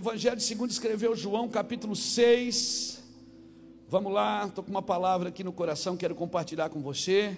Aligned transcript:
Evangelho 0.00 0.40
segundo 0.40 0.70
escreveu 0.70 1.14
João, 1.14 1.46
capítulo 1.46 1.94
6. 1.94 3.02
Vamos 3.86 4.10
lá, 4.10 4.46
estou 4.46 4.64
com 4.64 4.70
uma 4.70 4.80
palavra 4.80 5.28
aqui 5.28 5.44
no 5.44 5.52
coração, 5.52 5.94
quero 5.94 6.14
compartilhar 6.14 6.70
com 6.70 6.80
você. 6.80 7.36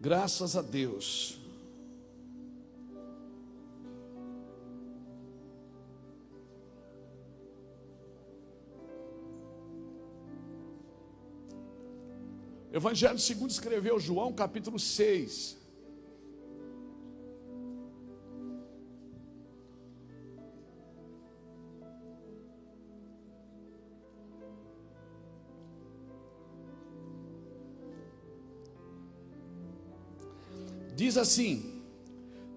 Graças 0.00 0.56
a 0.56 0.62
Deus. 0.62 1.36
Evangelho 12.72 13.18
segundo 13.18 13.50
escreveu 13.50 13.98
João, 13.98 14.32
capítulo 14.32 14.78
6. 14.78 15.63
Diz 30.96 31.16
assim: 31.16 31.82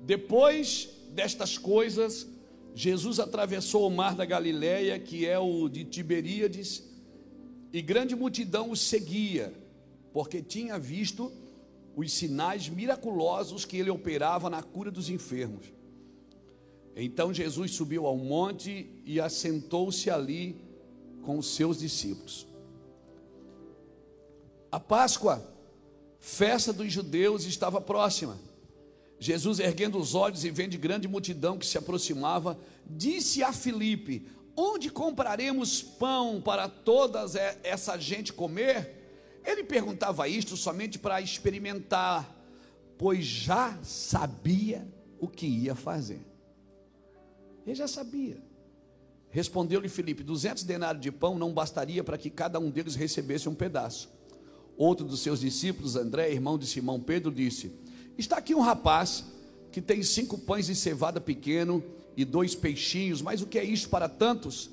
Depois 0.04 0.90
destas 1.12 1.58
coisas, 1.58 2.28
Jesus 2.76 3.20
atravessou 3.20 3.88
o 3.88 3.92
mar 3.92 4.16
da 4.16 4.26
Galileia, 4.26 5.00
que 5.00 5.26
é 5.26 5.40
o 5.40 5.68
de 5.68 5.84
Tiberíades, 5.84 6.84
e 7.74 7.82
grande 7.82 8.16
multidão 8.16 8.70
o 8.70 8.76
seguia, 8.76 9.54
porque 10.14 10.42
tinha 10.42 10.78
visto 10.78 11.32
os 11.96 12.14
sinais 12.14 12.70
miraculosos 12.70 13.66
que 13.66 13.78
ele 13.78 13.90
operava 13.90 14.50
na 14.50 14.62
cura 14.62 14.92
dos 14.92 15.10
enfermos. 15.10 15.66
Então 16.96 17.34
Jesus 17.34 17.72
subiu 17.72 18.06
ao 18.06 18.18
monte 18.18 18.88
e 19.06 19.20
assentou-se 19.20 20.10
ali 20.10 20.56
com 21.24 21.38
os 21.40 21.56
seus 21.56 21.80
discípulos. 21.80 22.48
A 24.72 24.80
Páscoa 24.80 25.57
festa 26.28 26.74
dos 26.74 26.92
judeus 26.92 27.46
estava 27.46 27.80
próxima. 27.80 28.38
Jesus, 29.18 29.60
erguendo 29.60 29.98
os 29.98 30.14
olhos 30.14 30.44
e 30.44 30.52
vendo 30.52 30.78
grande 30.78 31.08
multidão 31.08 31.58
que 31.58 31.66
se 31.66 31.78
aproximava, 31.78 32.60
disse 32.86 33.42
a 33.42 33.54
Filipe: 33.54 34.28
Onde 34.56 34.90
compraremos 34.90 35.82
pão 35.82 36.42
para 36.42 36.68
toda 36.68 37.26
essa 37.64 37.98
gente 37.98 38.34
comer? 38.34 39.40
Ele 39.44 39.64
perguntava 39.64 40.28
isto 40.28 40.58
somente 40.58 41.00
para 41.00 41.22
experimentar, 41.22 42.36
pois 42.98 43.26
já 43.26 43.80
sabia 43.82 44.86
o 45.20 45.28
que 45.28 45.48
ia 45.48 45.74
fazer. 45.74 46.22
Ele 47.66 47.74
já 47.76 47.88
sabia. 47.88 48.38
Respondeu-lhe 49.30 49.90
Filipe: 49.90 50.24
Duzentos 50.24 50.64
denários 50.64 51.02
de 51.02 51.12
pão 51.12 51.40
não 51.40 51.54
bastaria 51.54 52.04
para 52.04 52.18
que 52.18 52.30
cada 52.30 52.60
um 52.60 52.70
deles 52.70 52.96
recebesse 52.96 53.48
um 53.48 53.56
pedaço. 53.56 54.17
Outro 54.78 55.04
dos 55.04 55.22
seus 55.22 55.40
discípulos, 55.40 55.96
André, 55.96 56.32
irmão 56.32 56.56
de 56.56 56.68
Simão 56.68 57.00
Pedro, 57.00 57.32
disse: 57.32 57.72
Está 58.16 58.38
aqui 58.38 58.54
um 58.54 58.62
rapaz 58.62 59.26
que 59.72 59.82
tem 59.82 60.04
cinco 60.04 60.38
pães 60.38 60.68
de 60.68 60.76
cevada 60.76 61.20
pequeno 61.20 61.84
e 62.16 62.24
dois 62.24 62.54
peixinhos, 62.54 63.22
mas 63.22 63.42
o 63.42 63.48
que 63.48 63.58
é 63.58 63.64
isso 63.64 63.90
para 63.90 64.08
tantos? 64.08 64.70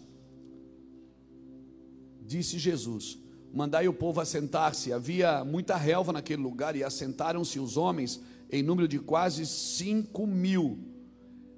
Disse 2.21 2.59
Jesus: 2.59 3.19
Mandai 3.51 3.89
o 3.89 3.95
povo 3.95 4.21
assentar-se. 4.21 4.93
Havia 4.93 5.43
muita 5.43 5.75
relva 5.75 6.13
naquele 6.13 6.43
lugar 6.43 6.77
e 6.77 6.85
assentaram-se 6.85 7.59
os 7.59 7.79
homens 7.79 8.21
em 8.53 8.63
número 8.63 8.87
de 8.87 8.99
quase 8.99 9.47
cinco 9.47 10.27
mil. 10.27 10.79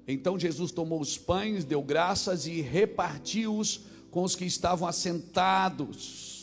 Então 0.07 0.39
Jesus 0.39 0.71
tomou 0.71 1.01
os 1.01 1.17
pães, 1.17 1.65
deu 1.65 1.83
graças 1.83 2.47
e 2.47 2.61
repartiu-os 2.61 3.81
com 4.09 4.23
os 4.23 4.37
que 4.37 4.45
estavam 4.45 4.87
assentados 4.87 6.36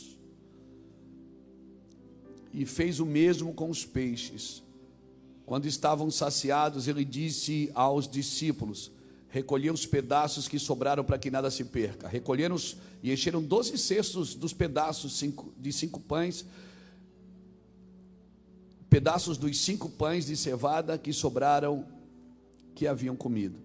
e 2.55 2.65
fez 2.65 2.99
o 3.01 3.05
mesmo 3.05 3.53
com 3.53 3.69
os 3.69 3.85
peixes. 3.85 4.63
Quando 5.45 5.67
estavam 5.67 6.09
saciados, 6.09 6.87
ele 6.87 7.03
disse 7.03 7.69
aos 7.75 8.07
discípulos: 8.07 8.91
Recolheu 9.29 9.73
os 9.73 9.85
pedaços 9.85 10.47
que 10.47 10.57
sobraram 10.57 11.03
para 11.03 11.19
que 11.19 11.29
nada 11.29 11.51
se 11.51 11.65
perca. 11.65 12.07
Recolheram 12.07 12.55
e 13.03 13.11
encheram 13.11 13.43
doze 13.43 13.77
cestos 13.77 14.33
dos 14.33 14.53
pedaços 14.53 15.21
de 15.59 15.73
cinco 15.73 15.99
pães, 15.99 16.45
pedaços 18.89 19.37
dos 19.37 19.59
cinco 19.59 19.89
pães 19.89 20.25
de 20.25 20.37
cevada 20.37 20.97
que 20.97 21.11
sobraram, 21.11 21.85
que 22.73 22.87
haviam 22.87 23.15
comido. 23.15 23.59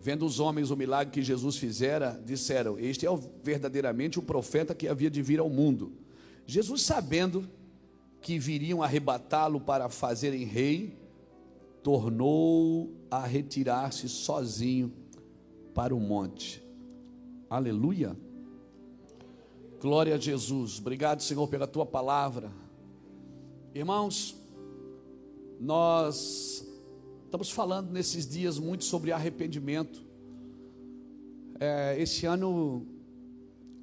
Vendo 0.00 0.24
os 0.24 0.40
homens 0.40 0.70
o 0.70 0.76
milagre 0.76 1.12
que 1.12 1.22
Jesus 1.22 1.56
fizera, 1.56 2.20
disseram: 2.24 2.78
Este 2.78 3.06
é 3.06 3.10
verdadeiramente 3.42 4.18
o 4.18 4.22
profeta 4.22 4.74
que 4.74 4.86
havia 4.86 5.10
de 5.10 5.20
vir 5.20 5.40
ao 5.40 5.50
mundo. 5.50 6.01
Jesus, 6.46 6.82
sabendo 6.82 7.48
que 8.20 8.38
viriam 8.38 8.82
arrebatá-lo 8.82 9.60
para 9.60 9.88
fazerem 9.88 10.44
rei, 10.44 10.96
tornou 11.82 12.94
a 13.10 13.26
retirar-se 13.26 14.08
sozinho 14.08 14.92
para 15.74 15.94
o 15.94 16.00
monte. 16.00 16.62
Aleluia. 17.50 18.16
Glória 19.80 20.14
a 20.14 20.18
Jesus. 20.18 20.78
Obrigado, 20.78 21.22
Senhor, 21.22 21.48
pela 21.48 21.66
tua 21.66 21.84
palavra. 21.84 22.52
Irmãos, 23.74 24.36
nós 25.58 26.64
estamos 27.24 27.50
falando 27.50 27.90
nesses 27.90 28.28
dias 28.28 28.58
muito 28.58 28.84
sobre 28.84 29.10
arrependimento. 29.10 30.04
É, 31.58 32.00
esse 32.00 32.26
ano, 32.26 32.86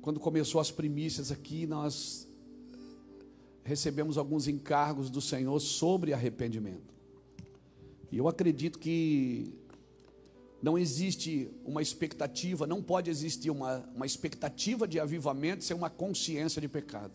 quando 0.02 0.20
começou 0.20 0.62
as 0.62 0.72
primícias 0.72 1.32
aqui, 1.32 1.66
nós 1.66 2.29
recebemos 3.70 4.18
alguns 4.18 4.48
encargos 4.48 5.12
do 5.12 5.22
Senhor 5.22 5.60
sobre 5.60 6.12
arrependimento. 6.12 6.92
E 8.12 8.18
eu 8.18 8.28
acredito 8.28 8.80
que 8.80 9.54
não 10.60 10.76
existe 10.76 11.52
uma 11.64 11.80
expectativa, 11.80 12.66
não 12.66 12.82
pode 12.82 13.12
existir 13.12 13.52
uma, 13.52 13.88
uma 13.96 14.08
expectativa 14.08 14.88
de 14.88 15.00
avivamento 15.00 15.64
sem 15.64 15.78
uma 15.78 15.90
consciência 15.90 16.60
de 16.60 16.68
pecado. 16.68 17.14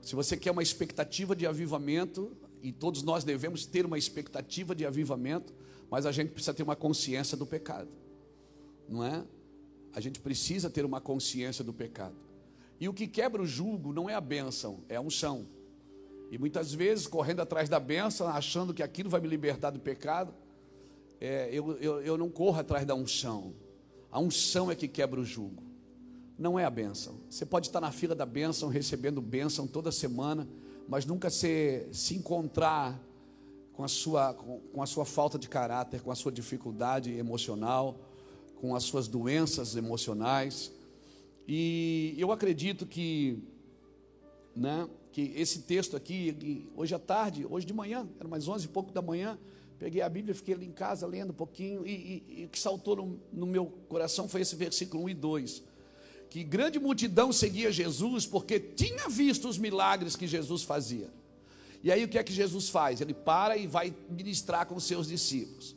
Se 0.00 0.14
você 0.14 0.34
quer 0.34 0.50
uma 0.50 0.62
expectativa 0.62 1.36
de 1.36 1.46
avivamento, 1.46 2.34
e 2.62 2.72
todos 2.72 3.02
nós 3.02 3.22
devemos 3.22 3.66
ter 3.66 3.84
uma 3.84 3.98
expectativa 3.98 4.74
de 4.74 4.86
avivamento, 4.86 5.52
mas 5.90 6.06
a 6.06 6.10
gente 6.10 6.30
precisa 6.30 6.54
ter 6.54 6.62
uma 6.62 6.74
consciência 6.74 7.36
do 7.36 7.44
pecado, 7.44 7.90
não 8.88 9.04
é? 9.04 9.22
A 9.92 10.00
gente 10.00 10.20
precisa 10.20 10.70
ter 10.70 10.86
uma 10.86 11.02
consciência 11.02 11.62
do 11.62 11.74
pecado. 11.74 12.27
E 12.80 12.88
o 12.88 12.94
que 12.94 13.08
quebra 13.08 13.42
o 13.42 13.46
jugo 13.46 13.92
não 13.92 14.08
é 14.08 14.14
a 14.14 14.20
bênção, 14.20 14.80
é 14.88 14.96
a 14.96 15.00
unção. 15.00 15.46
E 16.30 16.38
muitas 16.38 16.72
vezes, 16.72 17.06
correndo 17.06 17.40
atrás 17.40 17.68
da 17.68 17.80
bênção, 17.80 18.28
achando 18.28 18.72
que 18.72 18.82
aquilo 18.82 19.10
vai 19.10 19.20
me 19.20 19.28
libertar 19.28 19.70
do 19.70 19.80
pecado, 19.80 20.32
é, 21.20 21.48
eu, 21.52 21.76
eu, 21.78 22.00
eu 22.02 22.18
não 22.18 22.30
corro 22.30 22.60
atrás 22.60 22.86
da 22.86 22.94
unção. 22.94 23.54
A 24.10 24.20
unção 24.20 24.70
é 24.70 24.74
que 24.74 24.86
quebra 24.86 25.18
o 25.20 25.24
jugo, 25.24 25.62
não 26.38 26.58
é 26.58 26.64
a 26.64 26.70
bênção. 26.70 27.16
Você 27.28 27.44
pode 27.44 27.66
estar 27.66 27.80
na 27.80 27.90
fila 27.90 28.14
da 28.14 28.24
bênção, 28.24 28.68
recebendo 28.68 29.20
bênção 29.20 29.66
toda 29.66 29.90
semana, 29.90 30.48
mas 30.86 31.04
nunca 31.04 31.30
se, 31.30 31.88
se 31.92 32.14
encontrar 32.14 33.00
com 33.72 33.82
a, 33.82 33.88
sua, 33.88 34.34
com, 34.34 34.60
com 34.60 34.82
a 34.82 34.86
sua 34.86 35.04
falta 35.04 35.38
de 35.38 35.48
caráter, 35.48 36.00
com 36.00 36.10
a 36.10 36.14
sua 36.14 36.30
dificuldade 36.30 37.12
emocional, 37.12 37.98
com 38.56 38.74
as 38.74 38.84
suas 38.84 39.08
doenças 39.08 39.76
emocionais 39.76 40.72
e 41.50 42.14
eu 42.18 42.30
acredito 42.30 42.84
que, 42.84 43.42
né, 44.54 44.86
que 45.10 45.32
esse 45.34 45.60
texto 45.60 45.96
aqui, 45.96 46.68
hoje 46.76 46.94
à 46.94 46.98
tarde, 46.98 47.46
hoje 47.48 47.64
de 47.64 47.72
manhã, 47.72 48.06
era 48.20 48.28
mais 48.28 48.46
11 48.46 48.66
e 48.66 48.68
pouco 48.68 48.92
da 48.92 49.00
manhã, 49.00 49.38
peguei 49.78 50.02
a 50.02 50.08
Bíblia, 50.10 50.34
fiquei 50.34 50.54
ali 50.54 50.66
em 50.66 50.72
casa 50.72 51.06
lendo 51.06 51.30
um 51.30 51.34
pouquinho, 51.34 51.86
e, 51.86 52.44
o 52.44 52.48
que 52.50 52.58
saltou 52.58 52.96
no, 52.96 53.20
no 53.32 53.46
meu 53.46 53.64
coração 53.88 54.28
foi 54.28 54.42
esse 54.42 54.54
versículo 54.56 55.04
1 55.04 55.08
e 55.08 55.14
2. 55.14 55.62
Que 56.28 56.44
grande 56.44 56.78
multidão 56.78 57.32
seguia 57.32 57.72
Jesus 57.72 58.26
porque 58.26 58.60
tinha 58.60 59.08
visto 59.08 59.48
os 59.48 59.56
milagres 59.56 60.14
que 60.14 60.26
Jesus 60.26 60.62
fazia. 60.62 61.10
E 61.82 61.90
aí 61.90 62.04
o 62.04 62.08
que 62.08 62.18
é 62.18 62.22
que 62.22 62.32
Jesus 62.32 62.68
faz? 62.68 63.00
Ele 63.00 63.14
para 63.14 63.56
e 63.56 63.66
vai 63.66 63.94
ministrar 64.10 64.66
com 64.66 64.78
seus 64.78 65.08
discípulos. 65.08 65.74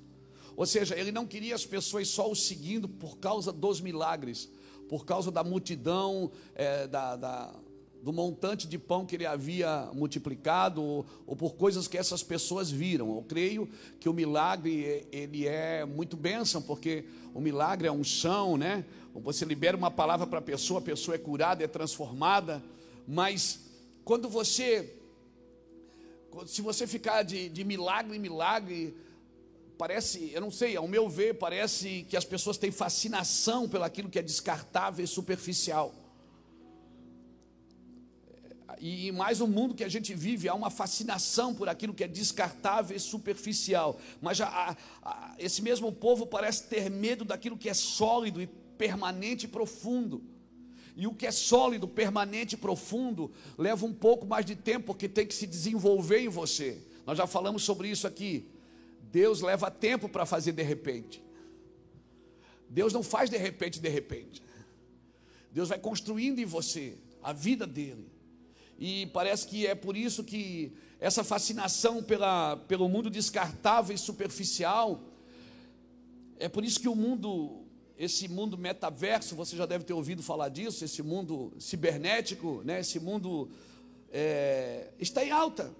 Ou 0.57 0.65
seja, 0.65 0.97
ele 0.97 1.13
não 1.13 1.25
queria 1.25 1.56
as 1.56 1.65
pessoas 1.65 2.09
só 2.09 2.29
o 2.29 2.35
seguindo 2.35 2.89
por 2.89 3.18
causa 3.19 3.53
dos 3.53 3.79
milagres, 3.79 4.50
por 4.91 5.05
causa 5.05 5.31
da 5.31 5.41
multidão, 5.41 6.29
é, 6.53 6.85
da, 6.85 7.15
da, 7.15 7.55
do 8.03 8.11
montante 8.11 8.67
de 8.67 8.77
pão 8.77 9.05
que 9.05 9.15
ele 9.15 9.25
havia 9.25 9.89
multiplicado, 9.93 10.83
ou, 10.83 11.05
ou, 11.25 11.33
por 11.33 11.55
coisas 11.55 11.88
que 11.88 11.97
essas 11.97 12.21
pessoas 12.21 12.69
viram. 12.69 13.15
Eu 13.15 13.23
creio 13.23 13.69
que 14.01 14.09
o 14.09 14.13
milagre 14.13 15.07
ele 15.09 15.47
é 15.47 15.85
muito 15.85 16.17
bênção, 16.17 16.61
porque 16.61 17.05
o 17.33 17.39
milagre 17.39 17.88
é 17.88 17.91
um 17.91 18.03
chão, 18.03 18.57
né? 18.57 18.83
Você 19.15 19.45
libera 19.45 19.77
uma 19.77 19.89
palavra 19.89 20.27
para 20.27 20.39
a 20.39 20.41
pessoa, 20.41 20.81
a 20.81 20.83
pessoa 20.83 21.15
é 21.15 21.17
curada, 21.17 21.63
é 21.63 21.67
transformada, 21.67 22.61
mas 23.07 23.61
quando 24.03 24.27
você, 24.27 24.94
se 26.45 26.61
você 26.61 26.85
ficar 26.85 27.23
de, 27.23 27.47
de 27.47 27.63
milagre 27.63 28.17
em 28.17 28.19
milagre, 28.19 28.94
parece, 29.81 30.30
eu 30.31 30.39
não 30.39 30.51
sei, 30.51 30.75
ao 30.75 30.88
meu 30.88 31.10
ver, 31.10 31.39
parece 31.39 32.06
que 32.07 32.16
as 32.16 32.24
pessoas 32.24 32.56
têm 32.56 32.69
fascinação 32.69 33.68
pelaquilo 33.68 34.12
que 34.12 34.19
é 34.19 34.22
descartável 34.22 35.04
e 35.04 35.07
superficial. 35.07 35.92
E 38.80 39.12
mais 39.12 39.42
o 39.42 39.48
mundo 39.48 39.74
que 39.74 39.83
a 39.83 39.89
gente 39.89 40.13
vive, 40.13 40.48
há 40.48 40.54
uma 40.54 40.69
fascinação 40.69 41.56
por 41.56 41.68
aquilo 41.68 41.95
que 41.95 42.04
é 42.04 42.07
descartável 42.07 42.95
e 42.95 43.00
superficial. 43.00 44.00
Mas 44.22 44.39
a, 44.39 44.78
a, 45.01 45.36
esse 45.39 45.63
mesmo 45.63 45.92
povo 45.92 46.28
parece 46.28 46.66
ter 46.68 46.88
medo 46.88 47.25
daquilo 47.25 47.57
que 47.57 47.68
é 47.68 47.74
sólido 47.74 48.39
e 48.39 48.45
permanente 48.78 49.48
e 49.48 49.50
profundo. 49.50 50.24
E 50.95 51.07
o 51.07 51.13
que 51.16 51.25
é 51.25 51.31
sólido, 51.31 51.88
permanente 51.88 52.54
e 52.54 52.57
profundo 52.60 53.31
leva 53.57 53.83
um 53.83 53.94
pouco 53.94 54.28
mais 54.28 54.45
de 54.45 54.56
tempo, 54.56 54.86
porque 54.86 55.10
tem 55.10 55.25
que 55.25 55.33
se 55.33 55.48
desenvolver 55.48 56.19
em 56.19 56.30
você. 56.30 56.78
Nós 57.04 57.18
já 57.18 57.25
falamos 57.25 57.63
sobre 57.63 57.89
isso 57.89 58.06
aqui. 58.06 58.60
Deus 59.11 59.41
leva 59.41 59.69
tempo 59.69 60.07
para 60.07 60.25
fazer 60.25 60.53
de 60.53 60.63
repente. 60.63 61.21
Deus 62.69 62.93
não 62.93 63.03
faz 63.03 63.29
de 63.29 63.37
repente, 63.37 63.79
de 63.79 63.89
repente. 63.89 64.41
Deus 65.51 65.69
vai 65.69 65.77
construindo 65.77 66.39
em 66.39 66.45
você 66.45 66.97
a 67.21 67.33
vida 67.33 67.67
dele. 67.67 68.09
E 68.79 69.07
parece 69.07 69.45
que 69.45 69.67
é 69.67 69.75
por 69.75 69.97
isso 69.97 70.23
que 70.23 70.71
essa 70.99 71.23
fascinação 71.23 72.01
pela, 72.01 72.55
pelo 72.67 72.87
mundo 72.87 73.09
descartável 73.09 73.93
e 73.93 73.97
superficial, 73.97 75.03
é 76.39 76.47
por 76.47 76.63
isso 76.63 76.79
que 76.79 76.87
o 76.87 76.95
mundo, 76.95 77.65
esse 77.97 78.29
mundo 78.29 78.57
metaverso, 78.57 79.35
você 79.35 79.57
já 79.57 79.65
deve 79.65 79.83
ter 79.83 79.93
ouvido 79.93 80.23
falar 80.23 80.49
disso, 80.49 80.85
esse 80.85 81.03
mundo 81.03 81.53
cibernético, 81.59 82.61
né, 82.63 82.79
esse 82.79 82.99
mundo 82.99 83.49
é, 84.09 84.93
está 84.97 85.23
em 85.23 85.31
alta 85.31 85.71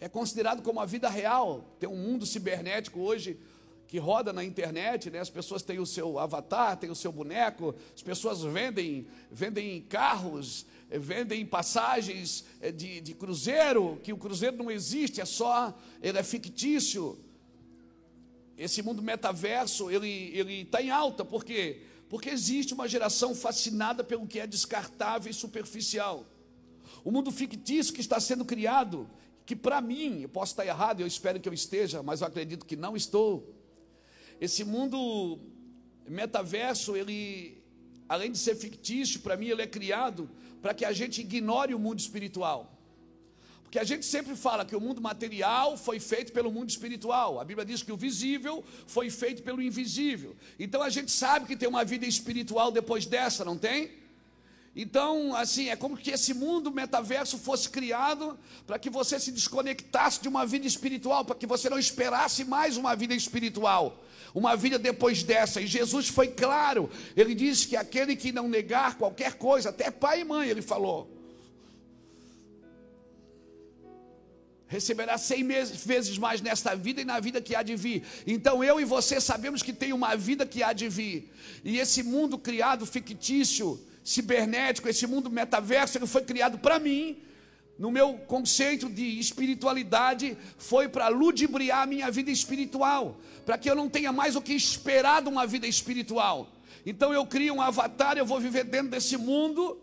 é 0.00 0.08
considerado 0.08 0.62
como 0.62 0.80
a 0.80 0.86
vida 0.86 1.08
real. 1.08 1.76
Tem 1.78 1.88
um 1.88 1.96
mundo 1.96 2.26
cibernético 2.26 3.00
hoje 3.00 3.38
que 3.86 3.98
roda 3.98 4.32
na 4.32 4.42
internet, 4.42 5.10
né? 5.10 5.20
As 5.20 5.30
pessoas 5.30 5.62
têm 5.62 5.78
o 5.78 5.86
seu 5.86 6.18
avatar, 6.18 6.76
têm 6.76 6.90
o 6.90 6.94
seu 6.94 7.12
boneco, 7.12 7.74
as 7.94 8.02
pessoas 8.02 8.42
vendem, 8.42 9.06
vendem 9.30 9.80
carros, 9.82 10.66
eh, 10.90 10.98
vendem 10.98 11.46
passagens 11.46 12.44
eh, 12.60 12.72
de, 12.72 13.00
de 13.00 13.14
cruzeiro, 13.14 14.00
que 14.02 14.12
o 14.12 14.16
cruzeiro 14.16 14.56
não 14.56 14.70
existe, 14.70 15.20
é 15.20 15.24
só, 15.24 15.78
ele 16.02 16.18
é 16.18 16.22
fictício. 16.22 17.18
Esse 18.56 18.82
mundo 18.82 19.02
metaverso, 19.02 19.90
ele 19.90 20.30
ele 20.34 20.62
está 20.62 20.82
em 20.82 20.90
alta, 20.90 21.24
por 21.24 21.44
quê? 21.44 21.82
Porque 22.08 22.30
existe 22.30 22.74
uma 22.74 22.88
geração 22.88 23.34
fascinada 23.34 24.02
pelo 24.02 24.26
que 24.26 24.40
é 24.40 24.46
descartável 24.46 25.30
e 25.30 25.34
superficial. 25.34 26.26
O 27.02 27.10
mundo 27.10 27.30
fictício 27.30 27.92
que 27.92 28.00
está 28.00 28.18
sendo 28.18 28.44
criado, 28.44 29.08
que 29.46 29.54
para 29.54 29.80
mim, 29.80 30.22
eu 30.22 30.28
posso 30.28 30.52
estar 30.52 30.66
errado, 30.66 31.00
eu 31.00 31.06
espero 31.06 31.38
que 31.38 31.48
eu 31.48 31.52
esteja, 31.52 32.02
mas 32.02 32.20
eu 32.20 32.26
acredito 32.26 32.64
que 32.64 32.76
não 32.76 32.96
estou. 32.96 33.54
Esse 34.40 34.64
mundo 34.64 35.38
metaverso, 36.08 36.96
ele, 36.96 37.62
além 38.08 38.30
de 38.32 38.38
ser 38.38 38.54
fictício, 38.54 39.20
para 39.20 39.36
mim 39.36 39.48
ele 39.48 39.62
é 39.62 39.66
criado 39.66 40.30
para 40.62 40.72
que 40.72 40.84
a 40.84 40.92
gente 40.92 41.20
ignore 41.20 41.74
o 41.74 41.78
mundo 41.78 41.98
espiritual. 41.98 42.70
Porque 43.62 43.78
a 43.78 43.84
gente 43.84 44.06
sempre 44.06 44.34
fala 44.36 44.64
que 44.64 44.74
o 44.74 44.80
mundo 44.80 45.00
material 45.00 45.76
foi 45.76 45.98
feito 45.98 46.32
pelo 46.32 46.50
mundo 46.50 46.70
espiritual. 46.70 47.40
A 47.40 47.44
Bíblia 47.44 47.66
diz 47.66 47.82
que 47.82 47.92
o 47.92 47.96
visível 47.96 48.64
foi 48.86 49.10
feito 49.10 49.42
pelo 49.42 49.60
invisível. 49.60 50.36
Então 50.58 50.80
a 50.80 50.88
gente 50.88 51.10
sabe 51.10 51.46
que 51.46 51.56
tem 51.56 51.68
uma 51.68 51.84
vida 51.84 52.06
espiritual 52.06 52.70
depois 52.70 53.04
dessa, 53.04 53.44
não 53.44 53.58
tem? 53.58 53.90
Então, 54.76 55.36
assim, 55.36 55.68
é 55.68 55.76
como 55.76 55.96
que 55.96 56.10
esse 56.10 56.34
mundo 56.34 56.70
metaverso 56.70 57.38
fosse 57.38 57.68
criado 57.68 58.36
para 58.66 58.78
que 58.78 58.90
você 58.90 59.20
se 59.20 59.30
desconectasse 59.30 60.20
de 60.20 60.28
uma 60.28 60.44
vida 60.44 60.66
espiritual, 60.66 61.24
para 61.24 61.36
que 61.36 61.46
você 61.46 61.70
não 61.70 61.78
esperasse 61.78 62.44
mais 62.44 62.76
uma 62.76 62.96
vida 62.96 63.14
espiritual, 63.14 64.04
uma 64.34 64.56
vida 64.56 64.76
depois 64.76 65.22
dessa. 65.22 65.60
E 65.60 65.66
Jesus 65.66 66.08
foi 66.08 66.28
claro, 66.28 66.90
ele 67.16 67.36
disse 67.36 67.68
que 67.68 67.76
aquele 67.76 68.16
que 68.16 68.32
não 68.32 68.48
negar 68.48 68.98
qualquer 68.98 69.34
coisa, 69.34 69.68
até 69.68 69.92
pai 69.92 70.22
e 70.22 70.24
mãe, 70.24 70.48
ele 70.48 70.62
falou, 70.62 71.08
receberá 74.66 75.16
cem 75.16 75.46
vezes 75.46 76.18
mais 76.18 76.40
nesta 76.40 76.74
vida 76.74 77.00
e 77.00 77.04
na 77.04 77.20
vida 77.20 77.40
que 77.40 77.54
há 77.54 77.62
de 77.62 77.76
vir. 77.76 78.02
Então 78.26 78.64
eu 78.64 78.80
e 78.80 78.84
você 78.84 79.20
sabemos 79.20 79.62
que 79.62 79.72
tem 79.72 79.92
uma 79.92 80.16
vida 80.16 80.44
que 80.44 80.64
há 80.64 80.72
de 80.72 80.88
vir. 80.88 81.30
E 81.62 81.78
esse 81.78 82.02
mundo 82.02 82.36
criado 82.36 82.84
fictício, 82.84 83.80
cibernético, 84.04 84.88
esse 84.88 85.06
mundo 85.06 85.30
metaverso, 85.30 85.96
ele 85.96 86.06
foi 86.06 86.22
criado 86.22 86.58
para 86.58 86.78
mim, 86.78 87.16
no 87.78 87.90
meu 87.90 88.18
conceito 88.18 88.88
de 88.88 89.18
espiritualidade, 89.18 90.36
foi 90.58 90.88
para 90.88 91.08
ludibriar 91.08 91.82
a 91.82 91.86
minha 91.86 92.10
vida 92.10 92.30
espiritual, 92.30 93.18
para 93.46 93.56
que 93.56 93.68
eu 93.68 93.74
não 93.74 93.88
tenha 93.88 94.12
mais 94.12 94.36
o 94.36 94.42
que 94.42 94.52
esperar 94.52 95.22
de 95.22 95.28
uma 95.30 95.46
vida 95.46 95.66
espiritual. 95.66 96.52
Então 96.84 97.14
eu 97.14 97.24
crio 97.26 97.54
um 97.54 97.62
avatar, 97.62 98.18
eu 98.18 98.26
vou 98.26 98.38
viver 98.38 98.64
dentro 98.64 98.90
desse 98.90 99.16
mundo, 99.16 99.80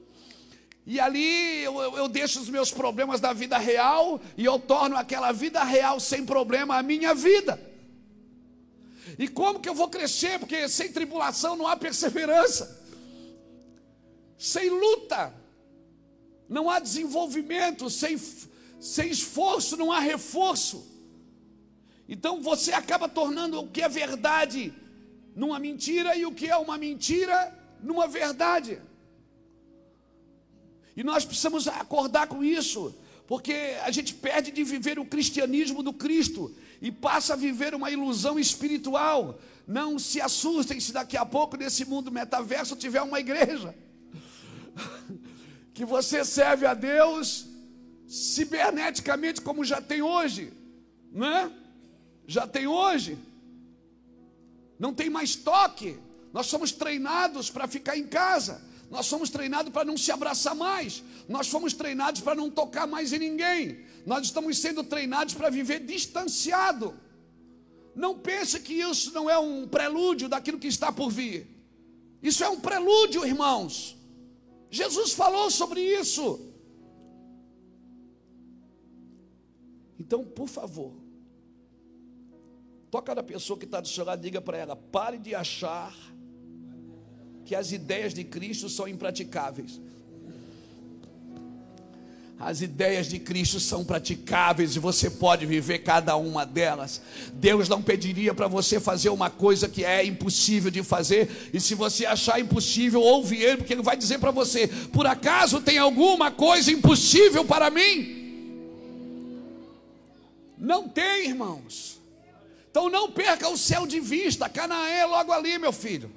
e 0.86 1.00
ali 1.00 1.64
eu, 1.64 1.98
eu, 1.98 2.08
deixo 2.08 2.40
os 2.40 2.50
meus 2.50 2.72
problemas 2.72 3.20
da 3.20 3.34
vida 3.34 3.58
real 3.58 4.20
e 4.36 4.44
eu 4.44 4.58
torno 4.58 4.96
aquela 4.96 5.32
vida 5.32 5.64
real 5.64 6.00
sem 6.00 6.26
problema 6.26 6.78
a 6.78 6.84
minha 6.84 7.14
vida. 7.14 7.60
E 9.18 9.28
como 9.28 9.60
que 9.60 9.70
eu 9.70 9.76
vou 9.76 9.90
crescer? 9.90 10.40
Porque 10.40 10.68
sem 10.68 10.92
tribulação 10.92 11.56
não 11.56 11.68
há 11.68 11.76
perseverança 11.76 12.81
sem 14.42 14.72
luta, 14.72 15.32
não 16.50 16.68
há 16.68 16.80
desenvolvimento, 16.80 17.92
sem, 17.92 18.20
sem 18.80 19.12
esforço, 19.12 19.78
não 19.78 19.92
há 19.92 20.00
reforço. 20.00 20.84
Então 22.10 22.42
você 22.42 22.74
acaba 22.74 23.08
tornando 23.08 23.60
o 23.60 23.68
que 23.68 23.84
é 23.84 23.88
verdade 23.88 24.74
numa 25.36 25.60
mentira 25.60 26.16
e 26.16 26.26
o 26.26 26.32
que 26.32 26.48
é 26.48 26.58
uma 26.58 26.76
mentira 26.76 27.56
numa 27.84 28.08
verdade. 28.08 28.82
E 30.98 31.04
nós 31.04 31.24
precisamos 31.24 31.68
acordar 31.68 32.26
com 32.26 32.44
isso, 32.44 32.96
porque 33.28 33.78
a 33.84 33.92
gente 33.92 34.12
perde 34.16 34.52
de 34.52 34.64
viver 34.64 34.98
o 34.98 35.06
cristianismo 35.06 35.84
do 35.84 35.94
Cristo 35.94 36.52
e 36.82 36.92
passa 36.92 37.34
a 37.34 37.38
viver 37.38 37.76
uma 37.76 37.92
ilusão 37.92 38.40
espiritual. 38.40 39.40
Não 39.68 40.00
se 40.00 40.20
assustem 40.20 40.80
se 40.80 40.92
daqui 40.92 41.16
a 41.16 41.28
pouco 41.28 41.58
nesse 41.58 41.86
mundo 41.86 42.12
metaverso 42.12 42.76
tiver 42.76 43.04
uma 43.04 43.20
igreja. 43.20 43.76
que 45.74 45.86
você 45.86 46.24
serve 46.24 46.66
a 46.66 46.74
Deus 46.74 47.48
ciberneticamente 48.08 49.42
como 49.42 49.64
já 49.64 49.82
tem 49.82 50.02
hoje, 50.02 50.52
né? 51.12 51.52
Já 52.28 52.46
tem 52.46 52.68
hoje. 52.68 53.18
Não 54.78 54.94
tem 54.94 55.10
mais 55.10 55.36
toque. 55.36 55.98
Nós 56.34 56.48
somos 56.48 56.72
treinados 56.72 57.50
para 57.50 57.68
ficar 57.68 57.98
em 57.98 58.06
casa. 58.06 58.62
Nós 58.90 59.06
somos 59.06 59.30
treinados 59.30 59.72
para 59.72 59.86
não 59.86 59.96
se 59.96 60.12
abraçar 60.12 60.54
mais. 60.54 61.02
Nós 61.30 61.48
fomos 61.48 61.74
treinados 61.74 62.20
para 62.20 62.36
não 62.36 62.50
tocar 62.50 62.86
mais 62.86 63.14
em 63.14 63.20
ninguém. 63.20 63.86
Nós 64.06 64.26
estamos 64.26 64.58
sendo 64.58 64.84
treinados 64.84 65.34
para 65.34 65.50
viver 65.50 65.80
distanciado. 65.80 66.94
Não 67.96 68.18
pense 68.18 68.60
que 68.60 68.74
isso 68.74 69.14
não 69.14 69.30
é 69.30 69.38
um 69.40 69.66
prelúdio 69.68 70.28
daquilo 70.28 70.60
que 70.60 70.68
está 70.68 70.92
por 70.92 71.10
vir. 71.10 71.48
Isso 72.22 72.44
é 72.44 72.50
um 72.50 72.60
prelúdio, 72.60 73.26
irmãos. 73.26 73.98
Jesus 74.72 75.12
falou 75.12 75.52
sobre 75.52 75.82
isso. 75.82 76.40
Então, 80.00 80.24
por 80.24 80.48
favor, 80.48 80.94
toca 82.90 83.14
na 83.14 83.22
pessoa 83.22 83.60
que 83.60 83.66
está 83.66 83.82
do 83.82 83.88
seu 83.88 84.06
lado, 84.06 84.22
diga 84.22 84.42
para 84.42 84.58
ela: 84.58 84.76
pare 84.76 85.18
de 85.18 85.36
achar 85.36 85.94
que 87.46 87.54
as 87.54 87.74
ideias 87.74 88.14
de 88.14 88.24
Cristo 88.24 88.70
são 88.70 88.88
impraticáveis. 88.88 89.80
As 92.44 92.60
ideias 92.60 93.06
de 93.06 93.20
Cristo 93.20 93.60
são 93.60 93.86
praticáveis 93.86 94.76
e 94.76 94.80
você 94.80 95.12
pode 95.12 95.46
viver 95.46 95.80
cada 95.80 96.16
uma 96.16 96.44
delas. 96.44 97.00
Deus 97.34 97.70
não 97.70 97.84
pediria 97.84 98.34
para 98.34 98.48
você 98.48 98.80
fazer 98.80 99.10
uma 99.10 99.30
coisa 99.30 99.70
que 99.70 99.86
é 99.86 100.04
impossível 100.04 100.72
de 100.72 100.82
fazer, 100.82 101.30
e 101.54 101.60
se 101.60 101.76
você 101.76 102.04
achar 102.04 102.40
impossível, 102.40 103.00
ouve 103.00 103.38
Ele, 103.38 103.58
porque 103.58 103.74
Ele 103.74 103.84
vai 103.84 103.96
dizer 103.96 104.18
para 104.18 104.32
você: 104.32 104.68
por 104.92 105.06
acaso 105.06 105.62
tem 105.62 105.78
alguma 105.78 106.32
coisa 106.32 106.72
impossível 106.72 107.46
para 107.46 107.70
mim? 107.70 108.18
Não 110.58 110.90
tem, 110.90 111.28
irmãos. 111.28 112.02
Então 112.72 112.90
não 112.90 113.12
perca 113.12 113.50
o 113.50 113.58
céu 113.58 113.86
de 113.86 114.00
vista, 114.00 114.50
Canaã 114.50 114.88
é 114.88 115.06
logo 115.06 115.32
ali, 115.32 115.60
meu 115.60 115.72
filho. 115.72 116.10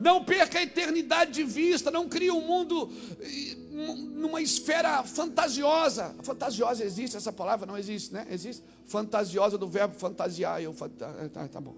Não 0.00 0.24
perca 0.24 0.58
a 0.58 0.62
eternidade 0.62 1.32
de 1.32 1.42
vista, 1.42 1.90
não 1.90 2.08
crie 2.08 2.30
um 2.30 2.40
mundo 2.40 2.90
numa 3.76 4.40
esfera 4.40 5.02
fantasiosa. 5.02 6.14
Fantasiosa 6.22 6.82
existe 6.82 7.16
essa 7.16 7.32
palavra? 7.32 7.66
Não 7.66 7.76
existe, 7.76 8.12
né? 8.12 8.26
Existe. 8.30 8.62
Fantasiosa 8.86 9.58
do 9.58 9.68
verbo 9.68 9.94
fantasiar. 9.94 10.62
Eu, 10.62 10.74
tá, 10.74 11.48
tá 11.48 11.60
bom. 11.60 11.74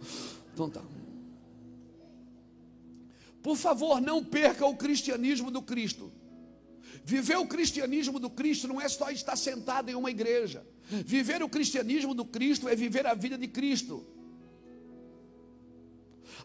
Então 0.55 0.71
tá. 0.71 0.83
Por 3.43 3.57
favor, 3.57 4.01
não 4.01 4.23
perca 4.25 4.65
o 4.67 4.77
cristianismo 4.77 5.51
do 5.51 5.61
Cristo. 5.61 6.13
Viver 7.05 7.37
o 7.37 7.47
cristianismo 7.47 8.21
do 8.21 8.31
Cristo 8.31 8.69
não 8.69 8.81
é 8.81 8.89
só 8.89 9.11
estar 9.11 9.37
sentado 9.37 9.89
em 9.89 9.95
uma 9.95 10.11
igreja. 10.11 10.65
Viver 10.91 11.43
o 11.43 11.49
cristianismo 11.49 12.15
do 12.15 12.25
Cristo 12.25 12.69
é 12.69 12.77
viver 12.77 13.07
a 13.07 13.15
vida 13.15 13.37
de 13.37 13.49
Cristo. 13.49 14.07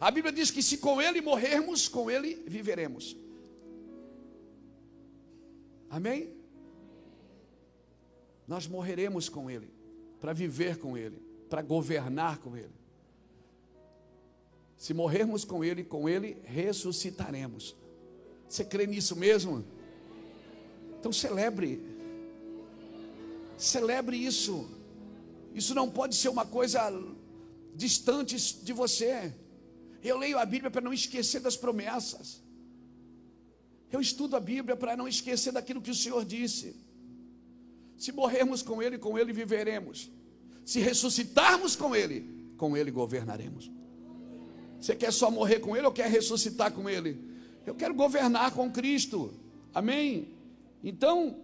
A 0.00 0.10
Bíblia 0.10 0.32
diz 0.32 0.50
que 0.50 0.62
se 0.62 0.78
com 0.78 1.00
Ele 1.00 1.20
morrermos, 1.20 1.86
com 1.86 2.10
Ele 2.10 2.42
viveremos. 2.46 3.16
Amém? 5.90 6.32
Nós 8.46 8.66
morreremos 8.66 9.28
com 9.28 9.50
Ele, 9.50 9.70
para 10.20 10.32
viver 10.32 10.78
com 10.78 10.96
Ele, 10.96 11.20
para 11.48 11.62
governar 11.62 12.38
com 12.38 12.56
Ele. 12.56 12.74
Se 14.76 14.92
morrermos 14.92 15.44
com 15.44 15.64
Ele, 15.64 15.82
com 15.82 16.08
Ele 16.08 16.36
ressuscitaremos. 16.44 17.74
Você 18.48 18.64
crê 18.64 18.86
nisso 18.86 19.16
mesmo? 19.16 19.64
Então 21.00 21.12
celebre. 21.12 21.80
Celebre 23.56 24.16
isso. 24.16 24.68
Isso 25.54 25.74
não 25.74 25.90
pode 25.90 26.14
ser 26.14 26.28
uma 26.28 26.44
coisa 26.44 26.80
distante 27.74 28.36
de 28.62 28.72
você. 28.72 29.32
Eu 30.02 30.18
leio 30.18 30.38
a 30.38 30.44
Bíblia 30.44 30.70
para 30.70 30.82
não 30.82 30.92
esquecer 30.92 31.40
das 31.40 31.56
promessas. 31.56 32.43
Eu 33.90 34.00
estudo 34.00 34.36
a 34.36 34.40
Bíblia 34.40 34.76
para 34.76 34.96
não 34.96 35.06
esquecer 35.06 35.52
daquilo 35.52 35.80
que 35.80 35.90
o 35.90 35.94
Senhor 35.94 36.24
disse. 36.24 36.76
Se 37.96 38.12
morrermos 38.12 38.62
com 38.62 38.82
Ele, 38.82 38.98
com 38.98 39.18
Ele 39.18 39.32
viveremos. 39.32 40.10
Se 40.64 40.80
ressuscitarmos 40.80 41.76
com 41.76 41.94
Ele, 41.94 42.52
com 42.56 42.76
Ele 42.76 42.90
governaremos. 42.90 43.70
Você 44.80 44.94
quer 44.94 45.12
só 45.12 45.30
morrer 45.30 45.60
com 45.60 45.76
Ele 45.76 45.86
ou 45.86 45.92
quer 45.92 46.10
ressuscitar 46.10 46.72
com 46.72 46.88
Ele? 46.88 47.18
Eu 47.64 47.74
quero 47.74 47.94
governar 47.94 48.52
com 48.52 48.70
Cristo. 48.70 49.32
Amém? 49.72 50.28
Então, 50.82 51.38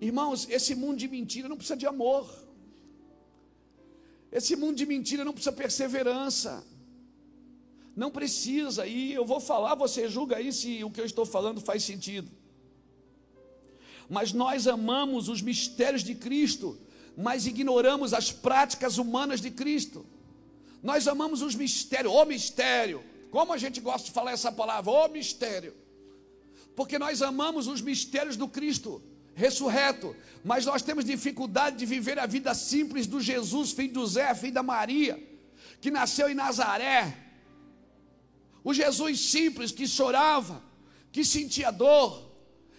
irmãos, 0.00 0.46
esse 0.50 0.74
mundo 0.74 0.98
de 0.98 1.08
mentira 1.08 1.48
não 1.48 1.56
precisa 1.56 1.76
de 1.76 1.86
amor. 1.86 2.30
Esse 4.30 4.56
mundo 4.56 4.76
de 4.76 4.86
mentira 4.86 5.24
não 5.24 5.32
precisa 5.32 5.52
perseverança. 5.52 6.64
Não 7.94 8.10
precisa, 8.10 8.86
e 8.86 9.12
eu 9.12 9.24
vou 9.24 9.40
falar, 9.40 9.74
você 9.74 10.08
julga 10.08 10.36
aí 10.36 10.52
se 10.52 10.82
o 10.82 10.90
que 10.90 11.00
eu 11.00 11.04
estou 11.04 11.26
falando 11.26 11.60
faz 11.60 11.84
sentido. 11.84 12.30
Mas 14.08 14.32
nós 14.32 14.66
amamos 14.66 15.28
os 15.28 15.42
mistérios 15.42 16.02
de 16.02 16.14
Cristo, 16.14 16.78
mas 17.16 17.46
ignoramos 17.46 18.14
as 18.14 18.32
práticas 18.32 18.98
humanas 18.98 19.40
de 19.40 19.50
Cristo. 19.50 20.06
Nós 20.82 21.06
amamos 21.06 21.42
os 21.42 21.54
mistérios, 21.54 22.12
o 22.12 22.24
mistério. 22.24 23.02
Como 23.30 23.52
a 23.52 23.58
gente 23.58 23.80
gosta 23.80 24.06
de 24.06 24.12
falar 24.12 24.32
essa 24.32 24.50
palavra, 24.50 24.90
o 24.90 25.08
mistério. 25.08 25.74
Porque 26.74 26.98
nós 26.98 27.22
amamos 27.22 27.66
os 27.66 27.80
mistérios 27.80 28.36
do 28.36 28.48
Cristo 28.48 29.02
ressurreto, 29.34 30.14
mas 30.44 30.66
nós 30.66 30.82
temos 30.82 31.04
dificuldade 31.04 31.76
de 31.76 31.86
viver 31.86 32.18
a 32.18 32.26
vida 32.26 32.54
simples 32.54 33.06
do 33.06 33.20
Jesus, 33.20 33.72
filho 33.72 33.92
do 33.92 34.06
Zé, 34.06 34.34
filho 34.34 34.52
da 34.52 34.62
Maria, 34.62 35.22
que 35.80 35.90
nasceu 35.90 36.28
em 36.28 36.34
Nazaré, 36.34 37.16
o 38.64 38.72
Jesus 38.72 39.20
simples 39.20 39.72
que 39.72 39.86
chorava, 39.86 40.62
que 41.10 41.24
sentia 41.24 41.70
dor, 41.70 42.30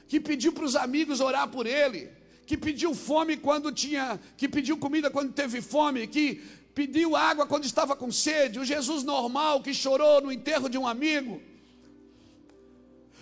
que 0.08 0.20
pediu 0.20 0.54
para 0.54 0.66
os 0.66 0.76
amigos 0.76 1.20
orar 1.20 1.48
por 1.50 1.66
ele, 1.66 2.10
que 2.46 2.58
pediu 2.58 2.94
fome 2.94 3.38
quando 3.38 3.72
tinha, 3.72 4.20
que 4.38 4.48
pediu 4.48 4.78
comida 4.78 5.10
quando 5.10 5.34
teve 5.34 5.62
fome, 5.62 6.08
que 6.08 6.42
pediu 6.74 7.16
água 7.16 7.46
quando 7.46 7.66
estava 7.66 7.96
com 7.96 8.12
sede, 8.12 8.60
o 8.60 8.66
Jesus 8.66 9.04
normal 9.04 9.62
que 9.62 9.74
chorou 9.74 10.22
no 10.22 10.32
enterro 10.32 10.70
de 10.70 10.78
um 10.78 10.88
amigo. 10.88 11.42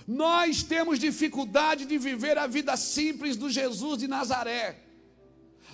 Nós 0.07 0.63
temos 0.63 0.99
dificuldade 0.99 1.85
de 1.85 1.97
viver 1.97 2.37
a 2.37 2.47
vida 2.47 2.75
simples 2.75 3.37
do 3.37 3.49
Jesus 3.49 3.99
de 3.99 4.07
Nazaré. 4.07 4.90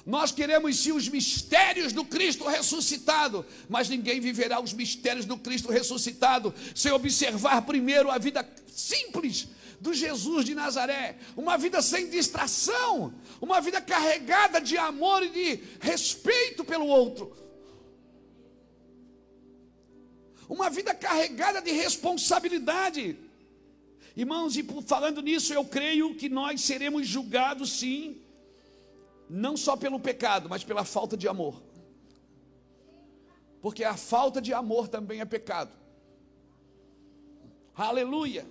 Nós 0.07 0.31
queremos 0.31 0.79
sim 0.79 0.93
os 0.93 1.09
mistérios 1.09 1.91
do 1.91 2.05
Cristo 2.05 2.47
ressuscitado, 2.47 3.45
mas 3.67 3.89
ninguém 3.89 4.21
viverá 4.21 4.57
os 4.57 4.71
mistérios 4.71 5.25
do 5.25 5.37
Cristo 5.37 5.69
ressuscitado 5.69 6.55
sem 6.73 6.93
observar 6.93 7.63
primeiro 7.63 8.09
a 8.09 8.17
vida 8.17 8.49
simples 8.69 9.49
do 9.81 9.93
Jesus 9.93 10.45
de 10.45 10.55
Nazaré, 10.55 11.17
uma 11.35 11.57
vida 11.57 11.81
sem 11.81 12.09
distração, 12.09 13.13
uma 13.41 13.59
vida 13.59 13.81
carregada 13.81 14.61
de 14.61 14.77
amor 14.77 15.23
e 15.23 15.29
de 15.29 15.63
respeito 15.81 16.63
pelo 16.63 16.87
outro. 16.87 17.35
Uma 20.47 20.69
vida 20.69 20.95
carregada 20.95 21.61
de 21.61 21.71
responsabilidade. 21.71 23.19
Irmãos, 24.15 24.55
e 24.55 24.65
falando 24.85 25.21
nisso, 25.21 25.53
eu 25.53 25.65
creio 25.65 26.15
que 26.15 26.29
nós 26.29 26.61
seremos 26.61 27.05
julgados 27.05 27.77
sim 27.77 28.21
não 29.29 29.57
só 29.57 29.75
pelo 29.75 29.99
pecado, 29.99 30.49
mas 30.49 30.63
pela 30.63 30.83
falta 30.83 31.17
de 31.17 31.27
amor. 31.27 31.61
Porque 33.61 33.83
a 33.83 33.97
falta 33.97 34.41
de 34.41 34.53
amor 34.53 34.87
também 34.87 35.19
é 35.19 35.25
pecado. 35.25 35.71
Aleluia. 37.75 38.45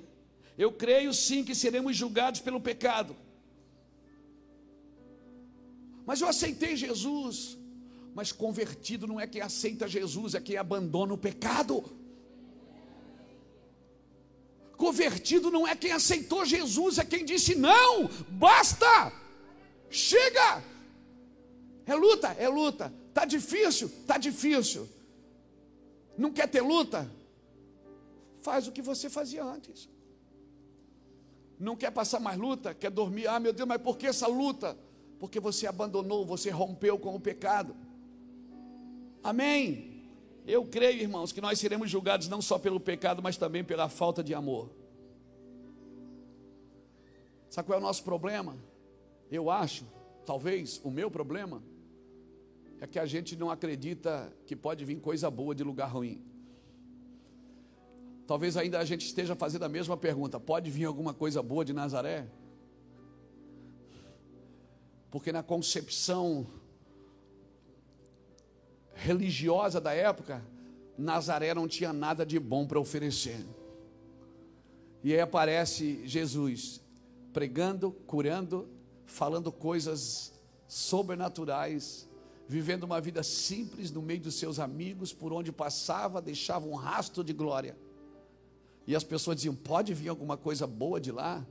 Eu 0.56 0.72
creio 0.72 1.12
sim 1.12 1.44
que 1.44 1.54
seremos 1.54 1.96
julgados 1.96 2.40
pelo 2.40 2.60
pecado. 2.60 3.16
Mas 6.04 6.20
eu 6.20 6.28
aceitei 6.28 6.76
Jesus. 6.76 7.58
Mas 8.14 8.32
convertido 8.32 9.06
não 9.06 9.20
é 9.20 9.26
quem 9.26 9.42
aceita 9.42 9.86
Jesus, 9.86 10.34
é 10.34 10.40
quem 10.40 10.56
abandona 10.56 11.12
o 11.12 11.18
pecado. 11.18 11.84
Convertido 14.76 15.50
não 15.50 15.66
é 15.66 15.74
quem 15.74 15.92
aceitou 15.92 16.44
Jesus, 16.44 16.98
é 16.98 17.04
quem 17.04 17.24
disse: 17.24 17.54
não, 17.54 18.08
basta. 18.28 19.12
Chega! 19.90 20.62
É 21.86 21.94
luta, 21.94 22.28
é 22.32 22.48
luta. 22.48 22.92
Tá 23.14 23.24
difícil, 23.24 23.90
tá 24.06 24.18
difícil. 24.18 24.88
Não 26.18 26.32
quer 26.32 26.48
ter 26.48 26.60
luta? 26.60 27.10
Faz 28.40 28.66
o 28.66 28.72
que 28.72 28.82
você 28.82 29.08
fazia 29.08 29.44
antes. 29.44 29.88
Não 31.58 31.76
quer 31.76 31.90
passar 31.90 32.20
mais 32.20 32.38
luta? 32.38 32.74
Quer 32.74 32.90
dormir? 32.90 33.26
Ah, 33.26 33.40
meu 33.40 33.52
Deus, 33.52 33.68
mas 33.68 33.80
por 33.80 33.96
que 33.96 34.06
essa 34.06 34.26
luta? 34.26 34.76
Porque 35.18 35.40
você 35.40 35.66
abandonou, 35.66 36.26
você 36.26 36.50
rompeu 36.50 36.98
com 36.98 37.14
o 37.14 37.20
pecado. 37.20 37.74
Amém. 39.22 40.04
Eu 40.46 40.64
creio, 40.64 41.00
irmãos, 41.00 41.32
que 41.32 41.40
nós 41.40 41.58
seremos 41.58 41.90
julgados 41.90 42.28
não 42.28 42.40
só 42.42 42.58
pelo 42.58 42.78
pecado, 42.78 43.22
mas 43.22 43.36
também 43.36 43.64
pela 43.64 43.88
falta 43.88 44.22
de 44.22 44.34
amor. 44.34 44.70
Sabe 47.48 47.66
qual 47.66 47.78
é 47.78 47.82
o 47.82 47.84
nosso 47.84 48.04
problema? 48.04 48.56
Eu 49.30 49.50
acho, 49.50 49.84
talvez, 50.24 50.80
o 50.84 50.90
meu 50.90 51.10
problema 51.10 51.62
é 52.80 52.86
que 52.86 52.98
a 52.98 53.06
gente 53.06 53.36
não 53.36 53.50
acredita 53.50 54.32
que 54.46 54.54
pode 54.54 54.84
vir 54.84 55.00
coisa 55.00 55.30
boa 55.30 55.54
de 55.54 55.64
lugar 55.64 55.86
ruim. 55.86 56.22
Talvez 58.26 58.56
ainda 58.56 58.78
a 58.78 58.84
gente 58.84 59.06
esteja 59.06 59.34
fazendo 59.34 59.64
a 59.64 59.68
mesma 59.68 59.96
pergunta: 59.96 60.38
pode 60.38 60.70
vir 60.70 60.84
alguma 60.84 61.14
coisa 61.14 61.42
boa 61.42 61.64
de 61.64 61.72
Nazaré? 61.72 62.26
Porque 65.10 65.32
na 65.32 65.42
concepção 65.42 66.46
religiosa 68.94 69.80
da 69.80 69.92
época, 69.92 70.44
Nazaré 70.98 71.54
não 71.54 71.68
tinha 71.68 71.92
nada 71.92 72.26
de 72.26 72.38
bom 72.38 72.66
para 72.66 72.80
oferecer. 72.80 73.44
E 75.04 75.12
aí 75.12 75.20
aparece 75.20 76.06
Jesus 76.06 76.80
pregando, 77.32 77.92
curando, 77.92 78.68
falando 79.06 79.50
coisas 79.50 80.32
sobrenaturais, 80.68 82.08
vivendo 82.48 82.84
uma 82.84 83.00
vida 83.00 83.22
simples 83.22 83.90
no 83.90 84.02
meio 84.02 84.20
dos 84.20 84.34
seus 84.34 84.58
amigos, 84.58 85.12
por 85.12 85.32
onde 85.32 85.50
passava, 85.50 86.20
deixava 86.20 86.66
um 86.66 86.74
rastro 86.74 87.24
de 87.24 87.32
glória. 87.32 87.76
E 88.86 88.94
as 88.94 89.04
pessoas 89.04 89.36
diziam: 89.36 89.54
pode 89.54 89.94
vir 89.94 90.08
alguma 90.08 90.36
coisa 90.36 90.66
boa 90.66 91.00
de 91.00 91.10
lá? 91.10 91.46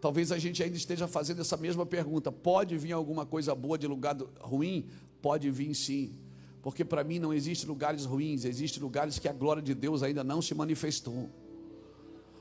Talvez 0.00 0.30
a 0.32 0.38
gente 0.38 0.62
ainda 0.62 0.76
esteja 0.76 1.06
fazendo 1.06 1.40
essa 1.40 1.56
mesma 1.56 1.86
pergunta: 1.86 2.32
pode 2.32 2.76
vir 2.76 2.92
alguma 2.92 3.24
coisa 3.24 3.54
boa 3.54 3.78
de 3.78 3.86
lugar 3.86 4.16
ruim? 4.40 4.88
Pode 5.22 5.50
vir 5.50 5.74
sim. 5.74 6.18
Porque 6.62 6.84
para 6.84 7.04
mim 7.04 7.18
não 7.18 7.32
existe 7.32 7.66
lugares 7.66 8.04
ruins, 8.06 8.44
existem 8.44 8.82
lugares 8.82 9.18
que 9.18 9.28
a 9.28 9.32
glória 9.32 9.62
de 9.62 9.74
Deus 9.74 10.02
ainda 10.02 10.24
não 10.24 10.40
se 10.40 10.54
manifestou. 10.54 11.28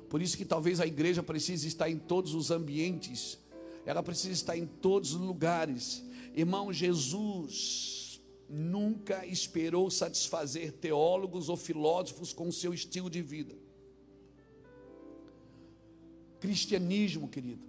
Por 0.10 0.22
isso 0.22 0.38
que 0.38 0.46
talvez 0.46 0.80
a 0.80 0.86
igreja 0.86 1.24
precise 1.24 1.68
estar 1.68 1.90
em 1.90 1.98
todos 1.98 2.34
os 2.34 2.52
ambientes 2.52 3.38
ela 3.86 4.02
precisa 4.02 4.34
estar 4.34 4.58
em 4.58 4.66
todos 4.66 5.14
os 5.14 5.22
lugares. 5.22 6.04
Irmão, 6.36 6.72
Jesus 6.72 8.22
nunca 8.50 9.26
esperou 9.26 9.90
satisfazer 9.90 10.72
teólogos 10.74 11.50
ou 11.50 11.58
filósofos 11.58 12.32
com 12.32 12.48
o 12.48 12.54
seu 12.54 12.74
estilo 12.74 13.10
de 13.10 13.22
vida. 13.22 13.56
Cristianismo, 16.40 17.28
querido, 17.28 17.64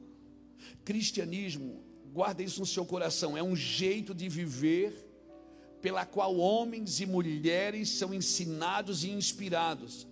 cristianismo, 0.84 1.82
guarda 2.12 2.42
isso 2.42 2.60
no 2.60 2.66
seu 2.66 2.84
coração, 2.84 3.36
é 3.36 3.42
um 3.42 3.54
jeito 3.54 4.14
de 4.14 4.28
viver 4.28 4.92
pela 5.80 6.04
qual 6.04 6.36
homens 6.36 7.00
e 7.00 7.06
mulheres 7.06 7.90
são 7.90 8.12
ensinados 8.14 9.04
e 9.04 9.10
inspirados 9.10 10.06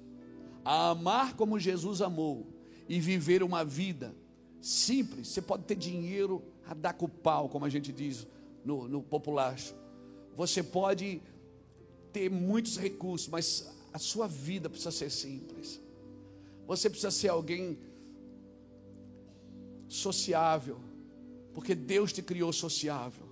a 0.65 0.91
amar 0.91 1.35
como 1.35 1.59
Jesus 1.59 2.01
amou 2.01 2.47
e 2.89 3.01
viver 3.01 3.43
uma 3.43 3.65
vida 3.65 4.15
simples. 4.63 5.29
Você 5.29 5.43
pode 5.43 5.65
ter 5.65 5.75
dinheiro 5.75 6.43
a 6.67 6.73
dar 6.73 6.95
com 6.95 7.05
o 7.05 7.09
pau, 7.09 7.49
como 7.49 7.67
a 7.67 7.69
gente 7.69 7.93
diz 7.93 8.27
no, 8.65 8.89
no 8.89 9.03
populacho. 9.03 9.75
Você 10.37 10.63
pode 10.63 11.21
ter 12.13 12.31
muitos 12.31 12.79
recursos, 12.79 13.29
mas 13.29 13.71
a 13.93 13.99
sua 13.99 14.27
vida 14.27 14.71
precisa 14.71 14.91
ser 14.91 15.11
simples. 15.11 15.81
Você 16.67 16.89
precisa 16.89 17.11
ser 17.11 17.29
alguém 17.29 17.79
sociável, 19.89 20.81
porque 21.53 21.75
Deus 21.75 22.13
te 22.13 22.23
criou 22.23 22.53
sociável. 22.53 23.27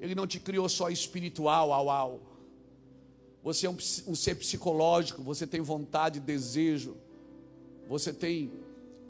Ele 0.00 0.14
não 0.14 0.26
te 0.26 0.40
criou 0.40 0.68
só 0.68 0.88
espiritual, 0.88 1.72
au, 1.72 1.90
au. 1.90 2.20
Você 3.42 3.66
é 3.66 3.70
um, 3.70 3.76
um 4.06 4.14
ser 4.14 4.36
psicológico, 4.36 5.22
você 5.22 5.46
tem 5.46 5.60
vontade, 5.60 6.20
desejo. 6.20 6.96
Você 7.88 8.12
tem, 8.12 8.52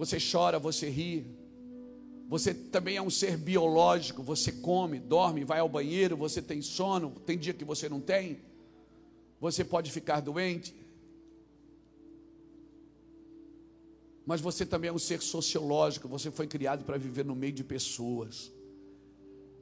você 0.04 0.18
chora, 0.18 0.58
você 0.58 0.88
ri. 0.88 1.26
Você 2.28 2.52
também 2.52 2.96
é 2.96 3.02
um 3.02 3.10
ser 3.10 3.36
biológico, 3.36 4.22
você 4.22 4.50
come, 4.50 4.98
dorme, 4.98 5.44
vai 5.44 5.60
ao 5.60 5.68
banheiro, 5.68 6.16
você 6.16 6.40
tem 6.40 6.62
sono, 6.62 7.10
tem 7.26 7.38
dia 7.38 7.52
que 7.52 7.64
você 7.64 7.88
não 7.88 8.00
tem. 8.00 8.40
Você 9.40 9.64
pode 9.64 9.92
ficar 9.92 10.20
doente. 10.20 10.74
Mas 14.24 14.40
você 14.40 14.64
também 14.64 14.88
é 14.88 14.92
um 14.92 14.98
ser 14.98 15.20
sociológico, 15.20 16.08
você 16.08 16.30
foi 16.30 16.46
criado 16.46 16.84
para 16.84 16.96
viver 16.96 17.24
no 17.24 17.34
meio 17.34 17.52
de 17.52 17.62
pessoas. 17.62 18.50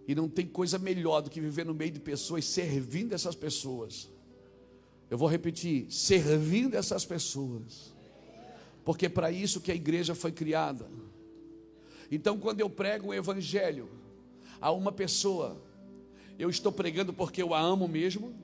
E 0.07 0.15
não 0.15 0.29
tem 0.29 0.47
coisa 0.47 0.79
melhor 0.79 1.21
do 1.23 1.31
que 1.31 1.41
viver 1.41 1.67
no 1.67 1.75
meio 1.75 1.91
de 1.91 2.01
pessoas, 2.01 2.45
servindo 2.45 3.15
essas 3.15 3.35
pessoas. 3.35 4.09
Eu 5.11 5.19
vou 5.19 5.29
repetir: 5.29 5.91
servindo 5.91 6.77
essas 6.77 7.05
pessoas. 7.05 7.93
Porque 8.85 9.07
é 9.07 9.09
para 9.09 9.31
isso 9.31 9.61
que 9.61 9.71
a 9.71 9.75
igreja 9.75 10.15
foi 10.15 10.33
criada. 10.33 10.89
Então, 12.11 12.39
quando 12.39 12.61
eu 12.61 12.69
prego 12.69 13.09
o 13.09 13.15
evangelho 13.15 13.89
a 14.61 14.73
uma 14.73 14.91
pessoa, 14.91 15.63
eu 16.39 16.51
estou 16.51 16.73
pregando 16.73 17.13
porque 17.13 17.43
eu 17.43 17.55
a 17.55 17.61
amo 17.61 17.87
mesmo, 17.87 18.35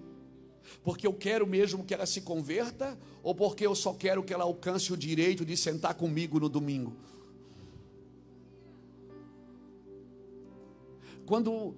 porque 0.85 1.07
eu 1.07 1.13
quero 1.13 1.47
mesmo 1.47 1.85
que 1.85 1.95
ela 1.95 2.07
se 2.07 2.21
converta, 2.21 2.99
ou 3.23 3.35
porque 3.35 3.67
eu 3.67 3.75
só 3.75 3.93
quero 3.93 4.23
que 4.23 4.33
ela 4.33 4.45
alcance 4.45 4.93
o 4.93 4.97
direito 4.97 5.45
de 5.45 5.57
sentar 5.57 5.95
comigo 5.95 6.39
no 6.39 6.49
domingo. 6.49 6.95
Quando 11.25 11.75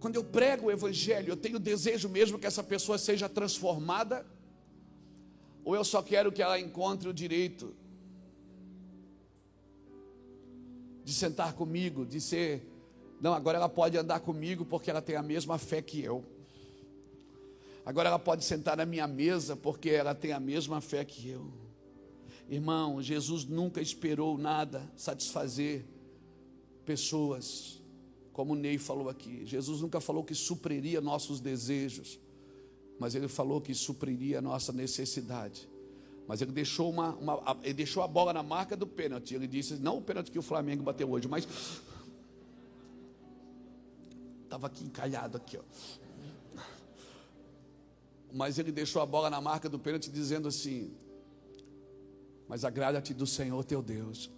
quando 0.00 0.16
eu 0.16 0.24
prego 0.24 0.66
o 0.66 0.70
Evangelho, 0.70 1.28
eu 1.28 1.36
tenho 1.36 1.58
desejo 1.58 2.08
mesmo 2.08 2.38
que 2.38 2.46
essa 2.46 2.64
pessoa 2.64 2.96
seja 2.96 3.28
transformada, 3.28 4.26
ou 5.70 5.76
eu 5.76 5.84
só 5.84 6.02
quero 6.02 6.32
que 6.32 6.42
ela 6.42 6.58
encontre 6.58 7.08
o 7.08 7.14
direito 7.14 7.72
de 11.04 11.14
sentar 11.14 11.52
comigo, 11.52 12.04
de 12.04 12.20
ser. 12.20 12.68
Não, 13.20 13.32
agora 13.32 13.56
ela 13.56 13.68
pode 13.68 13.96
andar 13.96 14.18
comigo 14.18 14.64
porque 14.64 14.90
ela 14.90 15.00
tem 15.00 15.14
a 15.14 15.22
mesma 15.22 15.58
fé 15.58 15.80
que 15.80 16.02
eu. 16.02 16.24
Agora 17.86 18.08
ela 18.08 18.18
pode 18.18 18.44
sentar 18.44 18.76
na 18.76 18.84
minha 18.84 19.06
mesa 19.06 19.54
porque 19.54 19.90
ela 19.90 20.12
tem 20.12 20.32
a 20.32 20.40
mesma 20.40 20.80
fé 20.80 21.04
que 21.04 21.28
eu. 21.28 21.52
Irmão, 22.48 23.00
Jesus 23.00 23.44
nunca 23.44 23.80
esperou 23.80 24.36
nada 24.36 24.90
satisfazer 24.96 25.84
pessoas 26.84 27.80
como 28.32 28.54
o 28.54 28.56
Ney 28.56 28.76
falou 28.76 29.08
aqui, 29.08 29.46
Jesus 29.46 29.82
nunca 29.82 30.00
falou 30.00 30.24
que 30.24 30.34
supriria 30.34 31.00
nossos 31.00 31.40
desejos, 31.40 32.18
mas 33.00 33.14
ele 33.14 33.26
falou 33.26 33.60
que 33.60 33.74
supriria 33.74 34.38
a 34.38 34.42
nossa 34.42 34.72
necessidade. 34.72 35.68
Mas 36.28 36.40
ele 36.42 36.52
deixou, 36.52 36.90
uma, 36.90 37.14
uma, 37.16 37.58
ele 37.62 37.74
deixou 37.74 38.02
a 38.02 38.06
bola 38.06 38.32
na 38.32 38.42
marca 38.42 38.76
do 38.76 38.86
pênalti. 38.86 39.34
Ele 39.34 39.48
disse, 39.48 39.74
não 39.74 39.98
o 39.98 40.02
pênalti 40.02 40.30
que 40.30 40.38
o 40.38 40.42
Flamengo 40.42 40.82
bateu 40.82 41.10
hoje, 41.10 41.26
mas 41.26 41.48
estava 44.44 44.66
aqui 44.66 44.84
encalhado 44.84 45.38
aqui, 45.38 45.58
ó. 45.58 45.62
Mas 48.32 48.58
ele 48.58 48.70
deixou 48.70 49.02
a 49.02 49.06
bola 49.06 49.28
na 49.28 49.40
marca 49.40 49.68
do 49.68 49.78
pênalti 49.78 50.08
dizendo 50.08 50.46
assim: 50.46 50.94
Mas 52.46 52.64
agrada-te 52.64 53.12
do 53.12 53.26
Senhor 53.26 53.64
teu 53.64 53.82
Deus 53.82 54.30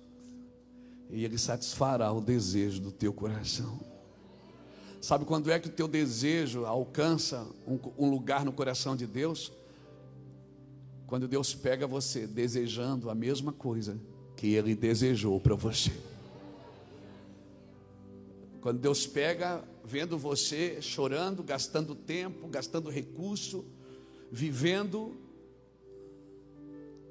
e 1.11 1.27
Ele 1.27 1.37
satisfará 1.37 2.11
o 2.11 2.23
desejo 2.23 2.81
do 2.81 2.91
teu 2.91 3.13
coração. 3.13 3.92
Sabe 5.03 5.25
quando 5.25 5.51
é 5.51 5.59
que 5.59 5.67
o 5.67 5.73
teu 5.73 5.89
desejo 5.89 6.65
alcança 6.65 7.45
um, 7.67 7.77
um 7.99 8.09
lugar 8.09 8.45
no 8.45 8.53
coração 8.53 8.95
de 8.95 9.05
Deus? 9.05 9.51
Quando 11.09 11.27
Deus 11.27 11.53
pega 11.53 11.89
você 11.89 12.25
desejando 12.25 13.11
a 13.11 13.15
mesma 13.15 13.53
coisa 13.53 14.01
que 14.37 14.55
Ele 14.55 14.77
desejou 14.77 15.41
para 15.41 15.57
você. 15.57 15.91
Quando 18.61 18.79
Deus 18.79 19.05
pega, 19.05 19.65
vendo 19.85 20.17
você 20.17 20.81
chorando, 20.81 21.43
gastando 21.43 21.97
tempo, 21.97 22.47
gastando 22.47 22.89
recurso, 22.89 23.65
vivendo 24.31 25.17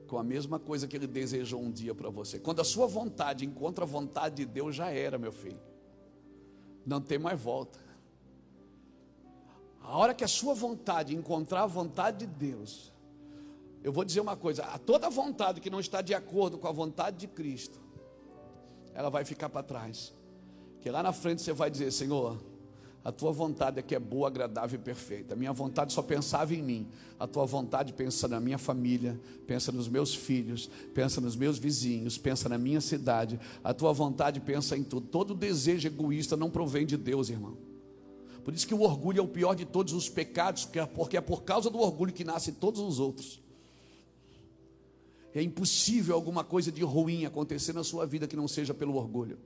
com 0.07 0.17
a 0.17 0.23
mesma 0.23 0.59
coisa 0.59 0.87
que 0.87 0.95
ele 0.95 1.07
desejou 1.07 1.61
um 1.61 1.69
dia 1.69 1.93
para 1.93 2.09
você. 2.09 2.39
Quando 2.39 2.61
a 2.61 2.63
sua 2.63 2.87
vontade 2.87 3.45
encontra 3.45 3.83
a 3.83 3.87
vontade 3.87 4.35
de 4.35 4.45
Deus, 4.45 4.77
já 4.77 4.89
era, 4.91 5.17
meu 5.17 5.33
filho. 5.33 5.70
Não 6.85 7.01
tem 7.01 7.19
mais 7.19 7.39
volta. 7.39 7.79
A 9.81 9.97
hora 9.97 10.13
que 10.13 10.23
a 10.23 10.27
sua 10.27 10.53
vontade 10.53 11.15
encontrar 11.15 11.63
a 11.63 11.67
vontade 11.67 12.19
de 12.19 12.27
Deus, 12.27 12.93
eu 13.83 13.91
vou 13.91 14.05
dizer 14.05 14.21
uma 14.21 14.35
coisa: 14.35 14.63
a 14.65 14.77
toda 14.77 15.09
vontade 15.09 15.59
que 15.59 15.69
não 15.69 15.79
está 15.79 16.01
de 16.01 16.13
acordo 16.13 16.57
com 16.57 16.67
a 16.67 16.71
vontade 16.71 17.17
de 17.17 17.27
Cristo, 17.27 17.79
ela 18.93 19.09
vai 19.09 19.25
ficar 19.25 19.49
para 19.49 19.63
trás. 19.63 20.13
Que 20.81 20.89
lá 20.89 21.03
na 21.03 21.11
frente 21.11 21.41
você 21.41 21.53
vai 21.53 21.69
dizer: 21.69 21.91
Senhor, 21.91 22.37
a 23.03 23.11
tua 23.11 23.31
vontade 23.31 23.79
é 23.79 23.81
que 23.81 23.95
é 23.95 23.99
boa, 23.99 24.27
agradável 24.27 24.79
e 24.79 24.83
perfeita. 24.83 25.33
A 25.33 25.37
minha 25.37 25.51
vontade 25.51 25.91
só 25.91 26.03
pensava 26.03 26.53
em 26.53 26.61
mim. 26.61 26.87
A 27.19 27.25
tua 27.25 27.45
vontade 27.45 27.93
pensa 27.93 28.27
na 28.27 28.39
minha 28.39 28.59
família, 28.59 29.19
pensa 29.47 29.71
nos 29.71 29.87
meus 29.87 30.13
filhos, 30.13 30.69
pensa 30.93 31.19
nos 31.19 31.35
meus 31.35 31.57
vizinhos, 31.57 32.19
pensa 32.19 32.47
na 32.47 32.59
minha 32.59 32.79
cidade. 32.79 33.39
A 33.63 33.73
tua 33.73 33.91
vontade 33.91 34.39
pensa 34.39 34.77
em 34.77 34.83
tudo. 34.83 35.07
Todo 35.07 35.33
desejo 35.33 35.87
egoísta 35.87 36.37
não 36.37 36.51
provém 36.51 36.85
de 36.85 36.95
Deus, 36.95 37.29
irmão. 37.29 37.57
Por 38.43 38.53
isso 38.53 38.67
que 38.67 38.73
o 38.73 38.81
orgulho 38.81 39.19
é 39.19 39.23
o 39.23 39.27
pior 39.27 39.55
de 39.55 39.65
todos 39.65 39.93
os 39.93 40.07
pecados, 40.07 40.67
porque 40.93 41.17
é 41.17 41.21
por 41.21 41.41
causa 41.41 41.71
do 41.71 41.79
orgulho 41.79 42.13
que 42.13 42.23
nascem 42.23 42.53
todos 42.53 42.79
os 42.79 42.99
outros. 42.99 43.41
É 45.33 45.41
impossível 45.41 46.13
alguma 46.13 46.43
coisa 46.43 46.71
de 46.71 46.83
ruim 46.83 47.25
acontecer 47.25 47.73
na 47.73 47.83
sua 47.83 48.05
vida 48.05 48.27
que 48.27 48.35
não 48.35 48.47
seja 48.47 48.75
pelo 48.75 48.95
orgulho 48.95 49.39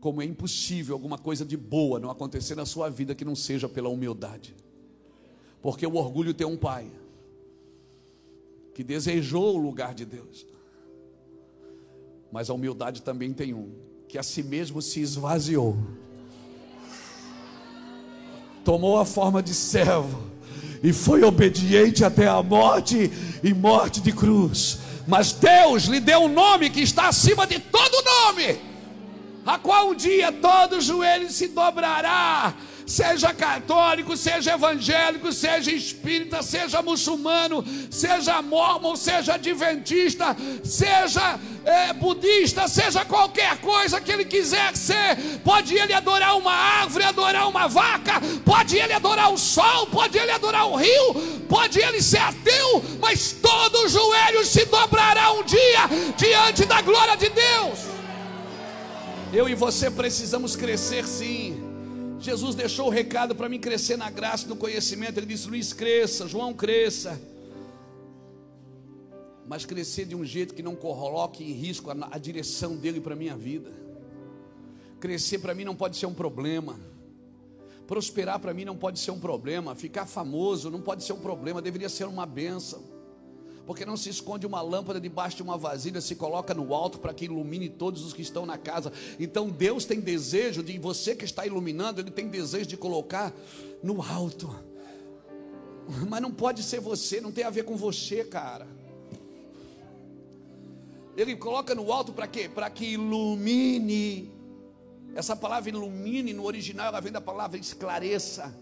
como 0.00 0.22
é 0.22 0.24
impossível 0.24 0.94
alguma 0.94 1.18
coisa 1.18 1.44
de 1.44 1.56
boa 1.56 1.98
não 1.98 2.10
acontecer 2.10 2.54
na 2.54 2.66
sua 2.66 2.88
vida 2.88 3.14
que 3.14 3.24
não 3.24 3.34
seja 3.34 3.68
pela 3.68 3.88
humildade. 3.88 4.54
Porque 5.60 5.86
o 5.86 5.96
orgulho 5.96 6.34
tem 6.34 6.46
um 6.46 6.56
pai 6.56 6.90
que 8.74 8.84
desejou 8.84 9.54
o 9.54 9.58
lugar 9.58 9.94
de 9.94 10.04
Deus. 10.04 10.46
Mas 12.30 12.50
a 12.50 12.54
humildade 12.54 13.02
também 13.02 13.32
tem 13.32 13.54
um 13.54 13.72
que 14.08 14.18
a 14.18 14.22
si 14.22 14.42
mesmo 14.42 14.82
se 14.82 15.00
esvaziou. 15.00 15.76
Tomou 18.64 18.98
a 18.98 19.04
forma 19.04 19.42
de 19.42 19.54
servo 19.54 20.30
e 20.82 20.92
foi 20.92 21.22
obediente 21.24 22.04
até 22.04 22.28
a 22.28 22.42
morte 22.42 23.10
e 23.42 23.54
morte 23.54 24.00
de 24.00 24.12
cruz. 24.12 24.78
Mas 25.06 25.32
Deus 25.32 25.84
lhe 25.84 26.00
deu 26.00 26.20
um 26.20 26.28
nome 26.32 26.68
que 26.68 26.80
está 26.80 27.08
acima 27.08 27.46
de 27.46 27.58
todo 27.58 28.04
nome 28.04 28.65
a 29.46 29.58
qual 29.58 29.90
um 29.90 29.94
dia 29.94 30.32
todo 30.32 30.80
joelho 30.80 31.30
se 31.30 31.46
dobrará, 31.46 32.52
seja 32.84 33.32
católico, 33.32 34.16
seja 34.16 34.54
evangélico, 34.54 35.32
seja 35.32 35.70
espírita, 35.70 36.42
seja 36.42 36.82
muçulmano, 36.82 37.64
seja 37.88 38.42
mormon, 38.42 38.96
seja 38.96 39.34
adventista, 39.34 40.36
seja 40.64 41.38
é, 41.64 41.92
budista, 41.92 42.66
seja 42.66 43.04
qualquer 43.04 43.56
coisa 43.58 44.00
que 44.00 44.10
ele 44.10 44.24
quiser 44.24 44.76
ser, 44.76 45.16
pode 45.44 45.76
ele 45.76 45.92
adorar 45.92 46.36
uma 46.36 46.52
árvore, 46.52 47.04
adorar 47.04 47.48
uma 47.48 47.68
vaca, 47.68 48.20
pode 48.44 48.76
ele 48.76 48.92
adorar 48.92 49.32
o 49.32 49.38
sol, 49.38 49.86
pode 49.86 50.18
ele 50.18 50.32
adorar 50.32 50.66
o 50.66 50.74
rio, 50.74 51.14
pode 51.48 51.78
ele 51.78 52.02
ser 52.02 52.18
ateu, 52.18 52.84
mas 53.00 53.30
todo 53.30 53.88
joelho 53.88 54.44
se 54.44 54.64
dobrará 54.64 55.32
um 55.32 55.44
dia 55.44 55.88
diante 56.16 56.64
da 56.64 56.80
glória 56.82 57.16
de 57.16 57.28
Deus. 57.28 57.85
Eu 59.32 59.48
e 59.48 59.54
você 59.56 59.90
precisamos 59.90 60.54
crescer 60.54 61.04
sim. 61.04 61.56
Jesus 62.20 62.54
deixou 62.54 62.86
o 62.86 62.90
recado 62.90 63.34
para 63.34 63.48
mim 63.48 63.58
crescer 63.58 63.96
na 63.96 64.08
graça 64.08 64.46
e 64.46 64.48
no 64.48 64.56
conhecimento. 64.56 65.18
Ele 65.18 65.26
disse: 65.26 65.48
Luiz, 65.48 65.72
cresça, 65.72 66.28
João, 66.28 66.54
cresça. 66.54 67.20
Mas 69.46 69.66
crescer 69.66 70.04
de 70.04 70.14
um 70.14 70.24
jeito 70.24 70.54
que 70.54 70.62
não 70.62 70.76
coloque 70.76 71.42
em 71.42 71.52
risco 71.52 71.90
a, 71.90 71.96
a 72.12 72.18
direção 72.18 72.76
dele 72.76 73.00
para 73.00 73.14
a 73.14 73.16
minha 73.16 73.36
vida. 73.36 73.72
Crescer 75.00 75.38
para 75.38 75.54
mim 75.54 75.64
não 75.64 75.74
pode 75.74 75.96
ser 75.96 76.06
um 76.06 76.14
problema. 76.14 76.78
Prosperar 77.86 78.38
para 78.38 78.54
mim 78.54 78.64
não 78.64 78.76
pode 78.76 78.98
ser 78.98 79.10
um 79.10 79.20
problema. 79.20 79.74
Ficar 79.74 80.06
famoso 80.06 80.70
não 80.70 80.80
pode 80.80 81.02
ser 81.04 81.12
um 81.12 81.20
problema, 81.20 81.60
deveria 81.60 81.88
ser 81.88 82.04
uma 82.04 82.26
benção 82.26 82.95
porque 83.66 83.84
não 83.84 83.96
se 83.96 84.08
esconde 84.08 84.46
uma 84.46 84.62
lâmpada 84.62 85.00
debaixo 85.00 85.36
de 85.36 85.42
uma 85.42 85.58
vasilha, 85.58 86.00
se 86.00 86.14
coloca 86.14 86.54
no 86.54 86.72
alto 86.72 87.00
para 87.00 87.12
que 87.12 87.24
ilumine 87.24 87.68
todos 87.68 88.04
os 88.04 88.12
que 88.12 88.22
estão 88.22 88.46
na 88.46 88.56
casa. 88.56 88.92
Então 89.18 89.50
Deus 89.50 89.84
tem 89.84 90.00
desejo 90.00 90.62
de 90.62 90.78
você 90.78 91.16
que 91.16 91.24
está 91.24 91.44
iluminando, 91.44 92.00
Ele 92.00 92.10
tem 92.10 92.28
desejo 92.28 92.66
de 92.66 92.76
colocar 92.76 93.34
no 93.82 94.00
alto. 94.00 94.54
Mas 96.08 96.22
não 96.22 96.30
pode 96.30 96.62
ser 96.62 96.80
você, 96.80 97.20
não 97.20 97.32
tem 97.32 97.44
a 97.44 97.50
ver 97.50 97.64
com 97.64 97.76
você, 97.76 98.24
cara. 98.24 98.66
Ele 101.16 101.34
coloca 101.34 101.74
no 101.74 101.92
alto 101.92 102.12
para 102.12 102.28
quê? 102.28 102.48
Para 102.48 102.70
que 102.70 102.84
ilumine. 102.92 104.30
Essa 105.14 105.34
palavra 105.34 105.70
ilumine 105.70 106.32
no 106.32 106.44
original 106.44 106.88
ela 106.88 107.00
vem 107.00 107.10
da 107.10 107.20
palavra 107.20 107.58
esclareça. 107.58 108.54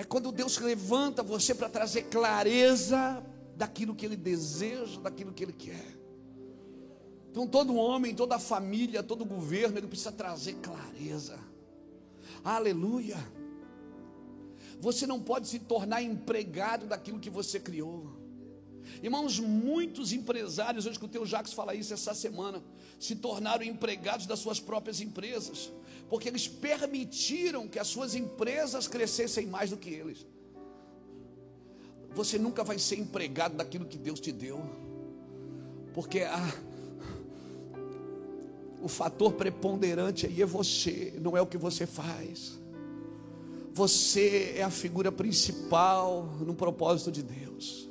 É 0.00 0.04
quando 0.04 0.32
Deus 0.32 0.56
levanta 0.56 1.22
você 1.22 1.54
para 1.54 1.68
trazer 1.68 2.04
clareza 2.04 3.22
daquilo 3.54 3.94
que 3.94 4.06
Ele 4.06 4.16
deseja, 4.16 4.98
daquilo 4.98 5.30
que 5.30 5.44
Ele 5.44 5.52
quer. 5.52 5.98
Então, 7.30 7.46
todo 7.46 7.74
homem, 7.74 8.14
toda 8.14 8.38
família, 8.38 9.02
todo 9.02 9.26
governo, 9.26 9.76
ele 9.76 9.86
precisa 9.86 10.10
trazer 10.10 10.54
clareza. 10.54 11.38
Aleluia. 12.42 13.18
Você 14.80 15.06
não 15.06 15.20
pode 15.20 15.48
se 15.48 15.58
tornar 15.58 16.00
empregado 16.00 16.86
daquilo 16.86 17.20
que 17.20 17.28
você 17.28 17.60
criou. 17.60 18.06
Irmãos, 19.02 19.38
muitos 19.38 20.14
empresários, 20.14 20.86
eu 20.86 20.92
escutei 20.92 21.20
o 21.20 21.26
Jacques 21.26 21.52
falar 21.52 21.74
isso 21.74 21.92
essa 21.92 22.14
semana, 22.14 22.64
se 22.98 23.14
tornaram 23.14 23.64
empregados 23.64 24.24
das 24.24 24.38
suas 24.38 24.58
próprias 24.58 25.02
empresas, 25.02 25.70
porque 26.10 26.28
eles 26.28 26.48
permitiram 26.48 27.68
que 27.68 27.78
as 27.78 27.86
suas 27.86 28.16
empresas 28.16 28.88
crescessem 28.88 29.46
mais 29.46 29.70
do 29.70 29.76
que 29.76 29.90
eles. 29.90 30.26
Você 32.16 32.36
nunca 32.36 32.64
vai 32.64 32.80
ser 32.80 32.98
empregado 32.98 33.56
daquilo 33.56 33.86
que 33.86 33.96
Deus 33.96 34.18
te 34.18 34.32
deu, 34.32 34.60
porque 35.94 36.22
a, 36.22 36.52
o 38.82 38.88
fator 38.88 39.34
preponderante 39.34 40.26
aí 40.26 40.42
é 40.42 40.46
você, 40.46 41.14
não 41.20 41.36
é 41.36 41.40
o 41.40 41.46
que 41.46 41.56
você 41.56 41.86
faz. 41.86 42.58
Você 43.72 44.54
é 44.56 44.64
a 44.64 44.70
figura 44.70 45.12
principal 45.12 46.24
no 46.40 46.54
propósito 46.54 47.12
de 47.12 47.22
Deus. 47.22 47.88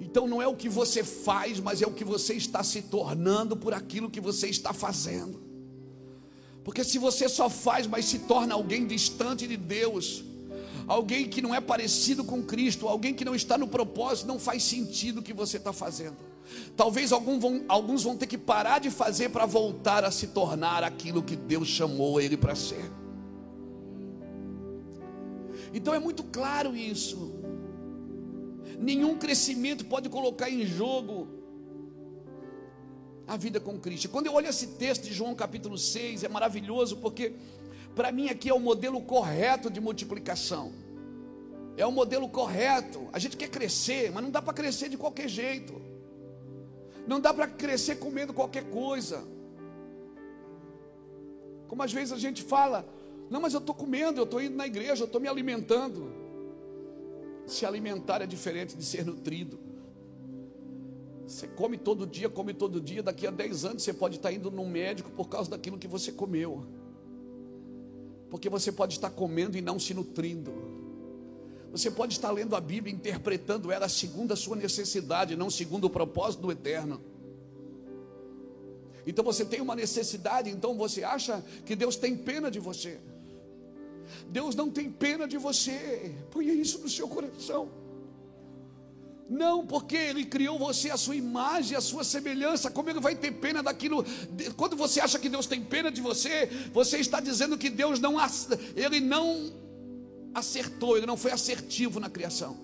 Então 0.00 0.26
não 0.26 0.40
é 0.40 0.46
o 0.46 0.56
que 0.56 0.70
você 0.70 1.04
faz, 1.04 1.60
mas 1.60 1.82
é 1.82 1.86
o 1.86 1.92
que 1.92 2.04
você 2.04 2.32
está 2.32 2.64
se 2.64 2.80
tornando 2.80 3.54
por 3.58 3.74
aquilo 3.74 4.10
que 4.10 4.22
você 4.22 4.48
está 4.48 4.72
fazendo. 4.72 5.45
Porque 6.66 6.82
se 6.82 6.98
você 6.98 7.28
só 7.28 7.48
faz, 7.48 7.86
mas 7.86 8.06
se 8.06 8.18
torna 8.18 8.52
alguém 8.52 8.88
distante 8.88 9.46
de 9.46 9.56
Deus, 9.56 10.24
alguém 10.88 11.28
que 11.28 11.40
não 11.40 11.54
é 11.54 11.60
parecido 11.60 12.24
com 12.24 12.42
Cristo, 12.42 12.88
alguém 12.88 13.14
que 13.14 13.24
não 13.24 13.36
está 13.36 13.56
no 13.56 13.68
propósito, 13.68 14.26
não 14.26 14.36
faz 14.36 14.64
sentido 14.64 15.18
o 15.18 15.22
que 15.22 15.32
você 15.32 15.58
está 15.58 15.72
fazendo. 15.72 16.16
Talvez 16.76 17.12
alguns 17.12 17.40
vão, 17.40 17.64
alguns 17.68 18.02
vão 18.02 18.16
ter 18.16 18.26
que 18.26 18.36
parar 18.36 18.80
de 18.80 18.90
fazer 18.90 19.28
para 19.28 19.46
voltar 19.46 20.02
a 20.04 20.10
se 20.10 20.26
tornar 20.26 20.82
aquilo 20.82 21.22
que 21.22 21.36
Deus 21.36 21.68
chamou 21.68 22.20
ele 22.20 22.36
para 22.36 22.56
ser. 22.56 22.90
Então 25.72 25.94
é 25.94 26.00
muito 26.00 26.24
claro 26.24 26.74
isso. 26.74 27.32
Nenhum 28.76 29.16
crescimento 29.16 29.84
pode 29.84 30.08
colocar 30.08 30.50
em 30.50 30.66
jogo 30.66 31.28
a 33.26 33.36
vida 33.36 33.58
com 33.58 33.78
Cristo. 33.78 34.08
Quando 34.08 34.26
eu 34.26 34.34
olho 34.34 34.48
esse 34.48 34.68
texto 34.68 35.04
de 35.04 35.12
João 35.12 35.34
capítulo 35.34 35.76
6, 35.76 36.22
é 36.22 36.28
maravilhoso 36.28 36.96
porque 36.98 37.34
para 37.94 38.12
mim 38.12 38.28
aqui 38.28 38.48
é 38.48 38.54
o 38.54 38.60
modelo 38.60 39.00
correto 39.00 39.70
de 39.70 39.80
multiplicação. 39.80 40.72
É 41.76 41.84
o 41.84 41.92
modelo 41.92 42.28
correto. 42.28 43.08
A 43.12 43.18
gente 43.18 43.36
quer 43.36 43.48
crescer, 43.48 44.10
mas 44.12 44.22
não 44.22 44.30
dá 44.30 44.40
para 44.40 44.54
crescer 44.54 44.88
de 44.88 44.96
qualquer 44.96 45.28
jeito. 45.28 45.80
Não 47.06 47.20
dá 47.20 47.34
para 47.34 47.46
crescer 47.46 47.96
comendo 47.96 48.32
qualquer 48.32 48.64
coisa. 48.64 49.24
Como 51.68 51.82
às 51.82 51.92
vezes 51.92 52.12
a 52.12 52.18
gente 52.18 52.42
fala, 52.42 52.86
não, 53.28 53.40
mas 53.40 53.52
eu 53.52 53.60
estou 53.60 53.74
comendo, 53.74 54.20
eu 54.20 54.24
estou 54.24 54.40
indo 54.40 54.56
na 54.56 54.66
igreja, 54.66 55.02
eu 55.02 55.06
estou 55.06 55.20
me 55.20 55.28
alimentando. 55.28 56.12
Se 57.46 57.66
alimentar 57.66 58.22
é 58.22 58.26
diferente 58.26 58.76
de 58.76 58.84
ser 58.84 59.04
nutrido. 59.04 59.58
Você 61.26 61.48
come 61.48 61.76
todo 61.76 62.06
dia, 62.06 62.28
come 62.28 62.54
todo 62.54 62.80
dia, 62.80 63.02
daqui 63.02 63.26
a 63.26 63.30
10 63.30 63.64
anos 63.64 63.82
você 63.82 63.92
pode 63.92 64.16
estar 64.16 64.32
indo 64.32 64.50
num 64.50 64.68
médico 64.68 65.10
por 65.10 65.28
causa 65.28 65.50
daquilo 65.50 65.76
que 65.76 65.88
você 65.88 66.12
comeu. 66.12 66.64
Porque 68.30 68.48
você 68.48 68.70
pode 68.70 68.94
estar 68.94 69.10
comendo 69.10 69.58
e 69.58 69.60
não 69.60 69.78
se 69.78 69.92
nutrindo. 69.92 70.52
Você 71.72 71.90
pode 71.90 72.12
estar 72.12 72.30
lendo 72.30 72.54
a 72.54 72.60
Bíblia, 72.60 72.94
interpretando 72.94 73.72
ela 73.72 73.88
segundo 73.88 74.32
a 74.32 74.36
sua 74.36 74.56
necessidade, 74.56 75.36
não 75.36 75.50
segundo 75.50 75.84
o 75.86 75.90
propósito 75.90 76.42
do 76.42 76.52
eterno. 76.52 77.00
Então 79.04 79.24
você 79.24 79.44
tem 79.44 79.60
uma 79.60 79.74
necessidade, 79.74 80.48
então 80.48 80.76
você 80.76 81.02
acha 81.02 81.44
que 81.64 81.74
Deus 81.74 81.96
tem 81.96 82.16
pena 82.16 82.50
de 82.50 82.60
você. 82.60 82.98
Deus 84.28 84.54
não 84.54 84.70
tem 84.70 84.90
pena 84.90 85.26
de 85.26 85.38
você. 85.38 86.14
Ponha 86.30 86.52
isso 86.52 86.78
no 86.78 86.88
seu 86.88 87.08
coração. 87.08 87.68
Não, 89.28 89.66
porque 89.66 89.96
Ele 89.96 90.24
criou 90.24 90.58
você 90.58 90.90
a 90.90 90.96
sua 90.96 91.16
imagem, 91.16 91.76
a 91.76 91.80
sua 91.80 92.04
semelhança. 92.04 92.70
Como 92.70 92.88
Ele 92.88 93.00
vai 93.00 93.16
ter 93.16 93.32
pena 93.32 93.62
daquilo? 93.62 94.04
Quando 94.56 94.76
você 94.76 95.00
acha 95.00 95.18
que 95.18 95.28
Deus 95.28 95.46
tem 95.46 95.60
pena 95.60 95.90
de 95.90 96.00
você, 96.00 96.46
você 96.72 96.98
está 96.98 97.18
dizendo 97.20 97.58
que 97.58 97.68
Deus 97.68 97.98
não, 97.98 98.16
Ele 98.76 99.00
não 99.00 99.52
acertou, 100.32 100.96
Ele 100.96 101.06
não 101.06 101.16
foi 101.16 101.32
assertivo 101.32 101.98
na 101.98 102.08
criação. 102.08 102.56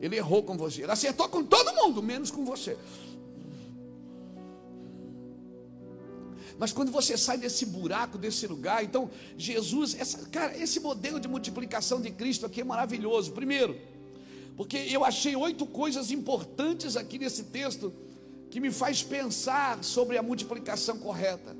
Ele 0.00 0.16
errou 0.16 0.42
com 0.42 0.56
você. 0.56 0.82
Ele 0.82 0.92
acertou 0.92 1.28
com 1.28 1.42
todo 1.42 1.74
mundo, 1.74 2.02
menos 2.02 2.30
com 2.30 2.44
você. 2.44 2.76
Mas 6.58 6.72
quando 6.72 6.90
você 6.90 7.18
sai 7.18 7.36
desse 7.36 7.66
buraco, 7.66 8.16
desse 8.16 8.46
lugar, 8.46 8.82
então 8.82 9.10
Jesus, 9.36 9.94
essa, 9.98 10.26
cara, 10.28 10.56
esse 10.56 10.80
modelo 10.80 11.20
de 11.20 11.28
multiplicação 11.28 12.00
de 12.00 12.10
Cristo 12.10 12.46
aqui 12.46 12.60
é 12.60 12.64
maravilhoso. 12.64 13.32
Primeiro, 13.32 13.78
porque 14.56 14.78
eu 14.78 15.04
achei 15.04 15.36
oito 15.36 15.66
coisas 15.66 16.10
importantes 16.10 16.96
aqui 16.96 17.18
nesse 17.18 17.44
texto 17.44 17.92
que 18.50 18.58
me 18.58 18.70
faz 18.70 19.02
pensar 19.02 19.84
sobre 19.84 20.16
a 20.16 20.22
multiplicação 20.22 20.98
correta. 20.98 21.54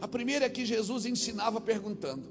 A 0.00 0.08
primeira 0.08 0.46
é 0.46 0.48
que 0.48 0.66
Jesus 0.66 1.06
ensinava 1.06 1.60
perguntando. 1.60 2.24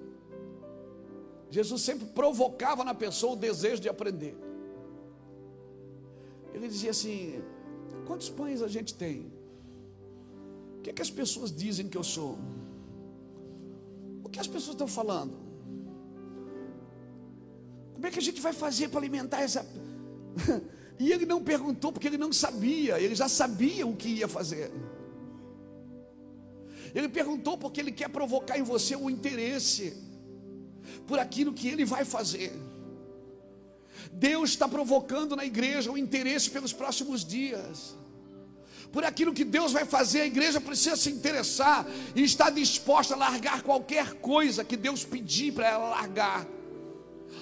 Jesus 1.50 1.82
sempre 1.82 2.08
provocava 2.08 2.84
na 2.84 2.94
pessoa 2.94 3.34
o 3.34 3.36
desejo 3.36 3.82
de 3.82 3.88
aprender. 3.88 4.36
Ele 6.54 6.68
dizia 6.68 6.92
assim: 6.92 7.42
Quantos 8.06 8.30
pães 8.30 8.62
a 8.62 8.68
gente 8.68 8.94
tem? 8.94 9.32
O 10.78 10.82
que, 10.82 10.90
é 10.90 10.94
que 10.94 11.02
as 11.02 11.10
pessoas 11.10 11.56
dizem 11.56 11.88
que 11.88 11.98
eu 11.98 12.04
sou? 12.04 12.38
O 14.24 14.30
que 14.30 14.40
as 14.40 14.48
pessoas 14.48 14.74
estão 14.74 14.88
falando? 14.88 15.49
Como 18.00 18.08
é 18.08 18.12
que 18.12 18.20
a 18.20 18.22
gente 18.22 18.40
vai 18.40 18.54
fazer 18.54 18.88
para 18.88 19.02
alimentar 19.02 19.42
essa. 19.42 19.68
e 20.98 21.12
ele 21.12 21.26
não 21.26 21.44
perguntou 21.44 21.92
porque 21.92 22.08
ele 22.08 22.18
não 22.18 22.32
sabia, 22.32 22.98
ele 22.98 23.14
já 23.14 23.28
sabia 23.28 23.86
o 23.86 23.94
que 23.94 24.08
ia 24.08 24.28
fazer. 24.28 24.72
Ele 26.96 27.10
perguntou 27.10 27.58
porque 27.58 27.82
ele 27.82 27.92
quer 27.92 28.08
provocar 28.08 28.58
em 28.58 28.64
você 28.64 28.96
o 28.96 29.10
interesse 29.10 29.98
por 31.06 31.20
aquilo 31.20 31.52
que 31.52 31.68
ele 31.68 31.84
vai 31.84 32.06
fazer. 32.06 32.54
Deus 34.14 34.52
está 34.52 34.66
provocando 34.66 35.36
na 35.36 35.44
igreja 35.44 35.92
o 35.92 35.98
interesse 35.98 36.50
pelos 36.50 36.72
próximos 36.72 37.26
dias. 37.26 37.98
Por 38.94 39.04
aquilo 39.04 39.34
que 39.34 39.44
Deus 39.44 39.74
vai 39.74 39.84
fazer, 39.84 40.22
a 40.22 40.26
igreja 40.26 40.62
precisa 40.62 40.96
se 40.96 41.12
interessar 41.12 41.86
e 42.16 42.24
estar 42.24 42.50
disposta 42.50 43.14
a 43.14 43.18
largar 43.18 43.62
qualquer 43.62 44.14
coisa 44.14 44.64
que 44.64 44.78
Deus 44.78 45.04
pedir 45.04 45.52
para 45.52 45.68
ela 45.68 45.90
largar. 45.90 46.48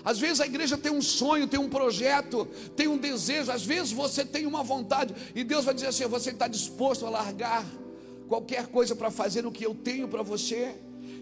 Às 0.03 0.19
vezes 0.19 0.41
a 0.41 0.45
igreja 0.45 0.77
tem 0.77 0.91
um 0.91 1.01
sonho, 1.01 1.47
tem 1.47 1.59
um 1.59 1.69
projeto, 1.69 2.45
tem 2.75 2.87
um 2.87 2.97
desejo, 2.97 3.51
às 3.51 3.65
vezes 3.65 3.91
você 3.91 4.23
tem 4.23 4.45
uma 4.45 4.63
vontade, 4.63 5.13
e 5.35 5.43
Deus 5.43 5.65
vai 5.65 5.73
dizer 5.73 5.87
assim: 5.87 6.05
você 6.05 6.31
está 6.31 6.47
disposto 6.47 7.05
a 7.05 7.09
largar 7.09 7.65
qualquer 8.27 8.67
coisa 8.67 8.95
para 8.95 9.09
fazer 9.09 9.45
o 9.45 9.51
que 9.51 9.65
eu 9.65 9.73
tenho 9.73 10.07
para 10.07 10.21
você? 10.21 10.75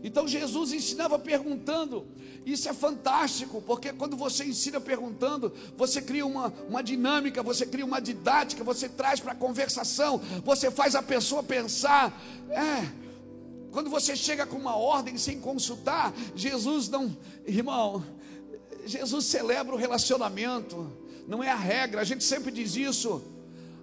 Então 0.03 0.27
Jesus 0.27 0.71
ensinava 0.71 1.17
perguntando. 1.17 2.05
Isso 2.45 2.69
é 2.69 2.73
fantástico, 2.73 3.59
porque 3.59 3.91
quando 3.91 4.15
você 4.15 4.45
ensina 4.45 4.79
perguntando, 4.79 5.51
você 5.75 5.99
cria 5.99 6.23
uma, 6.23 6.53
uma 6.69 6.83
dinâmica, 6.83 7.41
você 7.41 7.65
cria 7.65 7.83
uma 7.83 7.99
didática, 7.99 8.63
você 8.63 8.87
traz 8.87 9.19
para 9.19 9.31
a 9.31 9.35
conversação, 9.35 10.21
você 10.43 10.69
faz 10.69 10.93
a 10.93 11.01
pessoa 11.01 11.41
pensar. 11.41 12.21
É, 12.51 12.87
quando 13.71 13.89
você 13.89 14.15
chega 14.15 14.45
com 14.45 14.57
uma 14.57 14.75
ordem 14.75 15.17
sem 15.17 15.39
consultar, 15.39 16.13
Jesus 16.35 16.87
não, 16.87 17.17
irmão, 17.47 18.05
Jesus 18.85 19.25
celebra 19.25 19.73
o 19.73 19.77
relacionamento, 19.77 20.91
não 21.27 21.43
é 21.43 21.49
a 21.49 21.55
regra, 21.55 22.01
a 22.01 22.03
gente 22.03 22.23
sempre 22.23 22.51
diz 22.51 22.75
isso. 22.75 23.21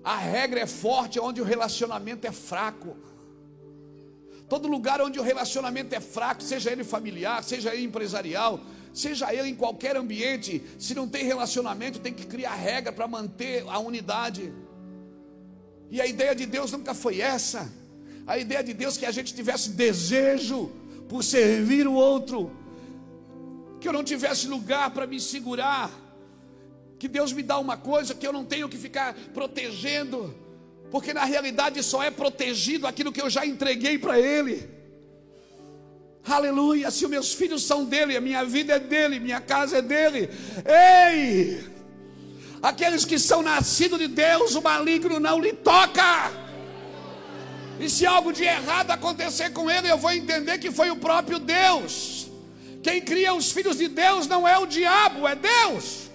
A 0.04 0.16
regra 0.16 0.60
é 0.60 0.66
forte 0.66 1.20
onde 1.20 1.40
o 1.40 1.44
relacionamento 1.44 2.26
é 2.26 2.32
fraco. 2.32 2.96
Todo 4.48 4.68
lugar 4.68 5.00
onde 5.00 5.18
o 5.18 5.22
relacionamento 5.22 5.94
é 5.94 6.00
fraco, 6.00 6.42
seja 6.42 6.70
ele 6.70 6.84
familiar, 6.84 7.42
seja 7.42 7.74
ele 7.74 7.84
empresarial, 7.84 8.60
seja 8.92 9.32
ele 9.32 9.48
em 9.48 9.54
qualquer 9.54 9.96
ambiente, 9.96 10.62
se 10.78 10.94
não 10.94 11.08
tem 11.08 11.24
relacionamento, 11.24 11.98
tem 11.98 12.12
que 12.12 12.26
criar 12.26 12.54
regra 12.54 12.92
para 12.92 13.08
manter 13.08 13.64
a 13.68 13.78
unidade. 13.78 14.52
E 15.90 16.00
a 16.00 16.06
ideia 16.06 16.34
de 16.34 16.46
Deus 16.46 16.72
nunca 16.72 16.94
foi 16.94 17.20
essa. 17.20 17.72
A 18.26 18.38
ideia 18.38 18.62
de 18.62 18.72
Deus 18.72 18.96
é 18.96 19.00
que 19.00 19.06
a 19.06 19.10
gente 19.10 19.34
tivesse 19.34 19.70
desejo 19.70 20.70
por 21.08 21.22
servir 21.24 21.86
o 21.86 21.94
outro, 21.94 22.50
que 23.82 23.88
eu 23.88 23.92
não 23.92 24.04
tivesse 24.04 24.46
lugar 24.46 24.90
para 24.90 25.06
me 25.06 25.20
segurar, 25.20 25.90
que 26.98 27.08
Deus 27.08 27.32
me 27.32 27.42
dá 27.42 27.58
uma 27.58 27.76
coisa 27.76 28.14
que 28.14 28.26
eu 28.26 28.32
não 28.32 28.44
tenho 28.44 28.68
que 28.68 28.78
ficar 28.78 29.12
protegendo, 29.34 30.34
porque 30.90 31.12
na 31.12 31.24
realidade 31.24 31.82
só 31.82 32.00
é 32.02 32.10
protegido 32.10 32.86
aquilo 32.86 33.12
que 33.12 33.20
eu 33.20 33.28
já 33.28 33.44
entreguei 33.44 33.98
para 33.98 34.20
Ele. 34.20 34.70
Aleluia, 36.24 36.88
se 36.92 37.04
os 37.04 37.10
meus 37.10 37.34
filhos 37.34 37.64
são 37.64 37.84
dele, 37.84 38.16
a 38.16 38.20
minha 38.20 38.44
vida 38.44 38.74
é 38.74 38.78
dele, 38.78 39.18
minha 39.18 39.40
casa 39.40 39.78
é 39.78 39.82
dele. 39.82 40.30
Ei! 40.64 41.64
Aqueles 42.62 43.04
que 43.04 43.18
são 43.18 43.42
nascidos 43.42 43.98
de 43.98 44.06
Deus, 44.06 44.54
o 44.54 44.62
maligno 44.62 45.18
não 45.18 45.40
lhe 45.40 45.52
toca. 45.52 46.30
E 47.80 47.90
se 47.90 48.06
algo 48.06 48.32
de 48.32 48.44
errado 48.44 48.92
acontecer 48.92 49.50
com 49.50 49.68
ele, 49.68 49.90
eu 49.90 49.98
vou 49.98 50.12
entender 50.12 50.58
que 50.58 50.70
foi 50.70 50.88
o 50.88 50.96
próprio 50.96 51.40
Deus. 51.40 52.21
Quem 52.82 53.00
cria 53.00 53.32
os 53.32 53.52
filhos 53.52 53.78
de 53.78 53.88
Deus 53.88 54.26
não 54.26 54.46
é 54.46 54.58
o 54.58 54.66
diabo, 54.66 55.28
é 55.28 55.36
Deus. 55.36 56.10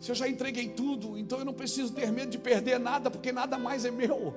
Se 0.00 0.10
eu 0.10 0.14
já 0.14 0.28
entreguei 0.28 0.68
tudo, 0.68 1.18
então 1.18 1.38
eu 1.38 1.44
não 1.44 1.52
preciso 1.52 1.92
ter 1.92 2.10
medo 2.10 2.30
de 2.30 2.38
perder 2.38 2.80
nada, 2.80 3.10
porque 3.10 3.30
nada 3.30 3.58
mais 3.58 3.84
é 3.84 3.90
meu. 3.90 4.34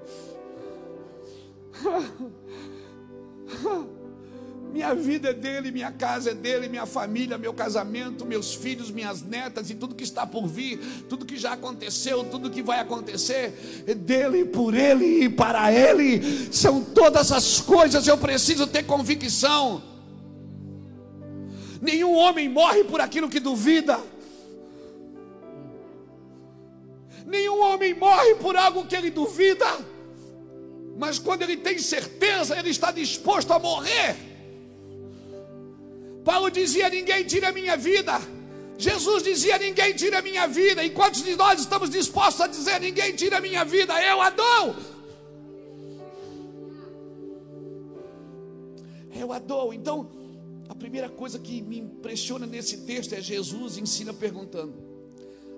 Minha 4.71 4.95
vida 4.95 5.31
é 5.31 5.33
dele, 5.33 5.69
minha 5.69 5.91
casa 5.91 6.31
é 6.31 6.33
dele, 6.33 6.69
minha 6.69 6.85
família, 6.85 7.37
meu 7.37 7.53
casamento, 7.53 8.25
meus 8.25 8.53
filhos, 8.53 8.89
minhas 8.89 9.21
netas 9.21 9.69
e 9.69 9.75
tudo 9.75 9.93
que 9.93 10.03
está 10.03 10.25
por 10.25 10.47
vir, 10.47 10.79
tudo 11.09 11.25
que 11.25 11.37
já 11.37 11.53
aconteceu, 11.53 12.23
tudo 12.23 12.49
que 12.49 12.63
vai 12.63 12.79
acontecer, 12.79 13.83
é 13.85 13.93
dele, 13.93 14.45
por 14.45 14.73
ele 14.73 15.25
e 15.25 15.29
para 15.29 15.73
ele. 15.73 16.21
São 16.53 16.81
todas 16.81 17.33
as 17.33 17.59
coisas, 17.59 18.07
eu 18.07 18.17
preciso 18.17 18.65
ter 18.65 18.83
convicção. 18.83 19.83
Nenhum 21.81 22.13
homem 22.13 22.47
morre 22.47 22.85
por 22.85 23.01
aquilo 23.01 23.27
que 23.27 23.41
duvida. 23.41 23.99
Nenhum 27.25 27.61
homem 27.61 27.93
morre 27.93 28.35
por 28.35 28.55
algo 28.55 28.85
que 28.85 28.95
ele 28.95 29.09
duvida. 29.09 29.65
Mas 30.97 31.19
quando 31.19 31.41
ele 31.41 31.57
tem 31.57 31.77
certeza, 31.77 32.57
ele 32.57 32.69
está 32.69 32.89
disposto 32.89 33.51
a 33.51 33.59
morrer. 33.59 34.30
Paulo 36.23 36.49
dizia: 36.49 36.89
Ninguém 36.89 37.23
tira 37.23 37.49
a 37.49 37.51
minha 37.51 37.75
vida. 37.75 38.19
Jesus 38.77 39.23
dizia: 39.23 39.57
Ninguém 39.57 39.93
tira 39.93 40.19
a 40.19 40.21
minha 40.21 40.47
vida. 40.47 40.83
E 40.83 40.89
quantos 40.89 41.23
de 41.23 41.35
nós 41.35 41.59
estamos 41.59 41.89
dispostos 41.89 42.41
a 42.41 42.47
dizer: 42.47 42.79
Ninguém 42.79 43.15
tira 43.15 43.37
a 43.37 43.41
minha 43.41 43.63
vida, 43.63 43.93
eu 44.03 44.21
a 44.21 44.29
dou? 44.29 44.75
Eu 49.13 49.31
a 49.31 49.39
dou. 49.39 49.73
Então, 49.73 50.09
a 50.69 50.75
primeira 50.75 51.09
coisa 51.09 51.37
que 51.37 51.61
me 51.61 51.79
impressiona 51.79 52.45
nesse 52.45 52.77
texto 52.77 53.13
é 53.13 53.21
Jesus 53.21 53.77
ensina 53.77 54.13
perguntando. 54.13 54.73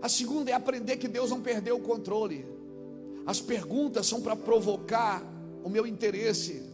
A 0.01 0.09
segunda 0.09 0.51
é 0.51 0.53
aprender 0.53 0.97
que 0.97 1.07
Deus 1.07 1.29
não 1.29 1.41
perdeu 1.41 1.77
o 1.77 1.79
controle. 1.79 2.45
As 3.25 3.39
perguntas 3.39 4.05
são 4.05 4.21
para 4.21 4.35
provocar 4.35 5.23
o 5.63 5.69
meu 5.69 5.87
interesse. 5.87 6.72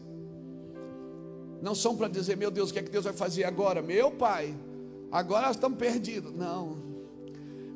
Não 1.62 1.76
são 1.76 1.96
para 1.96 2.08
dizer, 2.08 2.38
meu 2.38 2.50
Deus, 2.50 2.70
o 2.70 2.74
que 2.74 2.80
é 2.80 2.84
que 2.84 2.90
Deus 2.90 3.04
vai 3.04 3.14
fazer 3.14 3.44
agora? 3.44 3.82
Meu 3.82 4.12
pai, 4.12 4.56
agora 5.12 5.48
nós 5.48 5.56
estamos 5.56 5.78
perdidos. 5.78 6.34
Não. 6.34 6.78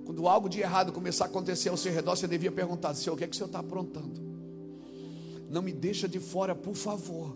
Quando 0.05 0.27
algo 0.27 0.49
de 0.49 0.59
errado 0.59 0.91
começar 0.91 1.25
a 1.25 1.27
acontecer 1.27 1.69
ao 1.69 1.77
seu 1.77 1.91
redor, 1.91 2.15
você 2.15 2.27
devia 2.27 2.51
perguntar, 2.51 2.93
Senhor, 2.93 3.15
o 3.15 3.17
que 3.17 3.23
é 3.23 3.27
que 3.27 3.33
o 3.33 3.37
Senhor 3.37 3.47
está 3.47 3.59
aprontando? 3.59 4.21
Não 5.49 5.61
me 5.61 5.71
deixa 5.71 6.07
de 6.07 6.19
fora, 6.19 6.55
por 6.55 6.75
favor. 6.75 7.35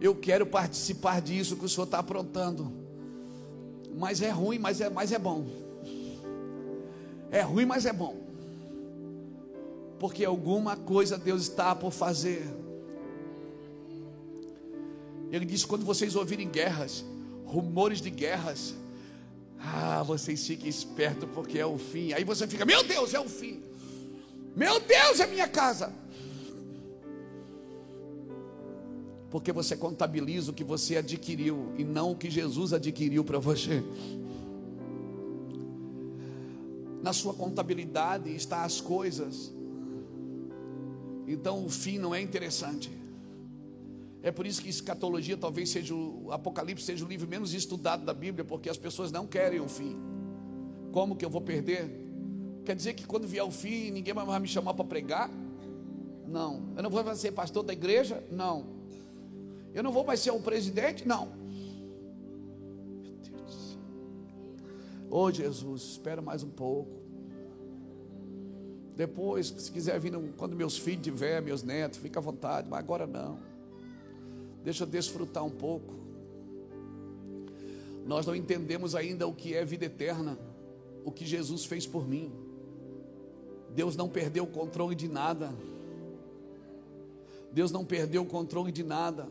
Eu 0.00 0.14
quero 0.14 0.46
participar 0.46 1.20
disso 1.20 1.56
que 1.56 1.64
o 1.64 1.68
Senhor 1.68 1.84
está 1.84 1.98
aprontando. 1.98 2.72
Mas 3.96 4.22
é 4.22 4.30
ruim, 4.30 4.58
mas 4.58 4.80
é, 4.80 4.88
mas 4.88 5.12
é 5.12 5.18
bom. 5.18 5.46
É 7.30 7.40
ruim, 7.40 7.66
mas 7.66 7.84
é 7.86 7.92
bom 7.92 8.28
porque 9.98 10.24
alguma 10.24 10.76
coisa 10.76 11.18
Deus 11.18 11.42
está 11.42 11.74
por 11.74 11.90
fazer. 11.90 12.46
Ele 15.30 15.44
disse: 15.44 15.66
quando 15.66 15.84
vocês 15.84 16.16
ouvirem 16.16 16.48
guerras, 16.48 17.04
rumores 17.44 18.00
de 18.00 18.10
guerras, 18.10 18.74
ah, 19.58 20.02
vocês 20.02 20.46
fiquem 20.46 20.68
espertos 20.68 21.28
porque 21.34 21.58
é 21.58 21.66
o 21.66 21.78
fim. 21.78 22.12
Aí 22.12 22.24
você 22.24 22.46
fica: 22.46 22.64
meu 22.64 22.82
Deus, 22.84 23.14
é 23.14 23.20
o 23.20 23.28
fim. 23.28 23.62
Meu 24.56 24.80
Deus, 24.80 25.20
é 25.20 25.26
minha 25.26 25.48
casa. 25.48 25.92
Porque 29.30 29.52
você 29.52 29.76
contabiliza 29.76 30.50
o 30.50 30.54
que 30.54 30.64
você 30.64 30.96
adquiriu 30.96 31.72
e 31.76 31.84
não 31.84 32.12
o 32.12 32.16
que 32.16 32.30
Jesus 32.30 32.72
adquiriu 32.72 33.22
para 33.22 33.38
você. 33.38 33.82
Na 37.02 37.12
sua 37.12 37.34
contabilidade 37.34 38.34
está 38.34 38.64
as 38.64 38.80
coisas 38.80 39.52
então 41.28 41.62
o 41.62 41.68
fim 41.68 41.98
não 41.98 42.14
é 42.14 42.22
interessante. 42.22 42.90
É 44.22 44.30
por 44.32 44.46
isso 44.46 44.62
que 44.62 44.68
escatologia 44.68 45.36
talvez 45.36 45.70
seja 45.70 45.94
o 45.94 46.32
Apocalipse 46.32 46.84
seja 46.84 47.04
o 47.04 47.08
livro 47.08 47.28
menos 47.28 47.54
estudado 47.54 48.04
da 48.04 48.12
Bíblia, 48.12 48.44
porque 48.44 48.68
as 48.68 48.76
pessoas 48.76 49.12
não 49.12 49.26
querem 49.26 49.60
o 49.60 49.68
fim. 49.68 49.96
Como 50.92 51.16
que 51.16 51.24
eu 51.24 51.30
vou 51.30 51.40
perder? 51.40 51.88
Quer 52.64 52.74
dizer 52.74 52.94
que 52.94 53.06
quando 53.06 53.26
vier 53.26 53.44
o 53.44 53.50
fim, 53.50 53.90
ninguém 53.90 54.12
vai 54.12 54.40
me 54.40 54.48
chamar 54.48 54.74
para 54.74 54.84
pregar? 54.84 55.30
Não. 56.26 56.72
Eu 56.76 56.82
não 56.82 56.90
vou 56.90 57.02
mais 57.04 57.18
ser 57.18 57.32
pastor 57.32 57.62
da 57.62 57.72
igreja? 57.72 58.22
Não. 58.30 58.66
Eu 59.72 59.82
não 59.82 59.92
vou 59.92 60.04
mais 60.04 60.20
ser 60.20 60.32
um 60.32 60.42
presidente? 60.42 61.06
Não. 61.06 61.28
Meu 63.02 63.14
Deus. 63.22 63.78
Oh 65.08 65.30
Jesus, 65.30 65.82
espera 65.82 66.20
mais 66.20 66.42
um 66.42 66.50
pouco. 66.50 66.98
Depois, 68.96 69.46
se 69.46 69.70
quiser 69.70 69.98
vir 70.00 70.12
quando 70.36 70.56
meus 70.56 70.76
filhos 70.76 71.04
tiver, 71.04 71.40
meus 71.40 71.62
netos, 71.62 72.00
fica 72.00 72.18
à 72.18 72.22
vontade, 72.22 72.68
mas 72.68 72.80
agora 72.80 73.06
não. 73.06 73.38
Deixa 74.68 74.82
eu 74.82 74.86
desfrutar 74.86 75.42
um 75.42 75.50
pouco. 75.50 75.94
Nós 78.04 78.26
não 78.26 78.36
entendemos 78.36 78.94
ainda 78.94 79.26
o 79.26 79.32
que 79.32 79.54
é 79.54 79.64
vida 79.64 79.86
eterna, 79.86 80.38
o 81.06 81.10
que 81.10 81.24
Jesus 81.24 81.64
fez 81.64 81.86
por 81.86 82.06
mim. 82.06 82.30
Deus 83.74 83.96
não 83.96 84.10
perdeu 84.10 84.44
o 84.44 84.46
controle 84.46 84.94
de 84.94 85.08
nada. 85.08 85.54
Deus 87.50 87.72
não 87.72 87.82
perdeu 87.82 88.20
o 88.20 88.26
controle 88.26 88.70
de 88.70 88.84
nada. 88.84 89.26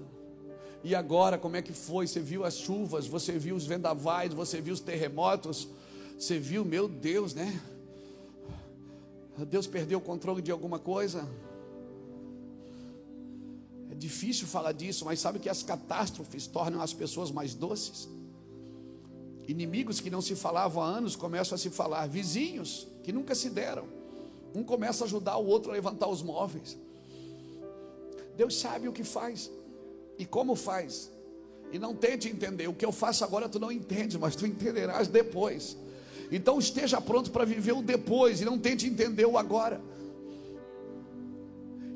E 0.83 0.95
agora, 0.95 1.37
como 1.37 1.55
é 1.55 1.61
que 1.61 1.71
foi? 1.71 2.07
Você 2.07 2.19
viu 2.19 2.43
as 2.43 2.55
chuvas, 2.57 3.05
você 3.05 3.37
viu 3.37 3.55
os 3.55 3.67
vendavais, 3.67 4.33
você 4.33 4.59
viu 4.59 4.73
os 4.73 4.79
terremotos, 4.79 5.67
você 6.17 6.39
viu, 6.39 6.65
meu 6.65 6.87
Deus, 6.87 7.35
né? 7.35 7.61
Deus 9.47 9.67
perdeu 9.67 9.99
o 9.99 10.01
controle 10.01 10.41
de 10.41 10.49
alguma 10.49 10.79
coisa? 10.79 11.29
Difícil 13.97 14.47
falar 14.47 14.73
disso, 14.73 15.05
mas 15.05 15.19
sabe 15.19 15.39
que 15.39 15.49
as 15.49 15.63
catástrofes 15.63 16.45
tornam 16.45 16.81
as 16.81 16.93
pessoas 16.93 17.31
mais 17.31 17.55
doces? 17.55 18.07
Inimigos 19.47 19.99
que 19.99 20.09
não 20.09 20.21
se 20.21 20.35
falavam 20.35 20.83
há 20.83 20.87
anos 20.87 21.15
começam 21.15 21.55
a 21.55 21.57
se 21.57 21.69
falar, 21.69 22.07
vizinhos 22.07 22.87
que 23.03 23.11
nunca 23.11 23.33
se 23.33 23.49
deram. 23.49 23.87
Um 24.53 24.63
começa 24.63 25.03
a 25.03 25.07
ajudar 25.07 25.37
o 25.37 25.47
outro 25.47 25.71
a 25.71 25.73
levantar 25.73 26.07
os 26.07 26.21
móveis. 26.21 26.77
Deus 28.35 28.59
sabe 28.59 28.87
o 28.87 28.93
que 28.93 29.03
faz 29.03 29.49
e 30.17 30.25
como 30.25 30.55
faz. 30.55 31.11
E 31.71 31.79
não 31.79 31.95
tente 31.95 32.27
entender. 32.27 32.67
O 32.67 32.73
que 32.73 32.85
eu 32.85 32.91
faço 32.91 33.23
agora 33.23 33.49
tu 33.49 33.59
não 33.59 33.71
entende, 33.71 34.17
mas 34.17 34.35
tu 34.35 34.45
entenderás 34.45 35.07
depois. 35.07 35.75
Então 36.31 36.59
esteja 36.59 37.01
pronto 37.01 37.31
para 37.31 37.45
viver 37.45 37.73
o 37.73 37.81
depois 37.81 38.41
e 38.41 38.45
não 38.45 38.59
tente 38.59 38.85
entender 38.85 39.25
o 39.25 39.37
agora. 39.37 39.81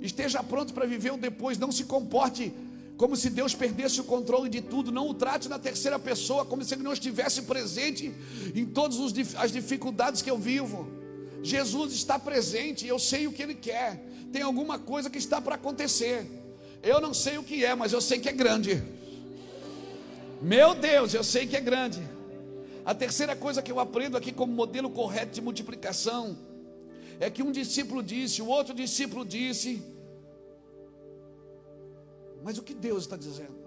Esteja 0.02 0.42
pronto 0.42 0.74
para 0.74 0.86
viver 0.86 1.12
o 1.14 1.18
depois, 1.18 1.58
não 1.58 1.72
se 1.72 1.84
comporte 1.84 2.52
como 2.98 3.16
se 3.16 3.32
Deus 3.32 3.56
perdesse 3.56 4.00
o 4.00 4.04
controle 4.04 4.48
de 4.48 4.62
tudo, 4.62 4.92
não 4.92 5.10
o 5.10 5.14
trate 5.14 5.50
na 5.50 5.58
terceira 5.58 5.98
pessoa, 5.98 6.46
como 6.46 6.64
se 6.64 6.76
ele 6.76 6.84
não 6.84 6.94
estivesse 6.94 7.42
presente 7.42 8.14
em 8.54 8.64
todas 8.64 8.98
as 9.36 9.52
dificuldades 9.52 10.22
que 10.22 10.30
eu 10.30 10.38
vivo. 10.38 10.88
Jesus 11.42 11.94
está 11.94 12.20
presente 12.20 12.86
eu 12.86 13.00
sei 13.00 13.26
o 13.26 13.32
que 13.32 13.42
ele 13.42 13.56
quer. 13.56 14.00
Tem 14.32 14.44
alguma 14.44 14.78
coisa 14.78 15.10
que 15.10 15.18
está 15.18 15.42
para 15.42 15.56
acontecer. 15.56 16.28
Eu 16.84 17.02
não 17.02 17.14
sei 17.14 17.38
o 17.38 17.44
que 17.44 17.66
é, 17.66 17.74
mas 17.74 17.92
eu 17.92 18.02
sei 18.02 18.20
que 18.20 18.30
é 18.30 18.32
grande. 18.32 18.84
Meu 20.42 20.74
Deus, 20.76 21.14
eu 21.14 21.24
sei 21.24 21.46
que 21.48 21.56
é 21.56 21.62
grande. 21.62 22.02
A 22.86 22.94
terceira 22.94 23.36
coisa 23.36 23.62
que 23.62 23.72
eu 23.72 23.80
aprendo 23.80 24.16
aqui 24.18 24.32
como 24.32 24.54
modelo 24.54 24.90
correto 24.90 25.34
de 25.34 25.42
multiplicação 25.42 26.38
é 27.20 27.30
que 27.30 27.44
um 27.44 27.52
discípulo 27.52 28.02
disse, 28.02 28.42
o 28.42 28.48
outro 28.48 28.74
discípulo 28.74 29.24
disse, 29.24 29.82
mas 32.44 32.58
o 32.58 32.64
que 32.64 32.74
Deus 32.74 33.04
está 33.04 33.16
dizendo? 33.16 33.62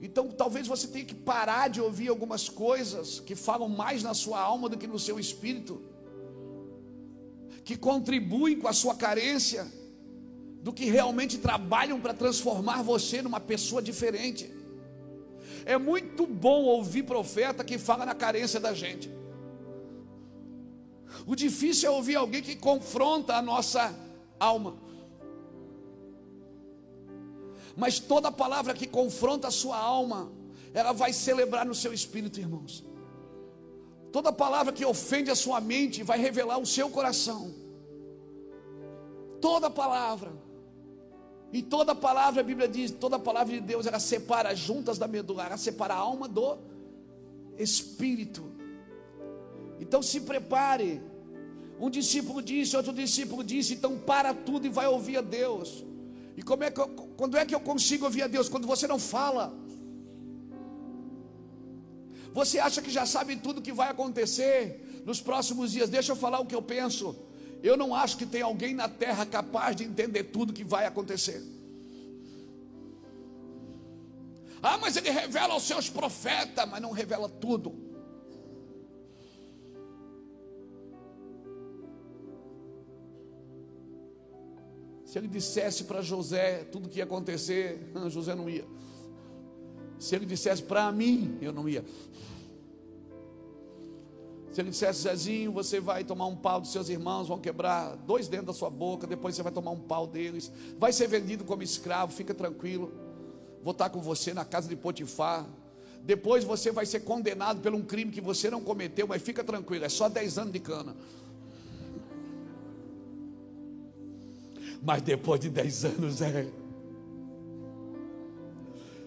Então 0.00 0.28
talvez 0.30 0.66
você 0.66 0.86
tenha 0.86 1.04
que 1.04 1.14
parar 1.14 1.68
de 1.68 1.80
ouvir 1.80 2.08
algumas 2.08 2.48
coisas 2.48 3.20
que 3.20 3.34
falam 3.34 3.68
mais 3.68 4.02
na 4.02 4.12
sua 4.12 4.40
alma 4.40 4.68
do 4.68 4.76
que 4.76 4.86
no 4.86 4.98
seu 4.98 5.18
espírito, 5.18 5.82
que 7.64 7.76
contribuem 7.76 8.58
com 8.58 8.68
a 8.68 8.72
sua 8.72 8.94
carência 8.94 9.66
do 10.62 10.72
que 10.72 10.86
realmente 10.86 11.38
trabalham 11.38 12.00
para 12.00 12.12
transformar 12.12 12.82
você 12.82 13.22
numa 13.22 13.40
pessoa 13.40 13.80
diferente. 13.80 14.50
É 15.64 15.78
muito 15.78 16.26
bom 16.26 16.64
ouvir 16.64 17.04
profeta 17.04 17.64
que 17.64 17.78
fala 17.78 18.04
na 18.04 18.14
carência 18.14 18.60
da 18.60 18.74
gente. 18.74 19.10
O 21.26 21.34
difícil 21.34 21.88
é 21.88 21.92
ouvir 21.92 22.16
alguém 22.16 22.42
que 22.42 22.56
confronta 22.56 23.34
a 23.36 23.42
nossa 23.42 23.94
alma. 24.38 24.76
Mas 27.76 27.98
toda 27.98 28.30
palavra 28.30 28.74
que 28.74 28.86
confronta 28.86 29.48
a 29.48 29.50
sua 29.50 29.76
alma, 29.76 30.30
ela 30.72 30.92
vai 30.92 31.12
celebrar 31.12 31.66
no 31.66 31.74
seu 31.74 31.92
espírito, 31.92 32.40
irmãos. 32.40 32.84
Toda 34.12 34.32
palavra 34.32 34.72
que 34.72 34.84
ofende 34.84 35.30
a 35.30 35.34
sua 35.34 35.60
mente 35.60 36.02
vai 36.02 36.18
revelar 36.18 36.58
o 36.58 36.66
seu 36.66 36.88
coração. 36.88 37.52
Toda 39.40 39.68
palavra. 39.68 40.32
E 41.52 41.62
toda 41.62 41.94
palavra, 41.94 42.40
a 42.40 42.44
Bíblia 42.44 42.68
diz, 42.68 42.90
toda 42.90 43.18
palavra 43.18 43.54
de 43.54 43.60
Deus, 43.60 43.86
ela 43.86 44.00
separa 44.00 44.50
as 44.50 44.58
juntas 44.58 44.98
da 44.98 45.06
medula, 45.06 45.46
ela 45.46 45.56
separa 45.56 45.94
a 45.94 45.98
alma 45.98 46.28
do 46.28 46.58
espírito. 47.58 48.44
Então 49.80 50.02
se 50.02 50.20
prepare. 50.20 51.02
Um 51.78 51.90
discípulo 51.90 52.40
disse, 52.40 52.76
outro 52.76 52.92
discípulo 52.92 53.42
disse, 53.42 53.74
então 53.74 53.98
para 53.98 54.32
tudo 54.32 54.66
e 54.66 54.70
vai 54.70 54.86
ouvir 54.86 55.16
a 55.16 55.20
Deus. 55.20 55.84
E 56.36 56.42
como 56.42 56.64
é 56.64 56.70
que 56.70 56.80
eu, 56.80 56.88
quando 57.16 57.36
é 57.36 57.44
que 57.44 57.54
eu 57.54 57.60
consigo 57.60 58.04
ouvir 58.04 58.22
a 58.22 58.26
Deus? 58.26 58.48
Quando 58.48 58.66
você 58.66 58.86
não 58.86 58.98
fala. 58.98 59.54
Você 62.32 62.58
acha 62.58 62.82
que 62.82 62.90
já 62.90 63.06
sabe 63.06 63.36
tudo 63.36 63.62
que 63.62 63.72
vai 63.72 63.88
acontecer 63.90 65.02
nos 65.04 65.20
próximos 65.20 65.70
dias? 65.70 65.88
Deixa 65.88 66.12
eu 66.12 66.16
falar 66.16 66.40
o 66.40 66.46
que 66.46 66.54
eu 66.54 66.62
penso. 66.62 67.16
Eu 67.62 67.76
não 67.76 67.94
acho 67.94 68.16
que 68.16 68.26
tem 68.26 68.42
alguém 68.42 68.74
na 68.74 68.88
terra 68.88 69.24
capaz 69.24 69.76
de 69.76 69.84
entender 69.84 70.24
tudo 70.24 70.52
que 70.52 70.64
vai 70.64 70.86
acontecer. 70.86 71.42
Ah, 74.60 74.78
mas 74.78 74.96
ele 74.96 75.10
revela 75.10 75.54
aos 75.54 75.62
seus 75.62 75.88
profetas, 75.88 76.68
mas 76.68 76.82
não 76.82 76.90
revela 76.90 77.28
tudo. 77.28 77.93
Se 85.14 85.18
ele 85.20 85.28
dissesse 85.28 85.84
para 85.84 86.02
José 86.02 86.64
tudo 86.72 86.88
que 86.88 86.98
ia 86.98 87.04
acontecer, 87.04 87.78
José 88.10 88.34
não 88.34 88.50
ia. 88.50 88.64
Se 89.96 90.16
ele 90.16 90.26
dissesse 90.26 90.60
para 90.60 90.90
mim, 90.90 91.38
eu 91.40 91.52
não 91.52 91.68
ia. 91.68 91.84
Se 94.50 94.60
ele 94.60 94.70
dissesse, 94.70 95.02
Zezinho, 95.02 95.52
você 95.52 95.78
vai 95.78 96.02
tomar 96.02 96.26
um 96.26 96.34
pau 96.34 96.60
dos 96.60 96.72
seus 96.72 96.88
irmãos, 96.88 97.28
vão 97.28 97.38
quebrar 97.38 97.94
dois 97.98 98.26
dentro 98.26 98.46
da 98.46 98.52
sua 98.52 98.68
boca, 98.68 99.06
depois 99.06 99.36
você 99.36 99.42
vai 99.44 99.52
tomar 99.52 99.70
um 99.70 99.78
pau 99.78 100.04
deles, 100.04 100.50
vai 100.80 100.92
ser 100.92 101.06
vendido 101.06 101.44
como 101.44 101.62
escravo, 101.62 102.12
fica 102.12 102.34
tranquilo. 102.34 102.92
Vou 103.62 103.70
estar 103.70 103.90
com 103.90 104.00
você 104.00 104.34
na 104.34 104.44
casa 104.44 104.68
de 104.68 104.74
Potifar. 104.74 105.46
Depois 106.02 106.42
você 106.42 106.72
vai 106.72 106.86
ser 106.86 107.04
condenado 107.04 107.60
por 107.60 107.72
um 107.72 107.82
crime 107.82 108.10
que 108.10 108.20
você 108.20 108.50
não 108.50 108.60
cometeu, 108.60 109.06
mas 109.06 109.22
fica 109.22 109.44
tranquilo, 109.44 109.84
é 109.84 109.88
só 109.88 110.08
10 110.08 110.38
anos 110.38 110.52
de 110.52 110.58
cana. 110.58 110.96
Mas 114.84 115.02
depois 115.02 115.40
de 115.40 115.48
10 115.48 115.84
anos 115.86 116.20
é. 116.20 116.46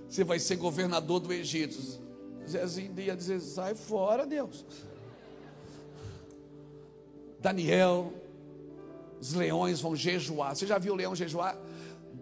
Você 0.10 0.24
vai 0.24 0.40
ser 0.40 0.56
governador 0.56 1.20
do 1.20 1.32
Egito. 1.32 1.78
Zezinho 2.48 3.00
ia 3.00 3.16
dizer: 3.16 3.40
sai 3.40 3.76
fora, 3.76 4.26
Deus. 4.26 4.66
Daniel, 7.40 8.12
os 9.22 9.34
leões 9.34 9.80
vão 9.80 9.96
jejuar. 9.96 10.56
Você 10.56 10.66
já 10.66 10.80
viu 10.80 10.94
o 10.94 10.96
leão 10.96 11.16
jejuar? 11.16 11.56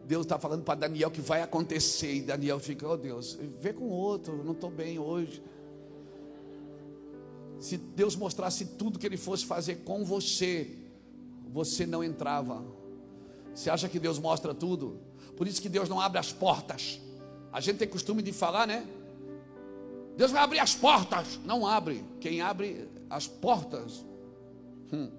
Deus 0.06 0.26
está 0.26 0.38
falando 0.38 0.64
para 0.64 0.76
Daniel 0.76 1.10
que 1.10 1.22
vai 1.22 1.42
acontecer. 1.42 2.14
E 2.14 2.22
Daniel 2.22 2.60
fica, 2.60 2.88
oh 2.88 2.98
Deus, 2.98 3.40
vê 3.60 3.72
com 3.72 3.86
outro, 3.86 4.44
não 4.44 4.52
estou 4.52 4.70
bem 4.70 5.00
hoje. 5.00 5.42
Se 7.60 7.78
Deus 7.78 8.16
mostrasse 8.16 8.66
tudo 8.66 9.00
que 9.00 9.06
Ele 9.08 9.18
fosse 9.18 9.46
fazer 9.46 9.78
com 9.86 10.04
você, 10.04 10.78
você 11.52 11.86
não 11.86 12.04
entrava. 12.04 12.64
Você 13.56 13.70
acha 13.72 13.90
que 13.90 13.98
Deus 13.98 14.20
mostra 14.20 14.54
tudo? 14.54 15.00
Por 15.36 15.48
isso 15.48 15.60
que 15.60 15.70
Deus 15.70 15.90
não 15.90 16.00
abre 16.00 16.20
as 16.20 16.32
portas. 16.32 17.00
A 17.52 17.60
gente 17.60 17.78
tem 17.78 17.88
costume 17.88 18.22
de 18.22 18.32
falar, 18.32 18.68
né? 18.68 18.86
Deus 20.16 20.30
vai 20.30 20.44
abrir 20.44 20.60
as 20.60 20.76
portas. 20.76 21.40
Não 21.44 21.66
abre. 21.66 22.04
Quem 22.20 22.42
abre 22.42 22.88
as 23.10 23.28
portas 23.28 24.04
Hum. 24.92 25.10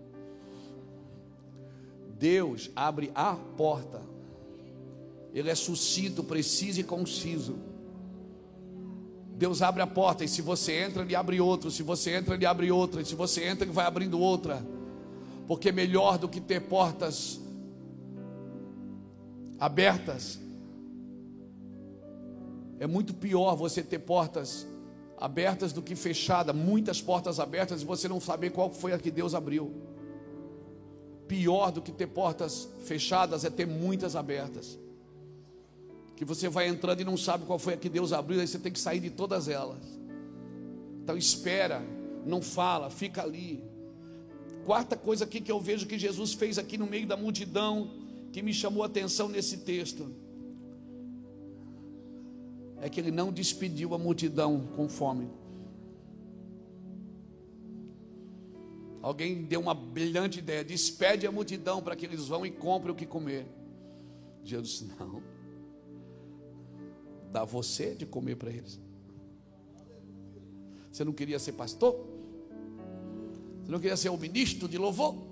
Deus 2.18 2.70
abre 2.74 3.10
a 3.14 3.34
porta. 3.34 4.00
Ele 5.34 5.50
é 5.50 5.54
sucinto, 5.54 6.24
preciso 6.24 6.80
e 6.80 6.84
conciso. 6.84 7.58
Deus 9.36 9.60
abre 9.60 9.82
a 9.82 9.86
porta 9.86 10.24
e 10.24 10.28
se 10.28 10.40
você 10.40 10.80
entra, 10.80 11.02
ele 11.02 11.14
abre 11.14 11.40
outro. 11.40 11.70
Se 11.70 11.82
você 11.82 12.16
entra, 12.16 12.34
ele 12.34 12.46
abre 12.46 12.70
outra. 12.72 13.02
E 13.02 13.04
se 13.04 13.14
você 13.14 13.44
entra, 13.44 13.64
ele 13.64 13.72
vai 13.72 13.84
abrindo 13.84 14.18
outra. 14.18 14.66
Porque 15.46 15.70
melhor 15.70 16.16
do 16.16 16.26
que 16.26 16.40
ter 16.40 16.60
portas 16.62 17.38
abertas, 19.58 20.38
é 22.78 22.86
muito 22.86 23.14
pior 23.14 23.54
você 23.54 23.82
ter 23.82 24.00
portas 24.00 24.66
abertas 25.18 25.72
do 25.72 25.82
que 25.82 25.94
fechadas, 25.94 26.54
muitas 26.54 27.00
portas 27.00 27.40
abertas 27.40 27.82
e 27.82 27.84
você 27.84 28.06
não 28.08 28.20
saber 28.20 28.50
qual 28.50 28.70
foi 28.70 28.92
a 28.92 28.98
que 28.98 29.10
Deus 29.10 29.34
abriu. 29.34 29.72
Pior 31.26 31.72
do 31.72 31.82
que 31.82 31.90
ter 31.90 32.06
portas 32.06 32.68
fechadas 32.84 33.44
é 33.44 33.50
ter 33.50 33.66
muitas 33.66 34.14
abertas. 34.14 34.78
Que 36.14 36.24
você 36.24 36.48
vai 36.48 36.68
entrando 36.68 37.00
e 37.00 37.04
não 37.04 37.16
sabe 37.16 37.46
qual 37.46 37.58
foi 37.58 37.74
a 37.74 37.76
que 37.76 37.88
Deus 37.88 38.12
abriu, 38.12 38.40
aí 38.40 38.46
você 38.46 38.58
tem 38.58 38.72
que 38.72 38.80
sair 38.80 39.00
de 39.00 39.10
todas 39.10 39.48
elas. 39.48 39.82
Então 41.02 41.16
espera, 41.16 41.82
não 42.24 42.42
fala, 42.42 42.90
fica 42.90 43.22
ali. 43.22 43.64
Quarta 44.64 44.96
coisa 44.96 45.24
aqui 45.24 45.40
que 45.40 45.50
eu 45.50 45.60
vejo 45.60 45.86
que 45.86 45.98
Jesus 45.98 46.34
fez 46.34 46.58
aqui 46.58 46.76
no 46.76 46.86
meio 46.86 47.06
da 47.06 47.16
multidão, 47.16 47.90
que 48.36 48.42
me 48.42 48.52
chamou 48.52 48.82
a 48.82 48.86
atenção 48.86 49.30
nesse 49.30 49.56
texto 49.56 50.14
é 52.82 52.90
que 52.90 53.00
ele 53.00 53.10
não 53.10 53.32
despediu 53.32 53.94
a 53.94 53.98
multidão 53.98 54.66
com 54.76 54.90
fome. 54.90 55.26
Alguém 59.00 59.42
deu 59.42 59.58
uma 59.58 59.72
brilhante 59.72 60.40
ideia: 60.40 60.62
despede 60.62 61.26
a 61.26 61.32
multidão 61.32 61.82
para 61.82 61.96
que 61.96 62.04
eles 62.04 62.28
vão 62.28 62.44
e 62.44 62.50
comprem 62.50 62.92
o 62.92 62.94
que 62.94 63.06
comer. 63.06 63.46
Jesus 64.44 64.68
disse: 64.68 64.84
não, 64.98 65.22
dá 67.32 67.42
você 67.42 67.94
de 67.94 68.04
comer 68.04 68.36
para 68.36 68.50
eles. 68.50 68.78
Você 70.92 71.04
não 71.04 71.12
queria 71.14 71.38
ser 71.38 71.52
pastor? 71.52 72.06
Você 73.64 73.72
não 73.72 73.80
queria 73.80 73.96
ser 73.96 74.10
o 74.10 74.18
ministro 74.18 74.68
de 74.68 74.76
louvor? 74.76 75.25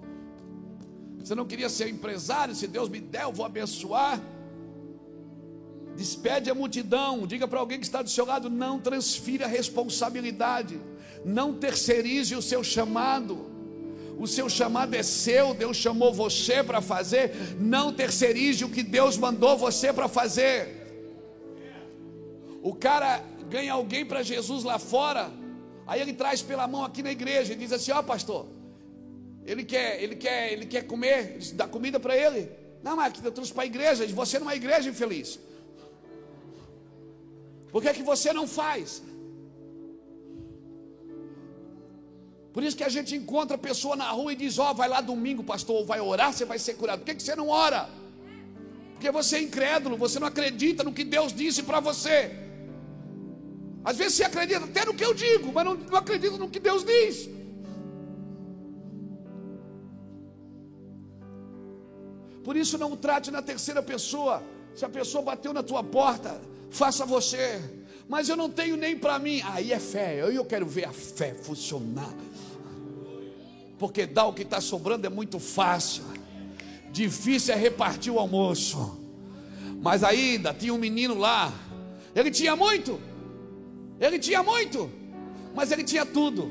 Você 1.25 1.35
não 1.35 1.47
queria 1.47 1.71
ser 1.71 1.89
empresário? 1.89 2.55
Se 2.55 2.67
Deus 2.67 2.91
me 2.91 3.01
der, 3.01 3.23
eu 3.23 3.33
vou 3.33 3.47
abençoar. 3.47 4.21
Despede 5.97 6.51
a 6.51 6.55
multidão, 6.55 7.27
diga 7.27 7.49
para 7.49 7.61
alguém 7.61 7.79
que 7.79 7.87
está 7.87 8.03
do 8.03 8.11
seu 8.11 8.27
lado: 8.27 8.51
não 8.51 8.79
transfira 8.79 9.47
a 9.47 9.49
responsabilidade, 9.49 10.79
não 11.25 11.55
terceirize 11.55 12.37
o 12.37 12.43
seu 12.43 12.63
chamado. 12.63 13.53
O 14.19 14.27
seu 14.27 14.51
chamado 14.51 14.95
é 14.95 15.03
seu, 15.03 15.55
Deus 15.55 15.79
chamou 15.79 16.13
você 16.13 16.63
para 16.63 16.83
fazer, 16.83 17.33
não 17.59 17.91
terceirize 17.91 18.63
o 18.63 18.69
que 18.69 18.83
Deus 18.83 19.17
mandou 19.17 19.57
você 19.57 19.95
para 19.95 20.09
fazer. 20.09 20.85
O 22.63 22.75
cara 22.75 23.25
ganha 23.49 23.73
alguém 23.73 24.05
para 24.05 24.23
Jesus 24.23 24.63
lá 24.63 24.79
fora, 24.79 25.33
aí 25.87 26.03
ele 26.03 26.13
traz 26.13 26.43
pela 26.43 26.69
mão 26.69 26.85
aqui 26.85 27.03
na 27.03 27.13
igreja 27.13 27.55
e 27.55 27.57
diz 27.57 27.73
assim: 27.73 27.93
"Ó, 27.93 28.01
oh, 28.01 28.05
pastor, 28.05 28.47
ele 29.47 29.65
quer, 29.65 30.03
ele 30.03 30.17
quer, 30.17 30.53
ele 30.53 30.67
quer 30.67 30.85
comer, 30.87 31.39
dá 31.55 31.67
comida 31.67 32.01
para 32.01 32.17
ele. 32.17 32.51
Não, 32.83 32.97
mas 32.97 33.13
eu 33.23 33.33
trouxe 33.33 33.53
para 33.53 33.63
a 33.63 33.67
igreja, 33.67 34.07
você 34.09 34.39
não 34.39 34.51
é 34.51 34.57
igreja 34.57 34.89
infeliz. 34.89 35.39
Por 37.71 37.83
que, 37.83 37.89
é 37.89 37.95
que 37.95 38.03
você 38.03 38.33
não 38.33 38.47
faz? 38.47 39.03
Por 42.53 42.63
isso 42.63 42.77
que 42.77 42.85
a 42.85 42.89
gente 42.89 43.17
encontra 43.17 43.57
a 43.57 43.59
pessoa 43.59 43.97
na 43.97 44.09
rua 44.11 44.33
e 44.33 44.37
diz: 44.37 44.59
Ó, 44.59 44.71
oh, 44.71 44.75
vai 44.75 44.89
lá 44.89 45.01
domingo, 45.01 45.43
pastor, 45.43 45.85
vai 45.85 46.01
orar, 46.01 46.33
você 46.33 46.45
vai 46.45 46.59
ser 46.59 46.75
curado. 46.75 47.01
Por 47.01 47.07
que, 47.07 47.17
que 47.17 47.23
você 47.23 47.35
não 47.35 47.49
ora? 47.49 47.91
Porque 48.93 49.11
você 49.11 49.37
é 49.37 49.43
incrédulo, 49.43 49.97
você 49.97 50.21
não 50.21 50.29
acredita 50.29 50.85
no 50.85 50.93
que 50.93 51.05
Deus 51.05 51.33
disse 51.33 51.65
para 51.65 51.81
você. 51.81 52.31
Às 53.85 53.97
vezes 53.97 54.15
você 54.15 54.25
acredita 54.25 54.65
até 54.65 54.85
no 54.85 54.95
que 54.95 55.05
eu 55.05 55.13
digo, 55.13 55.53
mas 55.53 55.65
não, 55.65 55.75
não 55.75 55.99
acredita 55.99 56.37
no 56.39 56.49
que 56.49 56.61
Deus 56.61 56.85
diz. 56.85 57.29
Por 62.45 62.57
isso 62.57 62.77
não 62.77 62.97
trate 62.97 63.31
na 63.31 63.41
terceira 63.41 63.83
pessoa. 63.83 64.43
Se 64.75 64.85
a 64.85 64.89
pessoa 64.89 65.23
bateu 65.23 65.53
na 65.53 65.63
tua 65.63 65.83
porta, 65.83 66.41
faça 66.71 67.07
você. 67.07 67.61
Mas 68.09 68.29
eu 68.29 68.37
não 68.37 68.51
tenho 68.51 68.77
nem 68.77 68.97
para 68.97 69.19
mim. 69.19 69.41
Aí 69.45 69.73
é 69.73 69.79
fé. 69.79 70.21
Eu 70.21 70.45
quero 70.45 70.67
ver 70.67 70.85
a 70.85 70.93
fé 70.93 71.35
funcionar. 71.35 72.13
Porque 73.79 74.07
dar 74.07 74.27
o 74.27 74.33
que 74.33 74.43
está 74.43 74.61
sobrando 74.61 75.07
é 75.07 75.11
muito 75.11 75.39
fácil. 75.39 76.05
difícil 76.93 77.55
é 77.55 77.57
repartir 77.57 78.13
o 78.13 78.19
almoço. 78.19 79.01
Mas 79.85 80.03
ainda 80.03 80.55
tinha 80.55 80.73
um 80.73 80.79
menino 80.79 81.15
lá, 81.19 81.53
ele 82.15 82.31
tinha 82.31 82.57
muito, 82.57 82.99
ele 84.01 84.19
tinha 84.19 84.43
muito, 84.43 84.91
mas 85.55 85.71
ele 85.71 85.85
tinha 85.85 86.07
tudo. 86.07 86.51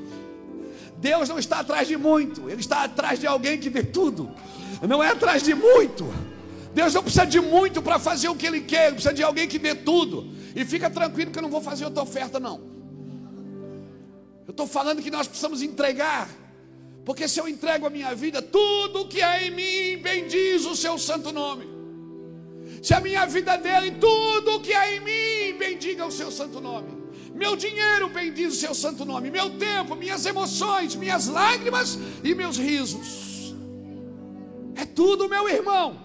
Deus 0.98 1.28
não 1.28 1.40
está 1.40 1.62
atrás 1.62 1.88
de 1.88 1.98
muito, 1.98 2.48
Ele 2.50 2.62
está 2.62 2.84
atrás 2.84 3.20
de 3.20 3.26
alguém 3.26 3.60
que 3.60 3.72
dê 3.72 3.84
tudo, 3.84 4.32
não 4.82 5.04
é 5.04 5.10
atrás 5.10 5.44
de 5.44 5.54
muito. 5.54 6.14
Deus 6.74 6.94
não 6.94 7.04
precisa 7.04 7.26
de 7.26 7.40
muito 7.40 7.82
para 7.82 8.00
fazer 8.00 8.30
o 8.30 8.36
que 8.36 8.48
Ele 8.48 8.62
quer, 8.62 8.88
Ele 8.88 8.96
precisa 8.96 9.14
de 9.14 9.24
alguém 9.24 9.48
que 9.48 9.60
dê 9.60 9.76
tudo. 9.76 10.34
E 10.56 10.66
fica 10.66 10.90
tranquilo 10.90 11.32
que 11.32 11.38
eu 11.38 11.44
não 11.44 11.50
vou 11.50 11.62
fazer 11.62 11.86
outra 11.86 12.02
oferta, 12.02 12.40
não. 12.40 12.60
Eu 14.48 14.52
estou 14.52 14.68
falando 14.68 15.02
que 15.02 15.12
nós 15.12 15.28
precisamos 15.28 15.62
entregar, 15.62 16.30
porque 17.06 17.28
se 17.28 17.40
eu 17.40 17.48
entrego 17.48 17.86
a 17.86 17.90
minha 17.90 18.14
vida, 18.14 18.42
tudo 18.42 19.08
que 19.08 19.22
é 19.22 19.48
em 19.48 19.52
mim 19.52 20.02
bendiz 20.02 20.66
o 20.66 20.76
seu 20.76 20.98
santo 20.98 21.32
nome. 21.32 21.68
Se 22.82 22.94
a 22.94 23.00
minha 23.00 23.26
vida 23.26 23.56
dele, 23.56 23.92
tudo 23.92 24.60
que 24.60 24.74
é 24.74 24.98
em 24.98 25.00
mim 25.00 25.58
bendiga 25.58 26.06
o 26.06 26.12
seu 26.12 26.30
santo 26.30 26.60
nome. 26.60 27.04
Meu 27.34 27.56
dinheiro 27.56 28.10
bendiz 28.10 28.54
o 28.54 28.58
seu 28.58 28.76
santo 28.76 29.06
nome. 29.06 29.32
Meu 29.32 29.50
tempo, 29.52 29.96
minhas 29.96 30.26
emoções, 30.26 30.96
minhas 30.96 31.28
lágrimas 31.28 31.98
e 32.24 32.36
meus 32.36 32.58
risos. 32.58 33.33
É 34.76 34.86
tudo, 34.86 35.30
meu 35.30 35.48
irmão. 35.48 36.00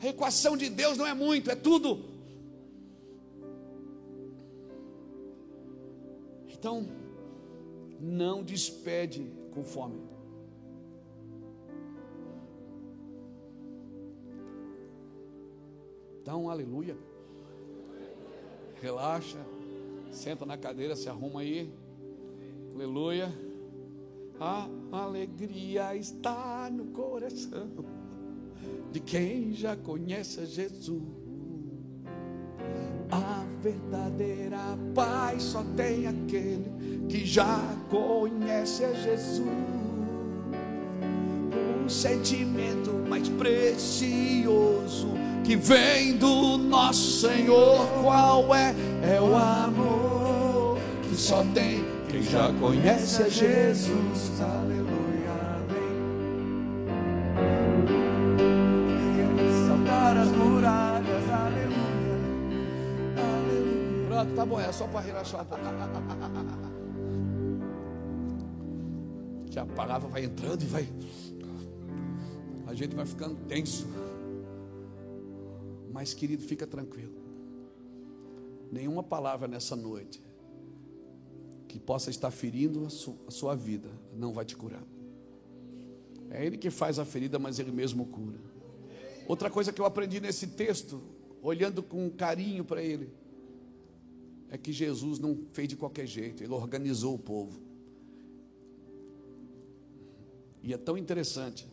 A 0.00 0.06
equação 0.06 0.56
de 0.56 0.68
Deus 0.68 0.96
não 0.96 1.06
é 1.06 1.14
muito, 1.14 1.50
é 1.50 1.56
tudo. 1.56 2.04
Então, 6.46 6.86
não 8.00 8.42
despede 8.42 9.30
com 9.52 9.64
fome. 9.64 10.00
Dá 16.24 16.36
um 16.36 16.50
aleluia. 16.50 16.96
Relaxa. 18.80 19.38
Senta 20.10 20.44
na 20.44 20.56
cadeira, 20.56 20.94
se 20.94 21.08
arruma 21.08 21.40
aí. 21.40 21.72
Aleluia. 22.74 23.47
A 24.40 24.68
alegria 24.92 25.96
está 25.96 26.70
no 26.70 26.86
coração 26.86 27.68
de 28.92 29.00
quem 29.00 29.52
já 29.52 29.74
conhece 29.74 30.46
Jesus. 30.46 31.02
A 33.10 33.44
verdadeira 33.60 34.78
paz 34.94 35.42
só 35.42 35.64
tem 35.76 36.06
aquele 36.06 36.70
que 37.08 37.26
já 37.26 37.60
conhece 37.90 38.84
a 38.84 38.92
Jesus. 38.92 39.48
Um 41.84 41.88
sentimento 41.88 42.92
mais 43.08 43.28
precioso 43.30 45.08
que 45.42 45.56
vem 45.56 46.16
do 46.16 46.58
nosso 46.58 47.26
Senhor, 47.26 47.88
qual 48.02 48.54
é? 48.54 48.74
É 49.02 49.20
o 49.20 49.34
amor 49.34 50.78
que 51.02 51.16
só 51.16 51.42
tem 51.54 51.87
quem 52.18 52.22
já 52.22 52.52
conhece 52.54 53.22
a 53.22 53.28
Jesus. 53.28 54.40
Aleluia, 54.40 55.30
amém. 55.54 55.94
Saltar 59.66 60.16
as 60.16 60.28
muralhas, 60.28 61.30
aleluia, 61.30 62.18
aleluia. 63.16 64.06
Pronto, 64.08 64.34
tá 64.34 64.44
bom, 64.46 64.60
é 64.60 64.72
só 64.72 64.88
para 64.88 65.00
relaxar 65.00 65.42
um 65.42 65.44
pouco. 65.44 65.64
Que 69.50 69.58
a 69.58 69.64
palavra 69.64 70.08
vai 70.10 70.24
entrando 70.24 70.62
e 70.62 70.66
vai. 70.66 70.86
A 72.66 72.74
gente 72.74 72.94
vai 72.94 73.06
ficando 73.06 73.34
tenso. 73.46 73.88
Mas, 75.90 76.12
querido, 76.12 76.42
fica 76.42 76.66
tranquilo. 76.66 77.14
Nenhuma 78.70 79.02
palavra 79.02 79.48
nessa 79.48 79.74
noite 79.74 80.27
que 81.68 81.78
possa 81.78 82.08
estar 82.10 82.30
ferindo 82.30 82.86
a 82.86 83.30
sua, 83.30 83.54
vida 83.54 83.90
não 84.14 84.32
vai 84.32 84.44
te 84.44 84.56
curar. 84.56 84.82
É 86.30 86.44
Ele 86.44 86.56
que 86.56 86.70
faz 86.70 86.98
a 86.98 87.04
ferida, 87.04 87.38
mas 87.38 87.58
Ele 87.58 87.70
mesmo 87.70 88.06
cura. 88.06 88.40
Outra 89.26 89.50
coisa 89.50 89.72
que 89.72 89.80
eu 89.80 89.84
aprendi 89.84 90.20
nesse 90.20 90.48
texto, 90.48 91.02
olhando 91.42 91.82
com 91.82 92.10
carinho 92.10 92.64
para 92.64 92.82
Ele, 92.82 93.12
é 94.50 94.56
que 94.56 94.72
Jesus 94.72 95.18
não 95.18 95.38
fez 95.52 95.68
de 95.68 95.76
qualquer 95.76 96.06
jeito, 96.06 96.42
Ele 96.42 96.52
organizou 96.52 97.14
o 97.14 97.18
povo. 97.18 97.60
E 100.62 100.72
é 100.72 100.78
tão 100.78 100.96
interessante 100.96 101.68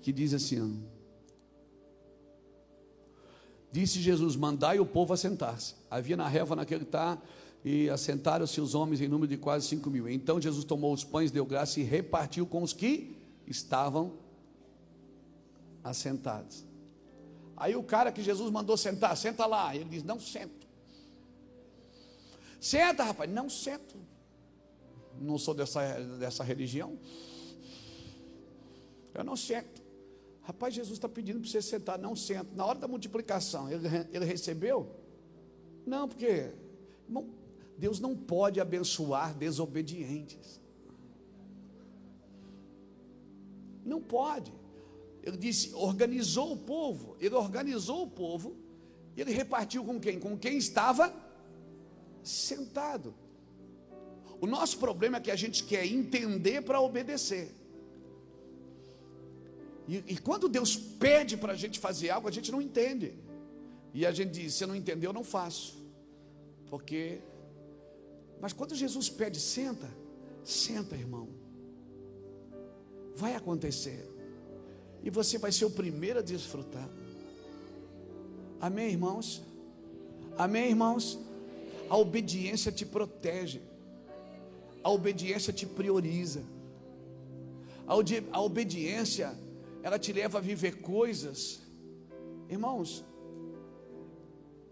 que 0.00 0.12
diz 0.12 0.32
assim: 0.32 0.82
Disse 3.70 4.00
Jesus: 4.00 4.36
Mandai 4.36 4.80
o 4.80 4.86
povo 4.86 5.12
assentar-se. 5.12 5.74
Havia 5.90 6.16
na 6.16 6.28
relva 6.28 6.56
naquele 6.56 6.84
tá 6.84 7.18
e 7.64 7.90
assentaram-se 7.90 8.60
os 8.60 8.74
homens 8.74 9.00
em 9.00 9.08
número 9.08 9.28
de 9.28 9.36
quase 9.36 9.66
cinco 9.66 9.90
mil. 9.90 10.08
Então 10.08 10.40
Jesus 10.40 10.64
tomou 10.64 10.92
os 10.92 11.04
pães, 11.04 11.30
deu 11.30 11.44
graça 11.44 11.80
e 11.80 11.82
repartiu 11.82 12.46
com 12.46 12.62
os 12.62 12.72
que 12.72 13.16
estavam 13.46 14.14
assentados. 15.82 16.64
Aí 17.56 17.74
o 17.74 17.82
cara 17.82 18.12
que 18.12 18.22
Jesus 18.22 18.50
mandou 18.50 18.76
sentar, 18.76 19.16
senta 19.16 19.44
lá. 19.44 19.74
Ele 19.74 19.84
diz: 19.84 20.02
Não 20.02 20.20
sento. 20.20 20.66
Senta, 22.60 23.04
rapaz. 23.04 23.30
Não 23.30 23.50
sento. 23.50 23.96
Não 25.20 25.36
sou 25.38 25.54
dessa, 25.54 25.82
dessa 26.18 26.44
religião. 26.44 26.98
Eu 29.12 29.24
não 29.24 29.36
sento. 29.36 29.82
Rapaz, 30.48 30.72
Jesus 30.72 30.96
está 30.96 31.06
pedindo 31.06 31.40
para 31.40 31.50
você 31.50 31.60
sentar, 31.60 31.98
não 31.98 32.16
senta. 32.16 32.48
Na 32.56 32.64
hora 32.64 32.78
da 32.78 32.88
multiplicação, 32.88 33.70
ele, 33.70 33.86
ele 34.10 34.24
recebeu? 34.24 34.90
Não, 35.84 36.08
porque, 36.08 36.54
irmão, 37.06 37.28
Deus 37.76 38.00
não 38.00 38.16
pode 38.16 38.58
abençoar 38.58 39.36
desobedientes. 39.36 40.58
Não 43.84 44.00
pode. 44.00 44.50
Ele 45.22 45.36
disse, 45.36 45.74
organizou 45.74 46.54
o 46.54 46.56
povo. 46.56 47.14
Ele 47.20 47.34
organizou 47.34 48.04
o 48.04 48.10
povo. 48.10 48.56
Ele 49.14 49.30
repartiu 49.30 49.84
com 49.84 50.00
quem? 50.00 50.18
Com 50.18 50.34
quem 50.38 50.56
estava 50.56 51.14
sentado. 52.22 53.14
O 54.40 54.46
nosso 54.46 54.78
problema 54.78 55.18
é 55.18 55.20
que 55.20 55.30
a 55.30 55.36
gente 55.36 55.64
quer 55.64 55.84
entender 55.84 56.62
para 56.62 56.80
obedecer. 56.80 57.57
E, 59.88 60.04
e 60.06 60.18
quando 60.18 60.50
Deus 60.50 60.76
pede 60.76 61.34
para 61.34 61.54
a 61.54 61.56
gente 61.56 61.78
fazer 61.78 62.10
algo, 62.10 62.28
a 62.28 62.30
gente 62.30 62.52
não 62.52 62.60
entende. 62.60 63.14
E 63.94 64.04
a 64.04 64.12
gente 64.12 64.32
diz: 64.32 64.54
se 64.54 64.62
eu 64.62 64.68
não 64.68 64.76
entendeu, 64.76 65.08
eu 65.08 65.14
não 65.14 65.24
faço. 65.24 65.82
Porque. 66.68 67.20
Mas 68.38 68.52
quando 68.52 68.74
Jesus 68.74 69.08
pede, 69.08 69.40
senta, 69.40 69.88
senta, 70.44 70.94
irmão. 70.94 71.28
Vai 73.16 73.34
acontecer. 73.34 74.06
E 75.02 75.08
você 75.08 75.38
vai 75.38 75.50
ser 75.50 75.64
o 75.64 75.70
primeiro 75.70 76.18
a 76.18 76.22
desfrutar. 76.22 76.88
Amém, 78.60 78.90
irmãos? 78.90 79.42
Amém, 80.36 80.68
irmãos? 80.68 81.18
A 81.88 81.96
obediência 81.96 82.70
te 82.70 82.84
protege. 82.84 83.62
A 84.84 84.90
obediência 84.90 85.52
te 85.52 85.64
prioriza. 85.64 86.42
A, 87.86 87.94
a 88.36 88.42
obediência 88.42 89.34
ela 89.88 89.98
te 89.98 90.12
leva 90.12 90.38
a 90.38 90.40
viver 90.40 90.80
coisas, 90.80 91.60
irmãos, 92.48 93.04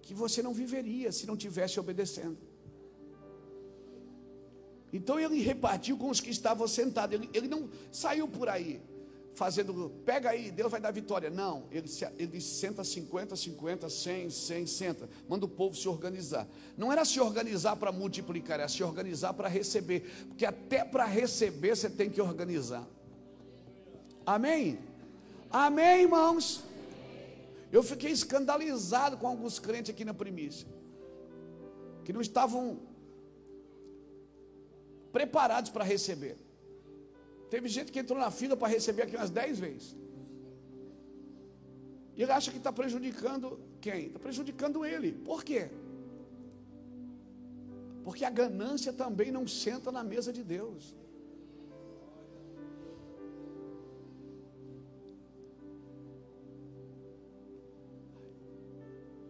que 0.02 0.14
você 0.14 0.42
não 0.42 0.54
viveria 0.54 1.10
se 1.10 1.26
não 1.26 1.36
tivesse 1.36 1.80
obedecendo. 1.80 2.38
Então 4.92 5.18
ele 5.18 5.40
repartiu 5.40 5.96
com 5.96 6.10
os 6.10 6.20
que 6.20 6.30
estavam 6.30 6.68
sentados. 6.68 7.14
Ele, 7.14 7.28
ele 7.34 7.48
não 7.48 7.68
saiu 7.90 8.28
por 8.28 8.48
aí 8.48 8.80
fazendo, 9.34 9.90
pega 10.04 10.30
aí, 10.30 10.50
Deus 10.50 10.70
vai 10.70 10.80
dar 10.80 10.90
vitória. 10.90 11.28
Não, 11.28 11.64
ele, 11.70 11.88
ele 12.18 12.40
senta 12.40 12.84
50, 12.84 13.36
50, 13.36 13.88
100, 13.88 14.30
100, 14.30 14.66
senta. 14.66 15.08
Manda 15.28 15.44
o 15.44 15.48
povo 15.48 15.76
se 15.76 15.88
organizar. 15.88 16.46
Não 16.76 16.92
era 16.92 17.04
se 17.04 17.20
organizar 17.20 17.76
para 17.76 17.90
multiplicar, 17.90 18.60
era 18.60 18.68
se 18.68 18.82
organizar 18.82 19.34
para 19.34 19.48
receber. 19.48 20.26
Porque 20.28 20.46
até 20.46 20.84
para 20.84 21.04
receber 21.04 21.76
você 21.76 21.90
tem 21.90 22.08
que 22.08 22.20
organizar. 22.20 22.86
Amém? 24.24 24.78
Amém, 25.64 26.02
irmãos? 26.02 26.62
Eu 27.76 27.82
fiquei 27.90 28.10
escandalizado 28.10 29.16
com 29.20 29.26
alguns 29.26 29.58
crentes 29.66 29.90
aqui 29.92 30.04
na 30.04 30.12
primícia, 30.22 30.68
que 32.04 32.12
não 32.12 32.20
estavam 32.20 32.62
preparados 35.16 35.70
para 35.70 35.82
receber. 35.82 36.36
Teve 37.48 37.68
gente 37.76 37.90
que 37.90 38.00
entrou 38.02 38.18
na 38.18 38.30
fila 38.30 38.54
para 38.54 38.68
receber 38.76 39.02
aqui 39.04 39.16
umas 39.16 39.30
dez 39.30 39.58
vezes. 39.58 39.96
E 42.16 42.22
ele 42.22 42.32
acha 42.32 42.50
que 42.50 42.58
está 42.58 42.72
prejudicando 42.80 43.58
quem? 43.80 44.02
Está 44.08 44.18
prejudicando 44.18 44.84
ele. 44.84 45.12
Por 45.30 45.42
quê? 45.42 45.70
Porque 48.04 48.26
a 48.26 48.30
ganância 48.42 48.92
também 48.92 49.30
não 49.38 49.46
senta 49.48 49.90
na 49.90 50.04
mesa 50.04 50.30
de 50.38 50.44
Deus. 50.44 50.94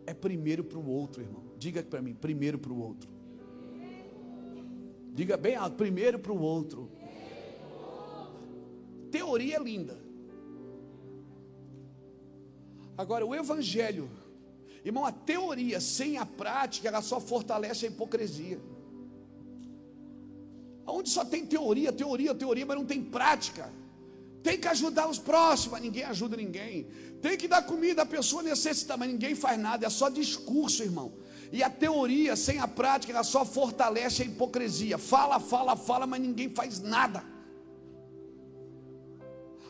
É 0.06 0.14
primeiro 0.14 0.64
para 0.64 0.78
o 0.78 0.88
outro, 0.88 1.22
irmão. 1.22 1.42
Diga 1.58 1.82
para 1.82 2.00
mim, 2.00 2.14
primeiro 2.14 2.58
para 2.58 2.72
o 2.72 2.80
outro. 2.80 3.10
Diga 5.12 5.36
bem 5.36 5.56
alto, 5.56 5.76
primeiro 5.76 6.18
para 6.18 6.32
o 6.32 6.40
outro. 6.40 6.90
Teoria 9.10 9.56
é 9.56 9.62
linda. 9.62 9.98
Agora, 12.96 13.26
o 13.26 13.34
Evangelho 13.34 14.08
Irmão, 14.86 15.04
a 15.04 15.10
teoria 15.10 15.80
sem 15.80 16.16
a 16.16 16.24
prática, 16.24 16.86
ela 16.86 17.02
só 17.02 17.18
fortalece 17.18 17.86
a 17.86 17.88
hipocrisia. 17.88 18.60
Onde 20.86 21.08
só 21.08 21.24
tem 21.24 21.44
teoria, 21.44 21.92
teoria, 21.92 22.32
teoria, 22.32 22.64
mas 22.64 22.76
não 22.76 22.86
tem 22.86 23.02
prática. 23.02 23.68
Tem 24.44 24.56
que 24.56 24.68
ajudar 24.68 25.08
os 25.08 25.18
próximos, 25.18 25.72
mas 25.72 25.82
ninguém 25.82 26.04
ajuda 26.04 26.36
ninguém. 26.36 26.86
Tem 27.20 27.36
que 27.36 27.48
dar 27.48 27.62
comida 27.62 28.02
à 28.02 28.06
pessoa 28.06 28.42
necessitada, 28.42 28.98
mas 28.98 29.08
ninguém 29.08 29.34
faz 29.34 29.58
nada, 29.58 29.86
é 29.86 29.90
só 29.90 30.08
discurso, 30.08 30.82
irmão. 30.82 31.12
E 31.52 31.62
a 31.62 31.70
teoria 31.70 32.36
sem 32.36 32.58
a 32.58 32.68
prática, 32.68 33.12
ela 33.12 33.22
só 33.22 33.44
fortalece 33.44 34.22
a 34.22 34.26
hipocrisia. 34.26 34.98
Fala, 34.98 35.38
fala, 35.38 35.76
fala, 35.76 36.06
mas 36.06 36.20
ninguém 36.20 36.50
faz 36.50 36.80
nada. 36.80 37.24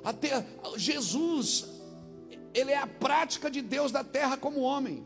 Até 0.03 0.45
Jesus 0.77 1.77
ele 2.55 2.73
é 2.73 2.79
a 2.79 2.87
prática 2.87 3.51
de 3.51 3.61
Deus 3.61 3.93
da 3.93 4.03
terra 4.03 4.37
como 4.37 4.61
homem. 4.61 5.05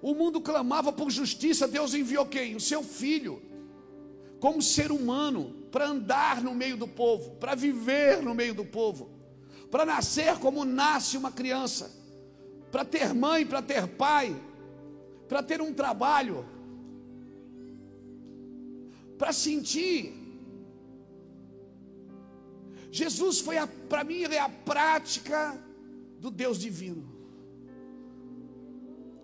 O 0.00 0.12
mundo 0.12 0.40
clamava 0.40 0.92
por 0.92 1.08
justiça, 1.08 1.68
Deus 1.68 1.94
enviou 1.94 2.26
quem? 2.26 2.56
O 2.56 2.60
seu 2.60 2.82
filho, 2.82 3.40
como 4.40 4.60
ser 4.60 4.90
humano, 4.90 5.54
para 5.70 5.86
andar 5.86 6.42
no 6.42 6.52
meio 6.52 6.76
do 6.76 6.88
povo, 6.88 7.36
para 7.36 7.54
viver 7.54 8.20
no 8.20 8.34
meio 8.34 8.54
do 8.54 8.64
povo, 8.64 9.21
para 9.72 9.86
nascer 9.86 10.38
como 10.38 10.66
nasce 10.66 11.16
uma 11.16 11.32
criança, 11.32 11.90
para 12.70 12.84
ter 12.84 13.14
mãe, 13.14 13.46
para 13.46 13.62
ter 13.62 13.88
pai, 13.88 14.36
para 15.26 15.42
ter 15.42 15.62
um 15.62 15.72
trabalho, 15.72 16.44
para 19.16 19.32
sentir. 19.32 20.12
Jesus 22.90 23.40
foi, 23.40 23.56
para 23.88 24.04
mim, 24.04 24.16
ele 24.16 24.34
é 24.34 24.40
a 24.40 24.48
prática 24.50 25.58
do 26.18 26.30
Deus 26.30 26.58
divino. 26.58 27.10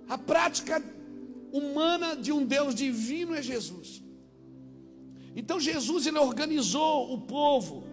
A 0.08 0.16
prática 0.16 0.82
humana 1.52 2.16
de 2.16 2.32
um 2.32 2.42
Deus 2.46 2.74
divino 2.74 3.34
é 3.34 3.42
Jesus. 3.42 4.02
Então 5.36 5.60
Jesus 5.60 6.06
ele 6.06 6.18
organizou 6.18 7.12
o 7.12 7.20
povo. 7.20 7.84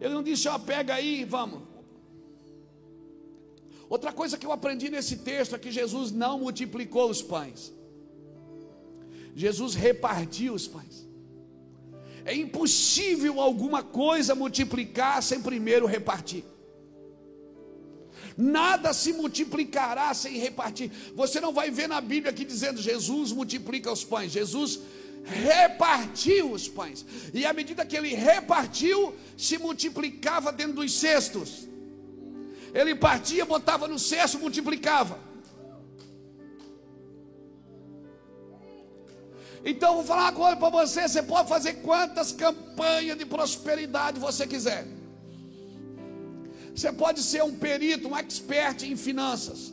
Ele 0.00 0.12
não 0.12 0.24
disse, 0.24 0.48
ó, 0.48 0.58
pega 0.58 0.94
aí, 0.94 1.24
vamos. 1.24 1.69
Outra 3.90 4.12
coisa 4.20 4.38
que 4.38 4.46
eu 4.46 4.52
aprendi 4.52 4.88
nesse 4.88 5.16
texto 5.30 5.54
é 5.54 5.58
que 5.58 5.70
Jesus 5.70 6.10
não 6.22 6.38
multiplicou 6.44 7.10
os 7.10 7.20
pães. 7.20 7.72
Jesus 9.34 9.74
repartiu 9.74 10.54
os 10.54 10.66
pães. 10.66 10.96
É 12.24 12.34
impossível 12.34 13.40
alguma 13.40 13.82
coisa 13.82 14.34
multiplicar 14.34 15.22
sem 15.22 15.42
primeiro 15.42 15.86
repartir 15.86 16.44
nada 18.40 18.92
se 18.92 19.12
multiplicará 19.12 20.12
sem 20.14 20.38
repartir. 20.38 20.90
Você 21.14 21.40
não 21.40 21.52
vai 21.52 21.70
ver 21.70 21.88
na 21.88 22.00
Bíblia 22.00 22.30
aqui 22.30 22.44
dizendo 22.44 22.80
Jesus 22.80 23.32
multiplica 23.32 23.92
os 23.92 24.02
pães. 24.02 24.32
Jesus 24.32 24.80
repartiu 25.24 26.52
os 26.52 26.66
pães. 26.66 27.04
E 27.34 27.44
à 27.44 27.52
medida 27.52 27.84
que 27.84 27.96
ele 27.96 28.14
repartiu, 28.14 29.14
se 29.36 29.58
multiplicava 29.58 30.50
dentro 30.50 30.74
dos 30.74 30.92
cestos. 30.92 31.68
Ele 32.72 32.94
partia, 32.94 33.44
botava 33.44 33.88
no 33.88 33.98
cesto, 33.98 34.38
multiplicava. 34.38 35.18
Então 39.64 39.96
vou 39.96 40.04
falar 40.04 40.32
coisa 40.32 40.56
para 40.56 40.70
você: 40.70 41.08
você 41.08 41.22
pode 41.22 41.48
fazer 41.48 41.74
quantas 41.74 42.32
campanhas 42.32 43.18
de 43.18 43.26
prosperidade 43.26 44.18
você 44.18 44.46
quiser. 44.46 44.86
Você 46.74 46.92
pode 46.92 47.22
ser 47.22 47.42
um 47.42 47.54
perito, 47.54 48.08
um 48.08 48.16
expert 48.16 48.84
em 48.84 48.96
finanças. 48.96 49.72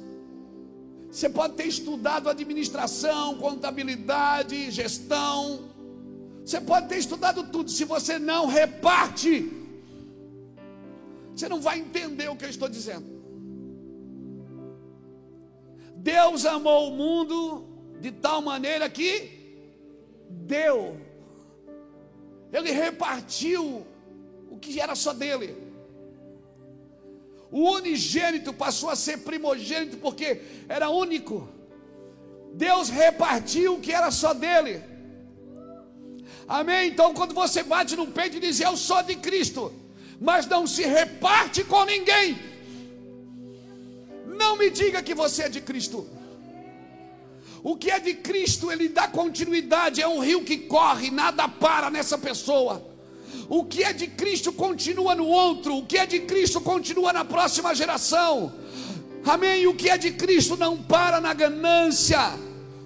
Você 1.09 1.29
pode 1.29 1.53
ter 1.53 1.65
estudado 1.65 2.29
administração, 2.29 3.37
contabilidade, 3.37 4.69
gestão. 4.71 5.69
Você 6.43 6.59
pode 6.59 6.87
ter 6.89 6.97
estudado 6.97 7.43
tudo. 7.45 7.71
Se 7.71 7.85
você 7.85 8.19
não 8.19 8.45
reparte, 8.45 9.56
você 11.37 11.47
não 11.47 11.61
vai 11.61 11.79
entender 11.79 12.27
o 12.29 12.35
que 12.35 12.45
eu 12.45 12.49
estou 12.49 12.67
dizendo. 12.67 13.05
Deus 15.97 16.45
amou 16.45 16.89
o 16.89 16.95
mundo 16.95 17.67
de 17.99 18.11
tal 18.11 18.41
maneira 18.41 18.89
que 18.89 19.11
deu. 20.29 20.99
Ele 22.51 22.71
repartiu 22.71 23.85
o 24.49 24.57
que 24.57 24.79
era 24.79 24.95
só 24.95 25.13
dele. 25.13 25.55
O 27.51 27.71
unigênito 27.71 28.51
passou 28.51 28.89
a 28.89 28.95
ser 28.95 29.19
primogênito 29.19 29.97
porque 29.97 30.41
era 30.67 30.89
único. 30.89 31.47
Deus 32.53 32.89
repartiu 32.89 33.75
o 33.75 33.79
que 33.79 33.93
era 33.93 34.09
só 34.09 34.33
dele. 34.33 34.81
Amém? 36.47 36.89
Então, 36.89 37.13
quando 37.13 37.35
você 37.35 37.61
bate 37.61 37.95
no 37.95 38.07
peito 38.07 38.37
e 38.37 38.39
diz: 38.39 38.59
Eu 38.59 38.75
sou 38.75 39.03
de 39.03 39.15
Cristo, 39.15 39.71
mas 40.19 40.45
não 40.45 40.65
se 40.65 40.83
reparte 40.83 41.63
com 41.63 41.85
ninguém, 41.85 42.37
não 44.25 44.57
me 44.57 44.69
diga 44.69 45.01
que 45.01 45.15
você 45.15 45.43
é 45.43 45.49
de 45.49 45.61
Cristo. 45.61 46.07
O 47.63 47.75
que 47.75 47.89
é 47.89 47.99
de 47.99 48.13
Cristo, 48.13 48.71
ele 48.71 48.87
dá 48.87 49.07
continuidade, 49.07 50.01
é 50.01 50.07
um 50.07 50.19
rio 50.19 50.43
que 50.43 50.57
corre, 50.57 51.09
nada 51.09 51.47
para 51.47 51.89
nessa 51.89 52.17
pessoa. 52.17 52.85
O 53.49 53.63
que 53.63 53.83
é 53.83 53.93
de 53.93 54.07
Cristo 54.07 54.51
continua 54.53 55.15
no 55.15 55.25
outro, 55.25 55.77
o 55.77 55.85
que 55.85 55.97
é 55.97 56.05
de 56.05 56.19
Cristo 56.19 56.61
continua 56.61 57.11
na 57.11 57.25
próxima 57.25 57.73
geração. 57.73 58.53
Amém? 59.25 59.67
O 59.67 59.75
que 59.75 59.89
é 59.89 59.97
de 59.97 60.11
Cristo 60.11 60.55
não 60.55 60.77
para 60.77 61.19
na 61.19 61.33
ganância, 61.33 62.19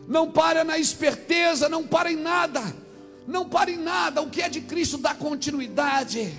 não 0.07 0.31
para 0.31 0.63
na 0.63 0.77
esperteza, 0.77 1.69
não 1.69 1.85
para 1.85 2.11
em 2.11 2.15
nada. 2.15 2.61
Não 3.27 3.47
para 3.47 3.69
em 3.69 3.77
nada. 3.77 4.21
O 4.21 4.29
que 4.29 4.41
é 4.41 4.49
de 4.49 4.61
Cristo 4.61 4.97
dá 4.97 5.13
continuidade. 5.13 6.33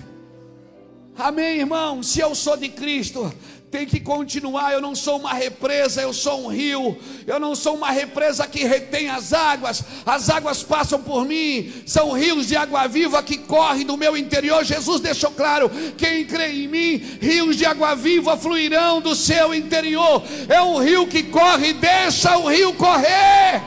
Amém, 1.17 1.59
irmão? 1.59 2.01
Se 2.01 2.19
eu 2.19 2.33
sou 2.33 2.57
de 2.57 2.69
Cristo, 2.69 3.31
tem 3.69 3.85
que 3.85 3.99
continuar. 3.99 4.73
Eu 4.73 4.81
não 4.81 4.95
sou 4.95 5.19
uma 5.19 5.33
represa, 5.33 6.01
eu 6.01 6.11
sou 6.11 6.45
um 6.45 6.47
rio. 6.47 6.97
Eu 7.27 7.39
não 7.39 7.55
sou 7.55 7.75
uma 7.75 7.91
represa 7.91 8.47
que 8.47 8.63
retém 8.63 9.09
as 9.09 9.31
águas. 9.31 9.83
As 10.05 10.29
águas 10.29 10.63
passam 10.63 11.01
por 11.01 11.25
mim. 11.25 11.71
São 11.85 12.11
rios 12.11 12.47
de 12.47 12.55
água 12.55 12.87
viva 12.87 13.21
que 13.21 13.37
correm 13.37 13.85
do 13.85 13.95
meu 13.95 14.17
interior. 14.17 14.63
Jesus 14.63 15.01
deixou 15.01 15.31
claro: 15.31 15.69
quem 15.97 16.25
crê 16.25 16.51
em 16.51 16.67
mim, 16.67 16.97
rios 17.21 17.57
de 17.57 17.65
água 17.65 17.95
viva 17.95 18.35
fluirão 18.35 18.99
do 18.99 19.15
seu 19.15 19.53
interior. 19.53 20.23
É 20.49 20.61
um 20.63 20.79
rio 20.79 21.07
que 21.07 21.23
corre, 21.23 21.73
deixa 21.73 22.37
o 22.37 22.47
rio 22.47 22.73
correr. 22.73 23.61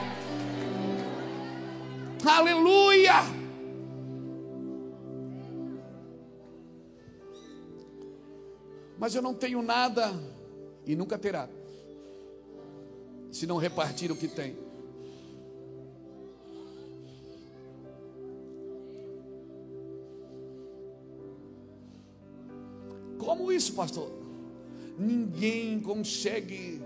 Aleluia. 2.24 3.35
Mas 8.98 9.14
eu 9.14 9.22
não 9.22 9.34
tenho 9.34 9.62
nada 9.62 10.12
e 10.86 10.94
nunca 10.94 11.18
terá, 11.18 11.48
se 13.30 13.46
não 13.46 13.58
repartir 13.58 14.10
o 14.10 14.16
que 14.16 14.28
tem. 14.28 14.56
Como 23.18 23.50
isso, 23.50 23.72
pastor? 23.74 24.10
Ninguém 24.98 25.80
consegue 25.80 26.80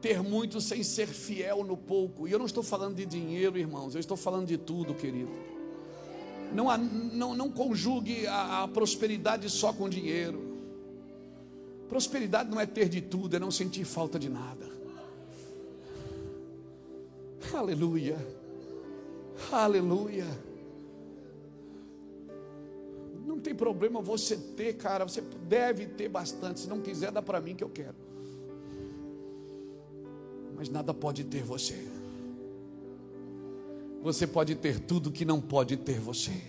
ter 0.00 0.22
muito 0.22 0.60
sem 0.60 0.82
ser 0.82 1.06
fiel 1.06 1.64
no 1.64 1.76
pouco. 1.76 2.28
E 2.28 2.32
eu 2.32 2.38
não 2.38 2.46
estou 2.46 2.62
falando 2.62 2.96
de 2.96 3.06
dinheiro, 3.06 3.58
irmãos, 3.58 3.94
eu 3.94 4.00
estou 4.00 4.16
falando 4.16 4.46
de 4.46 4.58
tudo, 4.58 4.94
querido. 4.94 5.30
Não, 6.52 6.76
não, 6.76 7.34
não 7.34 7.50
conjugue 7.50 8.26
a, 8.26 8.64
a 8.64 8.68
prosperidade 8.68 9.48
só 9.48 9.72
com 9.72 9.88
dinheiro. 9.88 10.49
Prosperidade 11.90 12.48
não 12.48 12.60
é 12.60 12.66
ter 12.66 12.88
de 12.88 13.00
tudo, 13.00 13.34
é 13.34 13.40
não 13.40 13.50
sentir 13.50 13.84
falta 13.84 14.16
de 14.16 14.28
nada. 14.28 14.64
Aleluia. 17.52 18.16
Aleluia. 19.50 20.24
Não 23.26 23.40
tem 23.40 23.56
problema 23.56 24.00
você 24.00 24.36
ter, 24.36 24.74
cara. 24.74 25.04
Você 25.04 25.20
deve 25.48 25.86
ter 25.86 26.08
bastante. 26.08 26.60
Se 26.60 26.68
não 26.68 26.80
quiser, 26.80 27.10
dá 27.10 27.20
para 27.20 27.40
mim 27.40 27.56
que 27.56 27.64
eu 27.64 27.68
quero. 27.68 27.96
Mas 30.54 30.68
nada 30.68 30.94
pode 30.94 31.24
ter 31.24 31.42
você. 31.42 31.88
Você 34.00 34.28
pode 34.28 34.54
ter 34.54 34.78
tudo 34.78 35.10
que 35.10 35.24
não 35.24 35.40
pode 35.40 35.76
ter 35.76 35.98
você. 35.98 36.40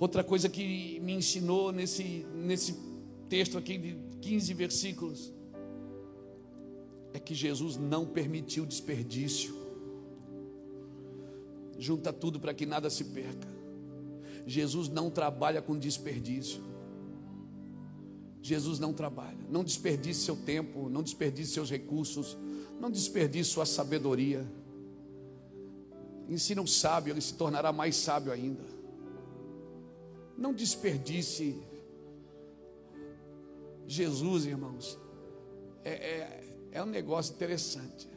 Outra 0.00 0.24
coisa 0.24 0.48
que 0.48 0.98
me 0.98 1.12
ensinou 1.12 1.70
nesse, 1.70 2.26
nesse 2.34 2.91
texto 3.32 3.56
aqui 3.56 3.78
de 3.78 3.96
15 4.20 4.52
versículos 4.52 5.32
é 7.14 7.18
que 7.18 7.34
Jesus 7.34 7.78
não 7.78 8.04
permitiu 8.04 8.66
desperdício. 8.66 9.54
Junta 11.78 12.12
tudo 12.12 12.38
para 12.38 12.52
que 12.52 12.66
nada 12.66 12.90
se 12.90 13.04
perca. 13.04 13.48
Jesus 14.46 14.90
não 14.90 15.10
trabalha 15.10 15.62
com 15.62 15.78
desperdício. 15.78 16.62
Jesus 18.42 18.78
não 18.78 18.92
trabalha. 18.92 19.46
Não 19.48 19.64
desperdice 19.64 20.20
seu 20.20 20.36
tempo, 20.36 20.90
não 20.90 21.02
desperdice 21.02 21.52
seus 21.52 21.70
recursos, 21.70 22.36
não 22.78 22.90
desperdice 22.90 23.48
sua 23.48 23.64
sabedoria. 23.64 24.46
Ensina 26.28 26.60
o 26.60 26.68
sábio, 26.68 27.14
ele 27.14 27.22
se 27.22 27.32
tornará 27.32 27.72
mais 27.72 27.96
sábio 27.96 28.30
ainda. 28.30 28.66
Não 30.36 30.52
desperdice. 30.52 31.71
Jesus, 33.92 34.46
irmãos, 34.46 34.98
é, 35.84 35.90
é, 35.90 36.56
é 36.72 36.82
um 36.82 36.86
negócio 36.86 37.34
interessante. 37.34 38.08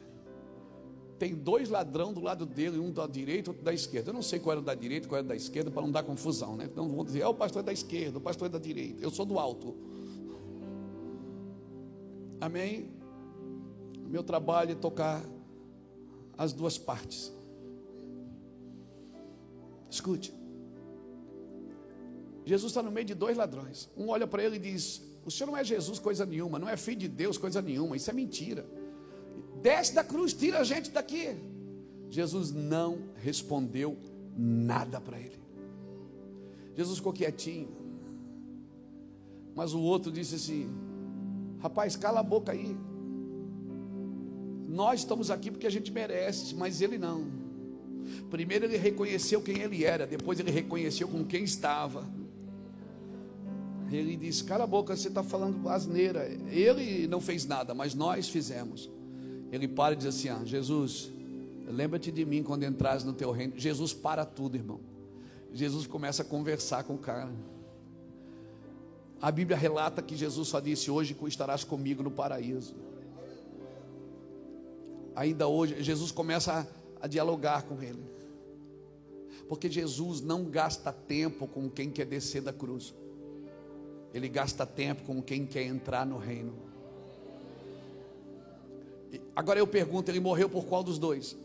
Tem 1.18 1.34
dois 1.34 1.68
ladrão 1.68 2.12
do 2.12 2.20
lado 2.20 2.46
dele, 2.46 2.78
um 2.78 2.90
da 2.90 3.06
direita 3.06 3.50
outro 3.50 3.62
da 3.62 3.74
esquerda. 3.74 4.10
Eu 4.10 4.14
não 4.14 4.22
sei 4.22 4.38
qual 4.38 4.56
era 4.56 4.62
da 4.62 4.74
direita, 4.74 5.06
qual 5.06 5.18
era 5.18 5.28
da 5.28 5.36
esquerda, 5.36 5.70
para 5.70 5.82
não 5.82 5.90
dar 5.90 6.02
confusão, 6.02 6.56
né? 6.56 6.64
Então 6.64 6.88
vão 6.88 7.04
dizer, 7.04 7.20
é 7.20 7.28
o 7.28 7.34
pastor 7.34 7.62
da 7.62 7.72
esquerda, 7.72 8.18
o 8.18 8.20
pastor 8.20 8.46
é 8.46 8.50
da 8.50 8.58
direita. 8.58 9.02
Eu 9.02 9.10
sou 9.10 9.26
do 9.26 9.38
alto. 9.38 9.76
Amém? 12.40 12.90
Meu 14.08 14.22
trabalho 14.22 14.72
é 14.72 14.74
tocar 14.74 15.22
as 16.38 16.52
duas 16.54 16.78
partes. 16.78 17.32
Escute. 19.90 20.32
Jesus 22.46 22.70
está 22.70 22.82
no 22.82 22.90
meio 22.90 23.06
de 23.06 23.14
dois 23.14 23.36
ladrões. 23.36 23.90
Um 23.96 24.08
olha 24.08 24.26
para 24.26 24.42
ele 24.42 24.56
e 24.56 24.58
diz: 24.58 25.02
O 25.26 25.30
senhor 25.30 25.50
não 25.50 25.58
é 25.58 25.64
Jesus, 25.64 25.98
coisa 25.98 26.24
nenhuma, 26.24 26.56
não 26.56 26.68
é 26.68 26.76
filho 26.76 26.98
de 27.00 27.08
Deus, 27.08 27.36
coisa 27.36 27.60
nenhuma, 27.60 27.96
isso 27.96 28.08
é 28.08 28.12
mentira. 28.12 28.64
Desce 29.60 29.92
da 29.92 30.04
cruz, 30.04 30.32
tira 30.32 30.60
a 30.60 30.64
gente 30.64 30.92
daqui. 30.92 31.36
Jesus 32.08 32.52
não 32.52 33.10
respondeu 33.16 33.98
nada 34.36 35.00
para 35.00 35.18
ele. 35.18 35.40
Jesus 36.76 36.98
ficou 36.98 37.12
quietinho. 37.12 37.68
Mas 39.52 39.74
o 39.74 39.80
outro 39.80 40.12
disse 40.12 40.36
assim: 40.36 40.70
Rapaz, 41.58 41.96
cala 41.96 42.20
a 42.20 42.22
boca 42.22 42.52
aí. 42.52 42.76
Nós 44.68 45.00
estamos 45.00 45.28
aqui 45.28 45.50
porque 45.50 45.66
a 45.66 45.70
gente 45.70 45.90
merece, 45.90 46.54
mas 46.54 46.80
ele 46.80 46.98
não. 46.98 47.26
Primeiro 48.30 48.66
ele 48.66 48.76
reconheceu 48.76 49.42
quem 49.42 49.58
ele 49.58 49.84
era, 49.84 50.06
depois 50.06 50.38
ele 50.38 50.52
reconheceu 50.52 51.08
com 51.08 51.24
quem 51.24 51.42
estava. 51.42 52.06
Ele 53.90 54.16
disse: 54.16 54.44
Cala 54.44 54.64
a 54.64 54.66
boca, 54.66 54.96
você 54.96 55.08
está 55.08 55.22
falando 55.22 55.68
asneira. 55.68 56.26
Ele 56.48 57.06
não 57.06 57.20
fez 57.20 57.46
nada, 57.46 57.74
mas 57.74 57.94
nós 57.94 58.28
fizemos. 58.28 58.90
Ele 59.52 59.68
para 59.68 59.94
e 59.94 59.96
diz 59.96 60.06
assim: 60.06 60.28
ah, 60.28 60.42
Jesus, 60.44 61.10
lembra-te 61.66 62.10
de 62.10 62.24
mim 62.24 62.42
quando 62.42 62.64
entras 62.64 63.04
no 63.04 63.12
teu 63.12 63.30
reino. 63.30 63.54
Jesus 63.56 63.92
para 63.92 64.24
tudo, 64.24 64.56
irmão. 64.56 64.80
Jesus 65.52 65.86
começa 65.86 66.22
a 66.22 66.24
conversar 66.24 66.84
com 66.84 66.94
o 66.94 66.98
cara. 66.98 67.32
A 69.20 69.30
Bíblia 69.30 69.56
relata 69.56 70.02
que 70.02 70.16
Jesus 70.16 70.48
só 70.48 70.60
disse: 70.60 70.90
Hoje 70.90 71.16
estarás 71.26 71.64
comigo 71.64 72.02
no 72.02 72.10
paraíso. 72.10 72.74
Ainda 75.14 75.48
hoje, 75.48 75.82
Jesus 75.82 76.10
começa 76.10 76.68
a, 77.00 77.04
a 77.04 77.06
dialogar 77.06 77.62
com 77.62 77.82
ele. 77.82 78.04
Porque 79.48 79.70
Jesus 79.70 80.20
não 80.20 80.44
gasta 80.44 80.92
tempo 80.92 81.46
com 81.46 81.70
quem 81.70 81.88
quer 81.90 82.04
descer 82.04 82.42
da 82.42 82.52
cruz. 82.52 82.92
Ele 84.14 84.28
gasta 84.28 84.64
tempo 84.64 85.02
com 85.02 85.22
quem 85.22 85.46
quer 85.46 85.62
entrar 85.64 86.06
no 86.06 86.16
reino. 86.16 86.54
Agora 89.34 89.58
eu 89.58 89.66
pergunto: 89.66 90.10
ele 90.10 90.20
morreu 90.20 90.48
por 90.48 90.64
qual 90.64 90.82
dos 90.82 90.98
dois? 90.98 91.36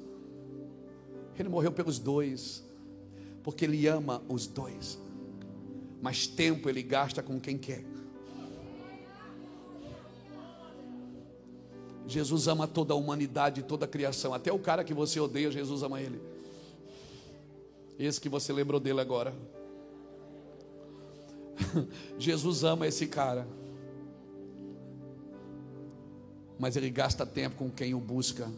Ele 1.38 1.50
morreu 1.50 1.72
pelos 1.72 1.98
dois, 1.98 2.64
porque 3.44 3.66
ele 3.66 3.88
ama 3.88 4.22
os 4.30 4.46
dois, 4.46 5.00
mas 6.02 6.28
tempo 6.28 6.70
ele 6.70 6.84
gasta 6.84 7.24
com 7.24 7.40
quem 7.40 7.58
quer. 7.58 7.84
Jesus 12.08 12.48
ama 12.48 12.68
toda 12.68 12.94
a 12.94 12.98
humanidade, 12.98 13.64
toda 13.64 13.86
a 13.86 13.88
criação, 13.88 14.34
até 14.34 14.52
o 14.52 14.60
cara 14.60 14.84
que 14.84 14.94
você 14.94 15.20
odeia, 15.20 15.50
Jesus 15.50 15.82
ama 15.82 16.02
ele. 16.02 16.22
Esse 17.98 18.20
que 18.20 18.28
você 18.28 18.52
lembrou 18.52 18.80
dele 18.80 19.00
agora. 19.00 19.34
Jesus 22.18 22.64
ama 22.64 22.88
esse 22.88 23.08
cara. 23.08 23.48
Mas 26.58 26.76
ele 26.76 26.90
gasta 26.90 27.26
tempo 27.26 27.58
com 27.58 27.70
quem 27.70 27.94
o 27.94 28.00
busca. 28.00 28.52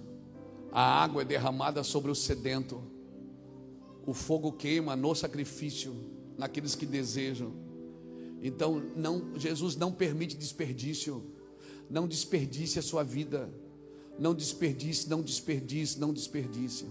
A 0.72 1.04
água 1.04 1.22
é 1.22 1.26
derramada 1.26 1.84
sobre 1.84 2.12
o 2.12 2.16
sedento. 2.16 2.84
O 4.06 4.14
fogo 4.14 4.52
queima 4.52 4.96
no 4.96 5.16
sacrifício, 5.16 5.96
naqueles 6.38 6.76
que 6.76 6.86
desejam. 6.86 7.54
Então, 8.42 8.84
não, 8.96 9.40
Jesus 9.40 9.78
não 9.78 9.92
permite 9.92 10.36
desperdício. 10.36 11.24
Não 11.90 12.08
desperdice 12.08 12.80
a 12.80 12.82
sua 12.82 13.04
vida. 13.04 13.50
Não 14.20 14.34
desperdice, 14.34 15.10
não 15.10 15.22
desperdice, 15.22 16.00
não 16.00 16.12
desperdice. 16.12 16.86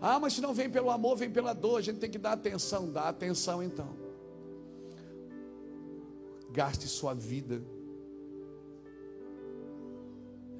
Ah, 0.00 0.20
mas 0.20 0.34
se 0.34 0.40
não 0.40 0.54
vem 0.54 0.70
pelo 0.70 0.90
amor, 0.90 1.16
vem 1.16 1.30
pela 1.30 1.52
dor. 1.52 1.78
A 1.78 1.82
gente 1.82 1.98
tem 1.98 2.10
que 2.10 2.18
dar 2.18 2.32
atenção. 2.32 2.92
Dá 2.92 3.08
atenção 3.08 3.62
então. 3.62 4.07
Gaste 6.50 6.86
sua 6.88 7.14
vida. 7.14 7.62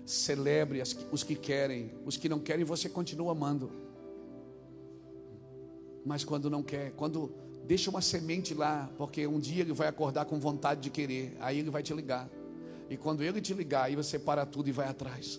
Celebre 0.04 0.82
os 1.12 1.22
que 1.22 1.34
querem. 1.34 1.92
Os 2.04 2.16
que 2.16 2.28
não 2.28 2.38
querem, 2.38 2.64
você 2.64 2.88
continua 2.88 3.32
amando. 3.32 3.70
Mas 6.04 6.24
quando 6.24 6.48
não 6.48 6.62
quer, 6.62 6.92
quando 6.92 7.30
deixa 7.66 7.90
uma 7.90 8.00
semente 8.00 8.54
lá, 8.54 8.90
porque 8.96 9.26
um 9.26 9.38
dia 9.38 9.62
ele 9.62 9.74
vai 9.74 9.88
acordar 9.88 10.24
com 10.24 10.40
vontade 10.40 10.80
de 10.80 10.88
querer, 10.88 11.36
aí 11.38 11.58
ele 11.58 11.70
vai 11.70 11.82
te 11.82 11.92
ligar. 11.92 12.28
E 12.88 12.96
quando 12.96 13.22
ele 13.22 13.42
te 13.42 13.52
ligar, 13.52 13.84
aí 13.84 13.96
você 13.96 14.18
para 14.18 14.46
tudo 14.46 14.68
e 14.70 14.72
vai 14.72 14.88
atrás. 14.88 15.38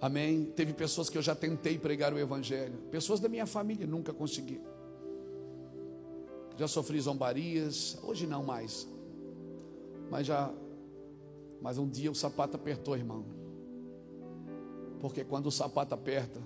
Amém. 0.00 0.46
Teve 0.56 0.72
pessoas 0.72 1.10
que 1.10 1.18
eu 1.18 1.22
já 1.22 1.34
tentei 1.34 1.78
pregar 1.78 2.14
o 2.14 2.18
Evangelho, 2.18 2.78
pessoas 2.90 3.20
da 3.20 3.28
minha 3.28 3.46
família, 3.46 3.86
nunca 3.86 4.12
consegui. 4.12 4.60
Já 6.56 6.68
sofri 6.68 7.00
zombarias, 7.00 7.98
hoje 8.02 8.26
não 8.26 8.42
mais. 8.42 8.88
Mas 10.10 10.26
já, 10.26 10.52
mas 11.60 11.78
um 11.78 11.88
dia 11.88 12.10
o 12.10 12.14
sapato 12.14 12.56
apertou, 12.56 12.96
irmão. 12.96 13.24
Porque 15.00 15.24
quando 15.24 15.46
o 15.46 15.50
sapato 15.50 15.94
aperta, 15.94 16.40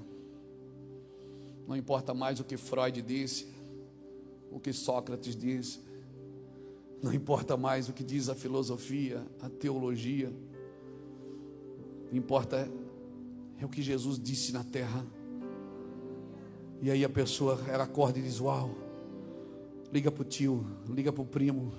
não 1.66 1.76
importa 1.76 2.14
mais 2.14 2.40
o 2.40 2.44
que 2.44 2.56
Freud 2.56 3.02
disse, 3.02 3.48
o 4.50 4.60
que 4.60 4.72
Sócrates 4.72 5.36
disse, 5.36 5.80
não 7.02 7.12
importa 7.12 7.56
mais 7.56 7.88
o 7.88 7.92
que 7.92 8.04
diz 8.04 8.28
a 8.28 8.34
filosofia, 8.34 9.26
a 9.40 9.48
teologia, 9.48 10.32
importa 12.12 12.70
é 13.58 13.64
o 13.64 13.68
que 13.68 13.82
Jesus 13.82 14.18
disse 14.18 14.52
na 14.52 14.64
terra. 14.64 15.04
E 16.82 16.90
aí 16.90 17.04
a 17.04 17.08
pessoa, 17.08 17.58
ela 17.68 17.84
acorda 17.84 18.18
e 18.18 18.22
diz: 18.22 18.40
Uau, 18.40 18.70
liga 19.92 20.10
para 20.10 20.22
o 20.22 20.24
tio, 20.24 20.66
liga 20.88 21.12
para 21.12 21.22
o 21.22 21.26
primo, 21.26 21.72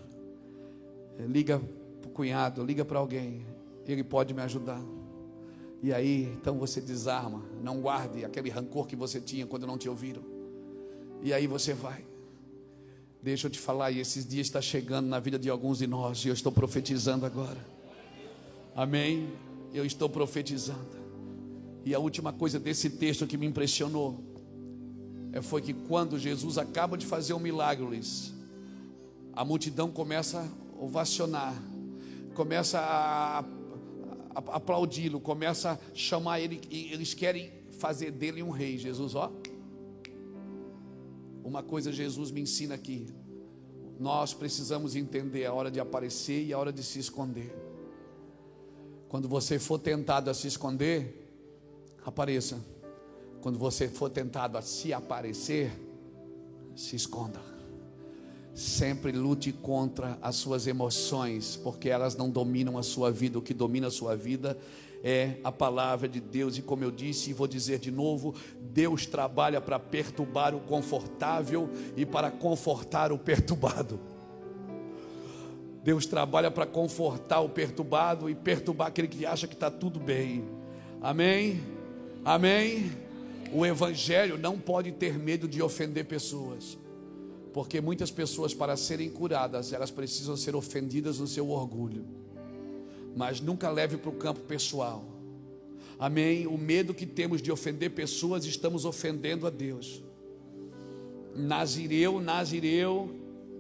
eh, 1.18 1.26
liga 1.28 1.60
para 2.02 2.10
o 2.10 2.12
cunhado, 2.12 2.64
liga 2.64 2.84
para 2.86 3.00
alguém, 3.00 3.46
ele 3.86 4.04
pode 4.04 4.34
me 4.34 4.42
ajudar. 4.42 4.82
E 5.82 5.94
aí, 5.94 6.24
então 6.24 6.58
você 6.58 6.82
desarma, 6.82 7.44
não 7.62 7.82
guarde 7.82 8.26
aquele 8.26 8.50
rancor 8.50 8.88
que 8.88 8.96
você 8.96 9.22
tinha 9.22 9.46
quando 9.46 9.68
não 9.68 9.78
te 9.78 9.88
ouviram. 9.88 10.24
E 11.22 11.34
aí 11.34 11.46
você 11.48 11.74
vai. 11.74 12.04
Deixa 13.22 13.48
eu 13.48 13.52
te 13.52 13.60
falar, 13.60 13.92
e 13.92 14.00
esses 14.00 14.26
dias 14.26 14.48
está 14.48 14.62
chegando 14.62 15.08
na 15.08 15.20
vida 15.20 15.38
de 15.38 15.50
alguns 15.50 15.80
de 15.80 15.88
nós, 15.88 16.24
e 16.24 16.30
eu 16.30 16.34
estou 16.34 16.52
profetizando 16.52 17.26
agora. 17.26 17.58
Amém? 18.76 19.30
Eu 19.74 19.86
estou 19.86 20.10
profetizando. 20.10 20.98
E 21.84 21.94
a 21.94 22.00
última 22.00 22.34
coisa 22.34 22.60
desse 22.60 22.90
texto 22.90 23.26
que 23.26 23.38
me 23.38 23.46
impressionou 23.46 24.24
foi 25.42 25.62
que 25.62 25.74
quando 25.74 26.18
Jesus 26.18 26.58
acaba 26.58 26.98
de 26.98 27.06
fazer 27.06 27.34
um 27.34 27.40
milagre, 27.40 28.02
a 29.34 29.46
multidão 29.46 29.92
começa 29.92 30.40
a 30.40 30.84
ovacionar, 30.84 31.56
começa 32.34 32.80
a 32.80 33.44
aplaudi-lo, 34.36 35.20
começa 35.20 35.72
a 35.72 35.78
chamar 35.96 36.40
ele, 36.40 36.62
e 36.70 36.94
eles 36.94 37.14
querem 37.14 37.52
fazer 37.80 38.12
dele 38.12 38.44
um 38.44 38.52
rei. 38.52 38.78
Jesus, 38.78 39.16
ó, 39.16 39.32
uma 41.44 41.64
coisa 41.64 41.92
Jesus 41.92 42.30
me 42.30 42.42
ensina 42.42 42.76
aqui. 42.76 43.08
Nós 44.00 44.34
precisamos 44.34 44.96
entender 44.96 45.46
a 45.46 45.54
hora 45.54 45.72
de 45.72 45.80
aparecer 45.80 46.46
e 46.46 46.54
a 46.54 46.60
hora 46.60 46.72
de 46.72 46.84
se 46.84 47.00
esconder. 47.00 47.56
Quando 49.10 49.28
você 49.28 49.58
for 49.58 49.80
tentado 49.80 50.30
a 50.30 50.34
se 50.34 50.48
esconder, 50.48 51.28
Apareça. 52.08 52.58
Quando 53.48 53.60
você 53.60 53.88
for 53.88 54.10
tentado 54.10 54.58
a 54.58 54.62
se 54.62 54.92
aparecer, 54.92 55.72
se 56.76 56.98
esconda. 56.98 57.40
Sempre 58.54 59.14
lute 59.14 59.54
contra 59.54 60.20
as 60.22 60.36
suas 60.36 60.68
emoções, 60.68 61.56
porque 61.56 61.88
elas 61.88 62.18
não 62.18 62.30
dominam 62.30 62.78
a 62.78 62.84
sua 62.84 63.10
vida. 63.10 63.40
O 63.40 63.42
que 63.42 63.54
domina 63.54 63.88
a 63.88 63.90
sua 63.90 64.18
vida 64.18 64.58
é 65.02 65.38
a 65.46 65.50
palavra 65.50 66.10
de 66.10 66.20
Deus. 66.20 66.58
E 66.58 66.62
como 66.62 66.84
eu 66.84 66.92
disse 66.92 67.30
e 67.30 67.34
vou 67.34 67.48
dizer 67.48 67.80
de 67.80 67.90
novo, 67.90 68.36
Deus 68.60 69.06
trabalha 69.06 69.62
para 69.62 69.80
perturbar 69.80 70.54
o 70.54 70.60
confortável 70.60 71.70
e 71.96 72.06
para 72.06 72.30
confortar 72.30 73.14
o 73.14 73.18
perturbado. 73.18 73.98
Deus 75.86 76.06
trabalha 76.06 76.52
para 76.52 76.66
confortar 76.66 77.40
o 77.40 77.48
perturbado 77.48 78.30
e 78.30 78.36
perturbar 78.36 78.90
aquele 78.90 79.08
que 79.08 79.26
acha 79.26 79.48
que 79.48 79.54
está 79.54 79.72
tudo 79.72 80.02
bem. 80.02 80.44
Amém? 81.02 81.62
Amém? 82.26 83.07
O 83.54 83.66
Evangelho 83.66 84.38
não 84.38 84.60
pode 84.60 84.92
ter 84.92 85.18
medo 85.18 85.48
de 85.48 85.62
ofender 85.62 86.06
pessoas, 86.06 86.78
porque 87.54 87.80
muitas 87.80 88.12
pessoas, 88.12 88.54
para 88.54 88.76
serem 88.76 89.10
curadas, 89.10 89.72
elas 89.72 89.90
precisam 89.90 90.36
ser 90.36 90.56
ofendidas 90.56 91.20
no 91.20 91.28
seu 91.28 91.50
orgulho, 91.50 92.06
mas 93.16 93.40
nunca 93.40 93.70
leve 93.70 93.98
para 93.98 94.10
o 94.10 94.16
campo 94.16 94.42
pessoal. 94.42 95.04
Amém? 95.98 96.46
O 96.46 96.58
medo 96.58 96.94
que 96.94 97.06
temos 97.06 97.42
de 97.42 97.52
ofender 97.52 97.92
pessoas, 97.92 98.46
estamos 98.46 98.86
ofendendo 98.86 99.48
a 99.48 99.50
Deus. 99.50 100.04
Nazireu, 101.36 102.20
Nazireu, 102.20 103.10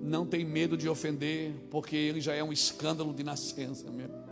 não 0.01 0.25
tem 0.25 0.45
medo 0.45 0.77
de 0.77 0.88
ofender, 0.88 1.53
porque 1.71 1.95
ele 1.95 2.21
já 2.21 2.33
é 2.33 2.43
um 2.43 2.51
escândalo 2.51 3.13
de 3.13 3.23
nascença 3.23 3.89
mesmo. 3.89 4.26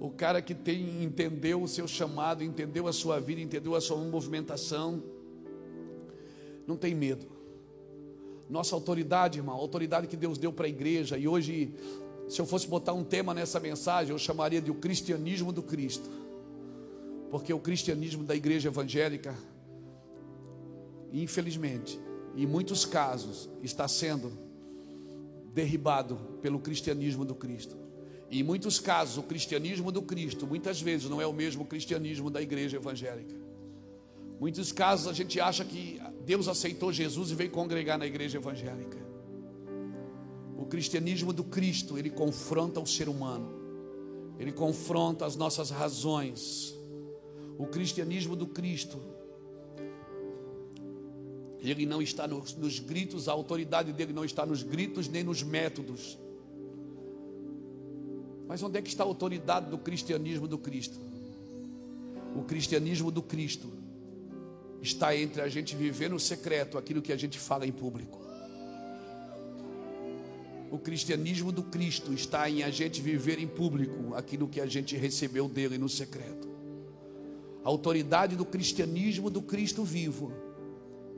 O 0.00 0.08
cara 0.08 0.40
que 0.40 0.54
tem 0.54 1.04
entendeu 1.04 1.62
o 1.62 1.68
seu 1.68 1.86
chamado, 1.86 2.42
entendeu 2.42 2.88
a 2.88 2.92
sua 2.92 3.20
vida, 3.20 3.38
entendeu 3.38 3.74
a 3.74 3.82
sua 3.82 3.98
movimentação, 3.98 5.02
não 6.66 6.74
tem 6.74 6.94
medo. 6.94 7.26
Nossa 8.48 8.74
autoridade, 8.74 9.38
irmão, 9.38 9.54
a 9.54 9.58
autoridade 9.58 10.06
que 10.06 10.16
Deus 10.16 10.38
deu 10.38 10.54
para 10.54 10.64
a 10.64 10.68
igreja, 10.70 11.18
e 11.18 11.28
hoje, 11.28 11.74
se 12.30 12.40
eu 12.40 12.46
fosse 12.46 12.66
botar 12.66 12.94
um 12.94 13.04
tema 13.04 13.34
nessa 13.34 13.60
mensagem, 13.60 14.12
eu 14.12 14.18
chamaria 14.18 14.62
de 14.62 14.70
o 14.70 14.74
cristianismo 14.74 15.52
do 15.52 15.62
Cristo. 15.62 16.08
Porque 17.30 17.52
o 17.52 17.60
cristianismo 17.60 18.24
da 18.24 18.34
igreja 18.34 18.70
evangélica, 18.70 19.36
infelizmente, 21.12 22.00
em 22.34 22.46
muitos 22.46 22.86
casos, 22.86 23.50
está 23.62 23.86
sendo 23.86 24.32
derribado 25.52 26.16
pelo 26.40 26.58
cristianismo 26.58 27.22
do 27.22 27.34
Cristo. 27.34 27.89
Em 28.30 28.44
muitos 28.44 28.78
casos, 28.78 29.18
o 29.18 29.24
cristianismo 29.24 29.90
do 29.90 30.00
Cristo, 30.02 30.46
muitas 30.46 30.80
vezes, 30.80 31.10
não 31.10 31.20
é 31.20 31.26
o 31.26 31.32
mesmo 31.32 31.64
cristianismo 31.64 32.30
da 32.30 32.40
igreja 32.40 32.76
evangélica. 32.76 33.34
Muitos 34.38 34.70
casos 34.70 35.08
a 35.08 35.12
gente 35.12 35.40
acha 35.40 35.64
que 35.64 36.00
Deus 36.24 36.46
aceitou 36.46 36.92
Jesus 36.92 37.32
e 37.32 37.34
veio 37.34 37.50
congregar 37.50 37.98
na 37.98 38.06
igreja 38.06 38.38
evangélica. 38.38 38.98
O 40.56 40.64
cristianismo 40.64 41.32
do 41.32 41.42
Cristo, 41.42 41.98
ele 41.98 42.08
confronta 42.08 42.78
o 42.78 42.86
ser 42.86 43.08
humano, 43.08 43.50
ele 44.38 44.52
confronta 44.52 45.26
as 45.26 45.34
nossas 45.34 45.70
razões. 45.70 46.72
O 47.58 47.66
cristianismo 47.66 48.36
do 48.36 48.46
Cristo, 48.46 49.00
ele 51.58 51.84
não 51.84 52.00
está 52.00 52.28
nos, 52.28 52.54
nos 52.54 52.78
gritos, 52.78 53.28
a 53.28 53.32
autoridade 53.32 53.92
dele 53.92 54.12
não 54.12 54.24
está 54.24 54.46
nos 54.46 54.62
gritos 54.62 55.08
nem 55.08 55.24
nos 55.24 55.42
métodos 55.42 56.16
mas 58.50 58.64
onde 58.64 58.76
é 58.76 58.82
que 58.82 58.88
está 58.88 59.04
a 59.04 59.06
autoridade 59.06 59.70
do 59.70 59.78
cristianismo 59.78 60.48
do 60.48 60.58
Cristo? 60.58 60.98
O 62.34 62.42
cristianismo 62.42 63.08
do 63.08 63.22
Cristo 63.22 63.72
está 64.82 65.16
entre 65.16 65.40
a 65.40 65.48
gente 65.48 65.76
viver 65.76 66.10
no 66.10 66.18
secreto 66.18 66.76
aquilo 66.76 67.00
que 67.00 67.12
a 67.12 67.16
gente 67.16 67.38
fala 67.38 67.64
em 67.64 67.70
público. 67.70 68.18
O 70.68 70.80
cristianismo 70.80 71.52
do 71.52 71.62
Cristo 71.62 72.12
está 72.12 72.50
em 72.50 72.64
a 72.64 72.70
gente 72.70 73.00
viver 73.00 73.38
em 73.38 73.46
público 73.46 74.16
aquilo 74.16 74.48
que 74.48 74.60
a 74.60 74.66
gente 74.66 74.96
recebeu 74.96 75.46
dele 75.46 75.78
no 75.78 75.88
secreto. 75.88 76.48
A 77.64 77.68
autoridade 77.68 78.34
do 78.34 78.44
cristianismo 78.44 79.30
do 79.30 79.42
Cristo 79.42 79.84
vivo 79.84 80.32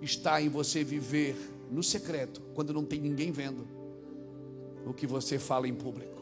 está 0.03 0.43
em 0.43 0.51
você 0.51 0.85
viver 0.85 1.35
no 1.71 1.83
secreto, 1.83 2.43
quando 2.55 2.75
não 2.75 2.85
tem 2.85 3.01
ninguém 3.01 3.33
vendo 3.33 3.67
o 4.85 4.93
que 4.93 5.07
você 5.07 5.39
fala 5.39 5.67
em 5.67 5.75
público. 5.75 6.22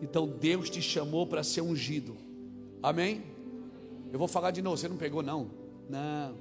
Então 0.00 0.26
Deus 0.26 0.70
te 0.70 0.80
chamou 0.80 1.26
para 1.26 1.42
ser 1.42 1.60
ungido. 1.60 2.16
Amém? 2.82 3.22
Eu 4.12 4.18
vou 4.18 4.28
falar 4.28 4.50
de 4.50 4.62
novo, 4.62 4.76
você 4.76 4.88
não 4.88 4.96
pegou 4.96 5.22
não? 5.22 5.50
Não. 5.88 6.36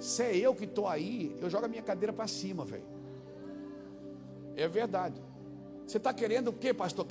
Se 0.00 0.22
é 0.22 0.36
eu 0.36 0.54
que 0.54 0.64
estou 0.64 0.86
aí, 0.86 1.36
eu 1.40 1.48
jogo 1.48 1.66
a 1.66 1.68
minha 1.68 1.82
cadeira 1.82 2.12
para 2.12 2.26
cima, 2.26 2.64
velho. 2.64 2.84
É 4.56 4.66
verdade. 4.66 5.20
Você 5.86 5.98
está 5.98 6.12
querendo 6.12 6.48
o 6.48 6.52
que, 6.52 6.74
pastor? 6.74 7.06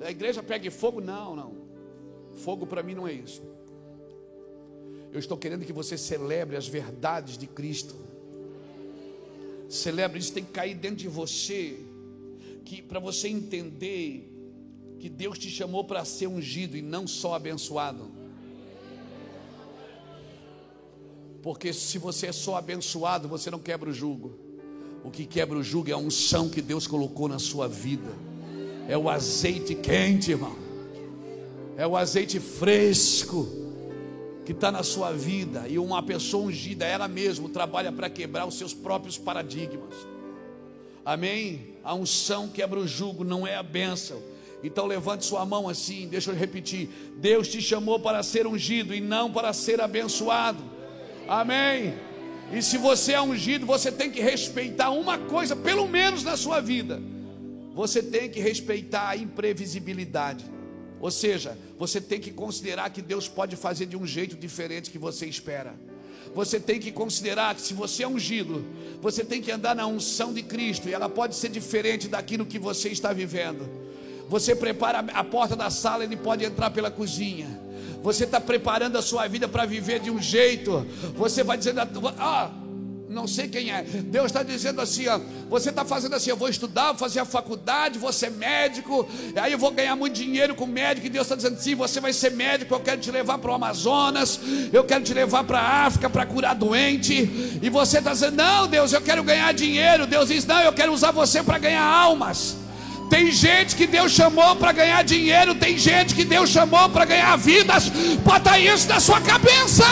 A 0.00 0.10
igreja 0.10 0.42
pegue 0.42 0.70
fogo? 0.70 1.00
Não, 1.00 1.36
não. 1.36 1.54
Fogo 2.36 2.66
para 2.66 2.82
mim 2.82 2.94
não 2.94 3.06
é 3.06 3.12
isso. 3.12 3.42
Eu 5.12 5.20
estou 5.20 5.36
querendo 5.38 5.64
que 5.64 5.72
você 5.72 5.96
celebre 5.96 6.56
as 6.56 6.66
verdades 6.66 7.38
de 7.38 7.46
Cristo. 7.46 7.94
Celebre, 9.68 10.18
isso 10.18 10.32
tem 10.32 10.44
que 10.44 10.52
cair 10.52 10.74
dentro 10.74 10.98
de 10.98 11.08
você. 11.08 11.78
Que 12.64 12.82
para 12.82 12.98
você 12.98 13.28
entender 13.28 14.35
que 14.98 15.08
Deus 15.08 15.38
te 15.38 15.50
chamou 15.50 15.84
para 15.84 16.04
ser 16.04 16.26
ungido 16.26 16.76
e 16.76 16.82
não 16.82 17.06
só 17.06 17.34
abençoado. 17.34 18.10
Porque 21.42 21.72
se 21.72 21.98
você 21.98 22.28
é 22.28 22.32
só 22.32 22.56
abençoado, 22.56 23.28
você 23.28 23.50
não 23.50 23.58
quebra 23.58 23.90
o 23.90 23.92
jugo. 23.92 24.36
O 25.04 25.10
que 25.10 25.24
quebra 25.24 25.56
o 25.56 25.62
jugo 25.62 25.90
é 25.90 25.92
a 25.92 25.98
unção 25.98 26.48
que 26.48 26.60
Deus 26.60 26.86
colocou 26.86 27.28
na 27.28 27.38
sua 27.38 27.68
vida. 27.68 28.10
É 28.88 28.98
o 28.98 29.08
azeite 29.08 29.74
quente, 29.74 30.32
irmão. 30.32 30.56
É 31.76 31.86
o 31.86 31.96
azeite 31.96 32.40
fresco 32.40 33.46
que 34.44 34.52
está 34.52 34.72
na 34.72 34.82
sua 34.82 35.12
vida. 35.12 35.68
E 35.68 35.78
uma 35.78 36.02
pessoa 36.02 36.46
ungida, 36.46 36.84
ela 36.84 37.06
mesma, 37.06 37.48
trabalha 37.48 37.92
para 37.92 38.10
quebrar 38.10 38.46
os 38.46 38.58
seus 38.58 38.74
próprios 38.74 39.16
paradigmas. 39.16 39.94
Amém? 41.04 41.74
A 41.84 41.94
unção 41.94 42.48
quebra 42.48 42.80
o 42.80 42.88
jugo, 42.88 43.22
não 43.22 43.46
é 43.46 43.54
a 43.54 43.62
bênção 43.62 44.20
então 44.62 44.86
levante 44.86 45.24
sua 45.24 45.44
mão 45.44 45.68
assim, 45.68 46.08
deixa 46.08 46.30
eu 46.30 46.34
repetir. 46.34 46.88
Deus 47.16 47.48
te 47.48 47.60
chamou 47.60 48.00
para 48.00 48.22
ser 48.22 48.46
ungido 48.46 48.94
e 48.94 49.00
não 49.00 49.30
para 49.30 49.52
ser 49.52 49.80
abençoado. 49.80 50.62
Amém. 51.28 51.94
E 52.52 52.62
se 52.62 52.78
você 52.78 53.12
é 53.12 53.20
ungido, 53.20 53.66
você 53.66 53.90
tem 53.90 54.10
que 54.10 54.20
respeitar 54.20 54.90
uma 54.90 55.18
coisa, 55.18 55.56
pelo 55.56 55.88
menos 55.88 56.22
na 56.22 56.36
sua 56.36 56.60
vida. 56.60 57.00
Você 57.74 58.02
tem 58.02 58.28
que 58.30 58.40
respeitar 58.40 59.08
a 59.08 59.16
imprevisibilidade. 59.16 60.44
Ou 61.00 61.10
seja, 61.10 61.58
você 61.78 62.00
tem 62.00 62.18
que 62.18 62.30
considerar 62.30 62.88
que 62.90 63.02
Deus 63.02 63.28
pode 63.28 63.54
fazer 63.54 63.86
de 63.86 63.96
um 63.96 64.06
jeito 64.06 64.36
diferente 64.36 64.90
que 64.90 64.98
você 64.98 65.26
espera. 65.26 65.74
Você 66.34 66.58
tem 66.58 66.80
que 66.80 66.90
considerar 66.90 67.54
que 67.54 67.60
se 67.60 67.74
você 67.74 68.02
é 68.02 68.08
ungido, 68.08 68.64
você 69.00 69.24
tem 69.24 69.42
que 69.42 69.50
andar 69.50 69.74
na 69.74 69.86
unção 69.86 70.32
de 70.32 70.42
Cristo 70.42 70.88
e 70.88 70.94
ela 70.94 71.08
pode 71.08 71.34
ser 71.34 71.48
diferente 71.48 72.08
daquilo 72.08 72.46
que 72.46 72.58
você 72.58 72.88
está 72.88 73.12
vivendo. 73.12 73.85
Você 74.28 74.54
prepara 74.54 75.04
a 75.14 75.24
porta 75.24 75.54
da 75.54 75.70
sala, 75.70 76.04
ele 76.04 76.16
pode 76.16 76.44
entrar 76.44 76.70
pela 76.70 76.90
cozinha. 76.90 77.60
Você 78.02 78.24
está 78.24 78.40
preparando 78.40 78.96
a 78.96 79.02
sua 79.02 79.26
vida 79.26 79.48
para 79.48 79.64
viver 79.64 80.00
de 80.00 80.10
um 80.10 80.20
jeito. 80.20 80.86
Você 81.16 81.42
vai 81.42 81.56
dizendo, 81.56 81.80
ah, 82.18 82.50
não 83.08 83.26
sei 83.26 83.48
quem 83.48 83.72
é. 83.72 83.82
Deus 83.82 84.26
está 84.26 84.42
dizendo 84.42 84.80
assim: 84.80 85.06
ó, 85.08 85.18
você 85.48 85.70
está 85.70 85.84
fazendo 85.84 86.14
assim, 86.14 86.30
eu 86.30 86.36
vou 86.36 86.48
estudar, 86.48 86.88
vou 86.88 86.96
fazer 86.96 87.20
a 87.20 87.24
faculdade, 87.24 87.98
vou 87.98 88.12
ser 88.12 88.30
médico, 88.30 89.08
aí 89.40 89.52
eu 89.52 89.58
vou 89.58 89.70
ganhar 89.70 89.96
muito 89.96 90.14
dinheiro 90.14 90.54
com 90.54 90.66
médico. 90.66 91.06
E 91.06 91.10
Deus 91.10 91.26
está 91.26 91.34
dizendo: 91.34 91.58
sim, 91.58 91.74
você 91.74 92.00
vai 92.00 92.12
ser 92.12 92.30
médico, 92.32 92.74
eu 92.74 92.80
quero 92.80 93.00
te 93.00 93.10
levar 93.10 93.38
para 93.38 93.50
o 93.50 93.54
Amazonas, 93.54 94.38
eu 94.72 94.84
quero 94.84 95.02
te 95.02 95.14
levar 95.14 95.44
para 95.44 95.58
a 95.58 95.86
África 95.86 96.10
para 96.10 96.26
curar 96.26 96.54
doente. 96.54 97.58
E 97.62 97.70
você 97.70 97.98
está 97.98 98.12
dizendo: 98.12 98.36
não, 98.36 98.66
Deus, 98.66 98.92
eu 98.92 99.00
quero 99.00 99.22
ganhar 99.22 99.52
dinheiro. 99.54 100.06
Deus 100.06 100.28
diz: 100.28 100.44
não, 100.44 100.60
eu 100.60 100.72
quero 100.72 100.92
usar 100.92 101.12
você 101.12 101.42
para 101.42 101.58
ganhar 101.58 101.84
almas. 101.84 102.65
Tem 103.08 103.30
gente 103.30 103.76
que 103.76 103.86
Deus 103.86 104.12
chamou 104.12 104.56
para 104.56 104.72
ganhar 104.72 105.02
dinheiro, 105.02 105.54
tem 105.54 105.78
gente 105.78 106.14
que 106.14 106.24
Deus 106.24 106.50
chamou 106.50 106.88
para 106.88 107.04
ganhar 107.04 107.36
vidas. 107.36 107.88
Bota 108.24 108.58
isso 108.58 108.88
na 108.88 109.00
sua 109.00 109.20
cabeça. 109.20 109.84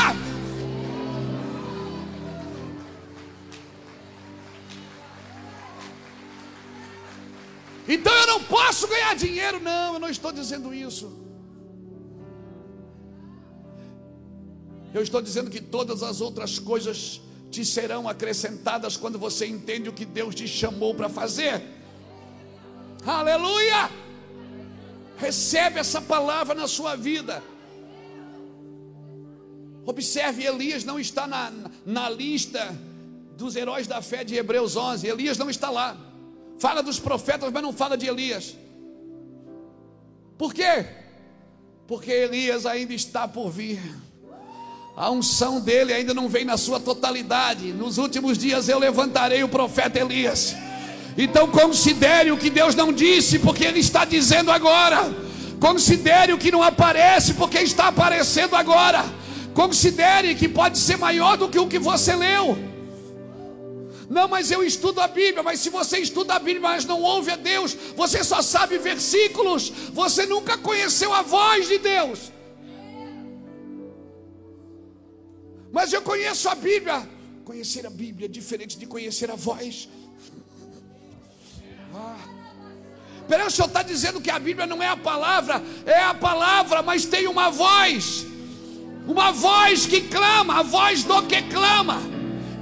Então 7.86 8.12
eu 8.12 8.26
não 8.26 8.42
posso 8.42 8.88
ganhar 8.88 9.14
dinheiro, 9.14 9.60
não, 9.60 9.94
eu 9.94 10.00
não 10.00 10.08
estou 10.08 10.32
dizendo 10.32 10.74
isso. 10.74 11.24
Eu 14.92 15.02
estou 15.02 15.20
dizendo 15.20 15.50
que 15.50 15.60
todas 15.60 16.02
as 16.02 16.20
outras 16.20 16.58
coisas 16.58 17.20
te 17.50 17.64
serão 17.64 18.08
acrescentadas 18.08 18.96
quando 18.96 19.18
você 19.18 19.46
entende 19.46 19.88
o 19.88 19.92
que 19.92 20.04
Deus 20.04 20.34
te 20.34 20.46
chamou 20.48 20.94
para 20.94 21.08
fazer. 21.08 21.62
Aleluia! 23.07 23.90
Recebe 25.18 25.78
essa 25.78 26.00
palavra 26.00 26.55
na 26.55 26.66
sua 26.66 26.96
vida. 26.96 27.42
Observe, 29.86 30.44
Elias 30.44 30.84
não 30.84 30.98
está 30.98 31.26
na, 31.26 31.52
na 31.84 32.09
lista 32.09 32.74
dos 33.36 33.55
heróis 33.55 33.86
da 33.86 34.00
fé 34.00 34.24
de 34.24 34.34
Hebreus 34.34 34.76
11. 34.76 35.07
Elias 35.07 35.36
não 35.36 35.50
está 35.50 35.70
lá. 35.70 35.96
Fala 36.59 36.82
dos 36.82 36.98
profetas, 36.98 37.52
mas 37.52 37.62
não 37.62 37.72
fala 37.72 37.96
de 37.96 38.07
Elias. 38.07 38.57
Por 40.38 40.55
quê? 40.55 40.86
Porque 41.86 42.11
Elias 42.11 42.64
ainda 42.64 42.94
está 42.94 43.28
por 43.28 43.50
vir. 43.50 43.80
A 44.96 45.11
unção 45.11 45.61
dele 45.61 45.92
ainda 45.92 46.14
não 46.14 46.28
vem 46.28 46.44
na 46.44 46.57
sua 46.57 46.80
totalidade. 46.80 47.72
Nos 47.72 47.98
últimos 47.98 48.38
dias 48.38 48.68
eu 48.68 48.78
levantarei 48.78 49.42
o 49.42 49.48
profeta 49.48 49.98
Elias. 49.98 50.55
Então 51.16 51.48
considere 51.48 52.32
o 52.32 52.36
que 52.36 52.50
Deus 52.50 52.74
não 52.74 52.92
disse, 52.92 53.38
porque 53.38 53.64
Ele 53.64 53.80
está 53.80 54.04
dizendo 54.04 54.50
agora. 54.50 55.14
Considere 55.60 56.32
o 56.32 56.38
que 56.38 56.50
não 56.50 56.62
aparece, 56.62 57.34
porque 57.34 57.58
está 57.58 57.88
aparecendo 57.88 58.56
agora. 58.56 59.04
Considere 59.54 60.34
que 60.34 60.48
pode 60.48 60.78
ser 60.78 60.98
maior 60.98 61.36
do 61.36 61.48
que 61.48 61.58
o 61.58 61.68
que 61.68 61.78
você 61.78 62.14
leu. 62.14 62.58
Não, 64.10 64.28
mas 64.28 64.50
eu 64.50 64.62
estudo 64.62 65.00
a 65.00 65.08
Bíblia. 65.08 65.42
Mas 65.42 65.60
se 65.60 65.70
você 65.70 65.98
estuda 65.98 66.34
a 66.34 66.38
Bíblia, 66.38 66.60
mas 66.60 66.84
não 66.84 67.00
ouve 67.00 67.30
a 67.30 67.36
Deus, 67.36 67.76
você 67.96 68.22
só 68.22 68.42
sabe 68.42 68.78
versículos. 68.78 69.72
Você 69.92 70.26
nunca 70.26 70.58
conheceu 70.58 71.12
a 71.12 71.22
voz 71.22 71.68
de 71.68 71.78
Deus. 71.78 72.32
Mas 75.72 75.92
eu 75.92 76.02
conheço 76.02 76.48
a 76.48 76.54
Bíblia. 76.54 77.08
Conhecer 77.44 77.86
a 77.86 77.90
Bíblia 77.90 78.26
é 78.26 78.28
diferente 78.28 78.78
de 78.78 78.86
conhecer 78.86 79.30
a 79.30 79.36
voz. 79.36 79.88
Peraí, 83.28 83.47
o 83.47 83.51
senhor 83.51 83.68
está 83.68 83.82
dizendo 83.82 84.20
que 84.20 84.30
a 84.30 84.38
Bíblia 84.38 84.66
não 84.66 84.82
é 84.82 84.88
a 84.88 84.97
palavra, 84.97 85.62
é 85.86 86.03
a 86.03 86.14
palavra, 86.14 86.82
mas 86.82 87.07
tem 87.07 87.26
uma 87.26 87.51
voz, 87.51 88.26
uma 89.07 89.32
voz 89.32 89.86
que 89.86 90.03
clama, 90.03 90.61
a 90.61 90.62
voz 90.62 91.05
do 91.05 91.22
que 91.22 91.40
clama. 91.42 92.03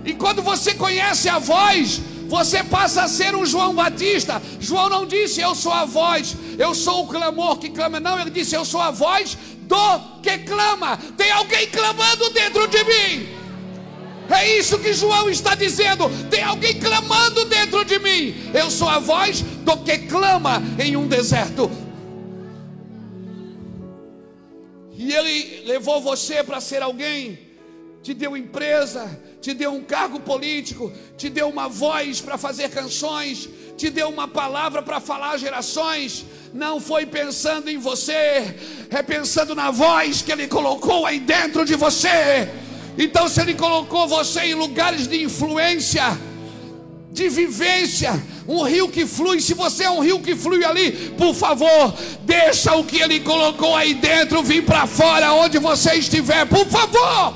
E 0.04 0.14
quando 0.14 0.42
você 0.42 0.74
conhece 0.74 1.28
a 1.28 1.38
voz, 1.38 2.00
você 2.28 2.62
passa 2.62 3.02
a 3.02 3.08
ser 3.08 3.34
um 3.34 3.44
João 3.44 3.74
Batista. 3.74 4.40
João 4.60 4.88
não 4.88 5.06
disse 5.06 5.40
eu 5.40 5.54
sou 5.54 5.72
a 5.72 5.84
voz, 5.84 6.36
eu 6.58 6.74
sou 6.74 7.04
o 7.04 7.08
clamor 7.08 7.58
que 7.58 7.70
clama, 7.70 7.98
não, 7.98 8.18
ele 8.18 8.30
disse 8.30 8.54
eu 8.54 8.64
sou 8.64 8.80
a 8.80 8.90
voz 8.90 9.36
do 9.62 9.98
que 10.22 10.38
clama. 10.38 10.96
Tem 11.16 11.30
alguém 11.30 11.66
clamando 11.68 12.30
dentro 12.30 12.66
de 12.68 12.84
mim. 12.84 13.41
É 14.32 14.58
isso 14.58 14.78
que 14.78 14.92
João 14.92 15.28
está 15.28 15.54
dizendo. 15.54 16.10
Tem 16.30 16.42
alguém 16.42 16.78
clamando 16.78 17.44
dentro 17.44 17.84
de 17.84 17.98
mim. 17.98 18.34
Eu 18.54 18.70
sou 18.70 18.88
a 18.88 18.98
voz 18.98 19.42
do 19.42 19.76
que 19.78 19.98
clama 19.98 20.62
em 20.78 20.96
um 20.96 21.06
deserto. 21.06 21.70
E 24.96 25.12
ele 25.12 25.64
levou 25.66 26.00
você 26.00 26.42
para 26.44 26.60
ser 26.60 26.80
alguém, 26.80 27.38
te 28.02 28.14
deu 28.14 28.36
empresa, 28.36 29.20
te 29.40 29.52
deu 29.52 29.72
um 29.72 29.82
cargo 29.82 30.20
político, 30.20 30.92
te 31.16 31.28
deu 31.28 31.48
uma 31.48 31.68
voz 31.68 32.20
para 32.20 32.38
fazer 32.38 32.70
canções, 32.70 33.48
te 33.76 33.90
deu 33.90 34.08
uma 34.08 34.28
palavra 34.28 34.80
para 34.80 35.00
falar 35.00 35.36
gerações. 35.38 36.24
Não 36.54 36.78
foi 36.78 37.04
pensando 37.04 37.68
em 37.68 37.78
você, 37.78 38.54
é 38.90 39.02
pensando 39.04 39.54
na 39.54 39.70
voz 39.72 40.22
que 40.22 40.30
Ele 40.30 40.46
colocou 40.46 41.04
aí 41.04 41.18
dentro 41.18 41.64
de 41.64 41.74
você. 41.74 42.48
Então, 42.96 43.28
se 43.28 43.40
Ele 43.40 43.54
colocou 43.54 44.06
você 44.06 44.40
em 44.42 44.54
lugares 44.54 45.06
de 45.08 45.22
influência, 45.22 46.18
de 47.12 47.28
vivência, 47.28 48.12
um 48.48 48.62
rio 48.62 48.88
que 48.88 49.06
flui. 49.06 49.40
Se 49.40 49.54
você 49.54 49.84
é 49.84 49.90
um 49.90 50.00
rio 50.00 50.20
que 50.20 50.34
flui 50.34 50.64
ali, 50.64 51.10
por 51.16 51.34
favor, 51.34 51.94
deixa 52.22 52.74
o 52.74 52.84
que 52.84 53.00
Ele 53.00 53.20
colocou 53.20 53.74
aí 53.76 53.94
dentro 53.94 54.42
vir 54.42 54.64
para 54.64 54.86
fora, 54.86 55.32
onde 55.32 55.58
você 55.58 55.94
estiver, 55.94 56.46
por 56.46 56.66
favor. 56.66 57.34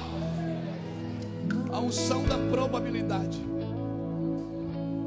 A 1.70 1.78
unção 1.78 2.24
da 2.24 2.38
probabilidade. 2.38 3.38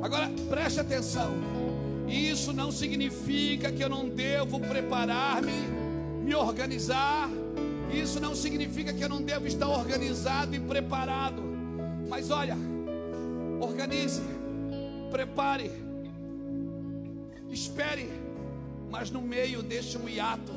Agora 0.02 0.32
preste 0.50 0.80
atenção. 0.80 1.34
Isso 2.08 2.54
não 2.54 2.72
significa 2.72 3.72
que 3.72 3.84
eu 3.84 3.90
não 3.90 4.10
devo 4.10 4.60
preparar-me, 4.60 5.54
me 6.24 6.34
organizar. 6.34 7.30
Isso 7.92 8.20
não 8.20 8.36
significa 8.36 8.94
que 8.94 9.04
eu 9.04 9.10
não 9.10 9.22
devo 9.22 9.48
estar 9.48 9.68
organizado 9.68 10.56
e 10.56 10.60
preparado. 10.60 11.42
Mas 12.08 12.30
olha, 12.32 12.58
organize, 13.60 14.22
prepare, 15.12 15.72
espere, 17.50 18.10
mas 18.90 19.12
no 19.12 19.22
meio 19.22 19.62
deixe 19.62 19.98
um 19.98 20.08
hiato, 20.08 20.52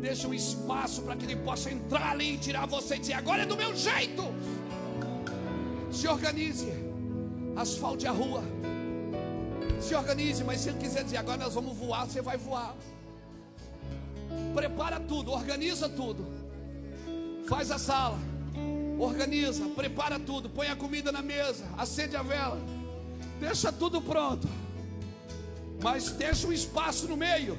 deixe 0.00 0.26
um 0.26 0.34
espaço 0.34 1.02
para 1.02 1.16
que 1.16 1.24
ele 1.24 1.36
possa 1.36 1.70
entrar 1.70 2.12
ali 2.12 2.34
e 2.34 2.38
tirar 2.38 2.66
você 2.66 2.96
e 2.96 2.98
dizer: 2.98 3.14
agora 3.14 3.42
é 3.42 3.46
do 3.46 3.56
meu 3.56 3.74
jeito. 3.74 4.22
Se 5.90 6.06
organize, 6.08 6.72
asfalte 7.56 8.06
a 8.06 8.10
rua 8.10 8.42
se 9.80 9.94
organize, 9.94 10.42
mas 10.42 10.60
se 10.60 10.70
ele 10.70 10.78
quiser 10.78 11.04
dizer 11.04 11.18
agora 11.18 11.38
nós 11.44 11.54
vamos 11.54 11.76
voar, 11.76 12.06
você 12.06 12.20
vai 12.20 12.36
voar. 12.36 12.74
Prepara 14.54 14.98
tudo, 14.98 15.30
organiza 15.32 15.88
tudo. 15.88 16.26
Faz 17.46 17.70
a 17.70 17.78
sala, 17.78 18.18
organiza, 18.98 19.64
prepara 19.68 20.18
tudo, 20.18 20.48
põe 20.48 20.68
a 20.68 20.76
comida 20.76 21.12
na 21.12 21.22
mesa, 21.22 21.64
acende 21.78 22.16
a 22.16 22.22
vela, 22.22 22.60
deixa 23.38 23.70
tudo 23.70 24.00
pronto. 24.00 24.48
Mas 25.82 26.10
deixa 26.10 26.46
um 26.46 26.52
espaço 26.52 27.06
no 27.06 27.16
meio. 27.16 27.58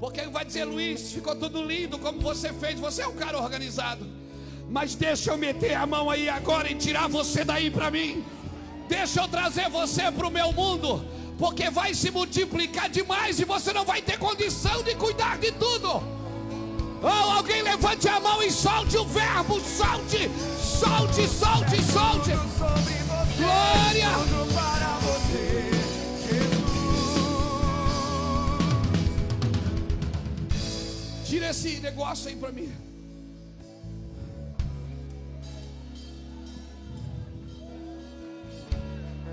Porque 0.00 0.22
vai 0.22 0.44
dizer, 0.44 0.64
Luiz, 0.64 1.12
ficou 1.12 1.36
tudo 1.36 1.62
lindo 1.62 1.98
como 1.98 2.20
você 2.20 2.52
fez, 2.52 2.80
você 2.80 3.02
é 3.02 3.06
um 3.06 3.14
cara 3.14 3.38
organizado. 3.38 4.04
Mas 4.68 4.94
deixa 4.94 5.30
eu 5.30 5.38
meter 5.38 5.74
a 5.74 5.86
mão 5.86 6.10
aí 6.10 6.28
agora 6.28 6.70
e 6.70 6.74
tirar 6.74 7.08
você 7.08 7.44
daí 7.44 7.70
para 7.70 7.90
mim. 7.90 8.24
Deixa 8.88 9.20
eu 9.20 9.28
trazer 9.28 9.68
você 9.68 10.10
para 10.10 10.26
o 10.26 10.30
meu 10.30 10.52
mundo 10.52 11.04
porque 11.38 11.68
vai 11.70 11.94
se 11.94 12.10
multiplicar 12.10 12.88
demais 12.88 13.40
e 13.40 13.44
você 13.44 13.72
não 13.72 13.84
vai 13.84 14.00
ter 14.00 14.18
condição 14.18 14.82
de 14.82 14.94
cuidar 14.94 15.38
de 15.38 15.52
tudo. 15.52 16.13
Oh, 17.06 17.32
alguém 17.36 17.60
levante 17.60 18.08
a 18.08 18.18
mão 18.18 18.42
e 18.42 18.50
solte 18.50 18.96
o 18.96 19.04
verbo, 19.04 19.60
solte, 19.60 20.30
solte, 20.58 21.28
solte, 21.28 21.82
solte. 21.82 22.30
Glória. 23.36 24.08
Tira 31.26 31.50
esse 31.50 31.78
negócio 31.80 32.30
aí 32.30 32.36
para 32.36 32.52
mim. 32.52 32.72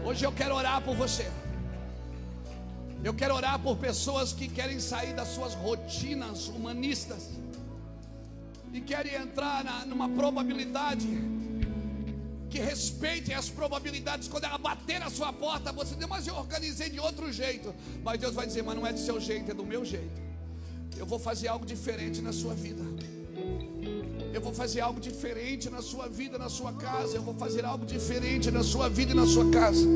Hoje 0.04 0.26
eu 0.26 0.34
quero 0.34 0.56
orar 0.56 0.82
por 0.82 0.94
você. 0.94 1.32
Eu 3.02 3.14
quero 3.14 3.34
orar 3.34 3.58
por 3.60 3.78
pessoas 3.78 4.34
que 4.34 4.50
querem 4.50 4.82
sair 4.82 5.14
das 5.14 5.30
suas 5.30 5.54
rotinas 5.54 6.50
humanistas 6.50 7.41
e 8.74 8.82
querem 8.82 9.14
entrar 9.16 9.64
na, 9.64 9.86
numa 9.86 10.10
probabilidade 10.10 11.08
que 12.50 12.60
respeitem 12.60 13.34
as 13.34 13.50
probabilidades. 13.50 14.28
Quando 14.28 14.44
ela 14.44 14.58
bater 14.58 15.00
na 15.00 15.10
sua 15.10 15.32
porta, 15.32 15.72
você 15.72 15.96
diz, 15.96 16.08
mas 16.08 16.28
eu 16.28 16.36
organizei 16.36 16.90
de 16.90 17.00
outro 17.00 17.32
jeito. 17.32 17.74
Mas 18.04 18.20
Deus 18.20 18.36
vai 18.36 18.46
dizer, 18.46 18.62
mas 18.62 18.76
não 18.76 18.86
é 18.86 18.92
do 18.92 19.00
seu 19.00 19.20
jeito, 19.20 19.52
é 19.52 19.54
do 19.54 19.66
meu 19.66 19.86
jeito. 19.86 20.22
Eu 20.98 21.06
vou 21.06 21.18
fazer 21.18 21.48
algo 21.48 21.66
diferente 21.66 22.22
na 22.22 22.34
sua 22.34 22.54
vida. 22.54 22.84
Eu 24.34 24.42
vou 24.42 24.54
fazer 24.54 24.82
algo 24.82 25.00
diferente 25.00 25.70
na 25.70 25.82
sua 25.82 26.08
vida, 26.08 26.38
na 26.38 26.50
sua 26.50 26.74
casa. 26.74 27.16
Eu 27.16 27.22
vou 27.22 27.34
fazer 27.34 27.66
algo 27.66 27.86
diferente 27.86 28.52
na 28.52 28.64
sua 28.64 28.90
vida 28.90 29.12
e 29.12 29.16
na 29.16 29.26
sua 29.26 29.50
casa. 29.50 29.88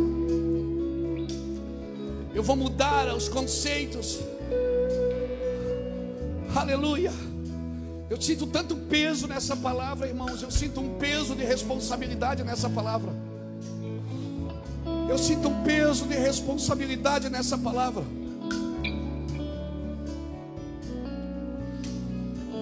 Eu 2.33 2.43
vou 2.43 2.55
mudar 2.55 3.13
os 3.15 3.27
conceitos. 3.27 4.19
Aleluia. 6.55 7.11
Eu 8.09 8.21
sinto 8.21 8.45
tanto 8.45 8.75
peso 8.75 9.27
nessa 9.27 9.55
palavra, 9.55 10.07
irmãos. 10.07 10.41
Eu 10.41 10.51
sinto 10.51 10.79
um 10.79 10.97
peso 10.99 11.35
de 11.35 11.43
responsabilidade 11.43 12.43
nessa 12.43 12.69
palavra. 12.69 13.11
Eu 15.09 15.17
sinto 15.17 15.49
um 15.49 15.63
peso 15.63 16.05
de 16.05 16.15
responsabilidade 16.15 17.29
nessa 17.29 17.57
palavra. 17.57 18.03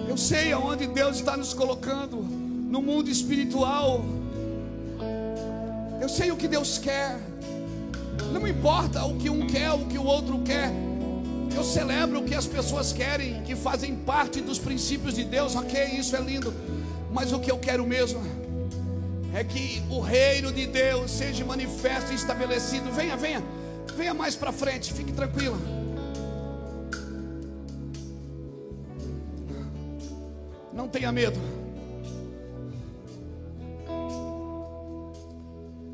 Eu 0.08 0.16
sei 0.16 0.52
aonde 0.52 0.86
Deus 0.86 1.16
está 1.16 1.36
nos 1.36 1.52
colocando 1.52 2.16
no 2.16 2.80
mundo 2.80 3.10
espiritual. 3.10 4.04
Eu 6.00 6.08
sei 6.08 6.30
o 6.30 6.36
que 6.36 6.48
Deus 6.48 6.78
quer. 6.78 7.18
Não 8.32 8.46
importa 8.46 9.04
o 9.04 9.16
que 9.16 9.28
um 9.28 9.46
quer, 9.46 9.72
o 9.72 9.86
que 9.86 9.98
o 9.98 10.04
outro 10.04 10.38
quer. 10.40 10.70
Eu 11.54 11.62
celebro 11.62 12.20
o 12.20 12.24
que 12.24 12.34
as 12.34 12.46
pessoas 12.46 12.92
querem, 12.92 13.42
que 13.42 13.54
fazem 13.54 13.94
parte 13.94 14.40
dos 14.40 14.58
princípios 14.58 15.14
de 15.14 15.24
Deus, 15.24 15.54
ok, 15.54 15.84
isso 15.98 16.16
é 16.16 16.20
lindo. 16.20 16.52
Mas 17.12 17.32
o 17.32 17.38
que 17.38 17.50
eu 17.50 17.58
quero 17.58 17.86
mesmo 17.86 18.20
é 19.32 19.44
que 19.44 19.82
o 19.88 20.00
reino 20.00 20.52
de 20.52 20.66
Deus 20.66 21.10
seja 21.10 21.44
manifesto 21.44 22.12
e 22.12 22.14
estabelecido. 22.16 22.90
Venha, 22.90 23.16
venha, 23.16 23.42
venha 23.96 24.12
mais 24.12 24.34
para 24.34 24.50
frente, 24.50 24.92
fique 24.92 25.12
tranquila. 25.12 25.56
Não 30.72 30.88
tenha 30.88 31.12
medo. 31.12 31.38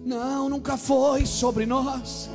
Não, 0.05 0.49
nunca 0.49 0.79
foi 0.79 1.27
sobre 1.27 1.67
nós 1.67 2.31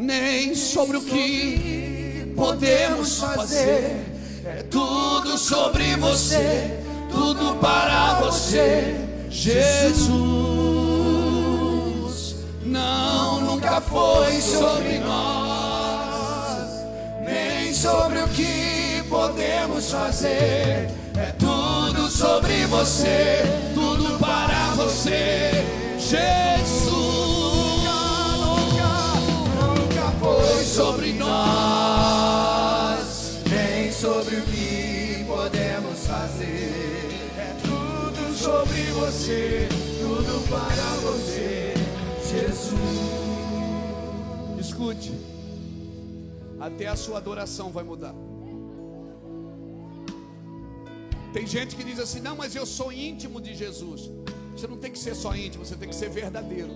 nem 0.00 0.54
sobre 0.54 0.96
o 0.96 1.02
que 1.02 2.32
podemos 2.34 3.18
fazer. 3.18 4.06
É 4.46 4.62
tudo 4.70 5.36
sobre 5.36 5.94
você, 5.96 6.78
tudo 7.10 7.56
para 7.56 8.14
você, 8.20 8.96
Jesus. 9.28 10.16
Não, 12.64 13.42
nunca 13.42 13.82
foi 13.82 14.40
sobre 14.40 14.98
nós, 15.00 16.70
nem 17.26 17.74
sobre 17.74 18.20
o 18.20 18.28
que 18.28 19.04
podemos 19.08 19.90
fazer. 19.90 20.88
É 21.14 21.34
tudo 21.38 22.08
sobre 22.08 22.64
você, 22.66 23.42
tudo 23.74 24.18
para 24.18 24.70
você, 24.76 25.62
Jesus. 25.98 27.29
Sobre 30.80 31.12
nós, 31.12 31.38
nem 33.50 33.92
sobre 33.92 34.36
o 34.36 34.42
que 34.44 35.22
podemos 35.26 36.06
fazer. 36.06 37.10
É 37.36 37.54
tudo 37.62 38.34
sobre 38.34 38.84
você, 38.92 39.68
tudo 40.00 40.42
para 40.48 40.94
você, 41.02 41.74
Jesus. 42.30 42.80
Escute, 44.58 45.12
até 46.58 46.86
a 46.86 46.96
sua 46.96 47.18
adoração 47.18 47.70
vai 47.70 47.84
mudar. 47.84 48.14
Tem 51.34 51.46
gente 51.46 51.76
que 51.76 51.84
diz 51.84 51.98
assim: 51.98 52.20
não, 52.20 52.34
mas 52.34 52.56
eu 52.56 52.64
sou 52.64 52.90
íntimo 52.90 53.38
de 53.38 53.54
Jesus. 53.54 54.10
Você 54.56 54.66
não 54.66 54.78
tem 54.78 54.90
que 54.90 54.98
ser 54.98 55.14
só 55.14 55.36
íntimo, 55.36 55.62
você 55.62 55.76
tem 55.76 55.90
que 55.90 55.94
ser 55.94 56.08
verdadeiro. 56.08 56.70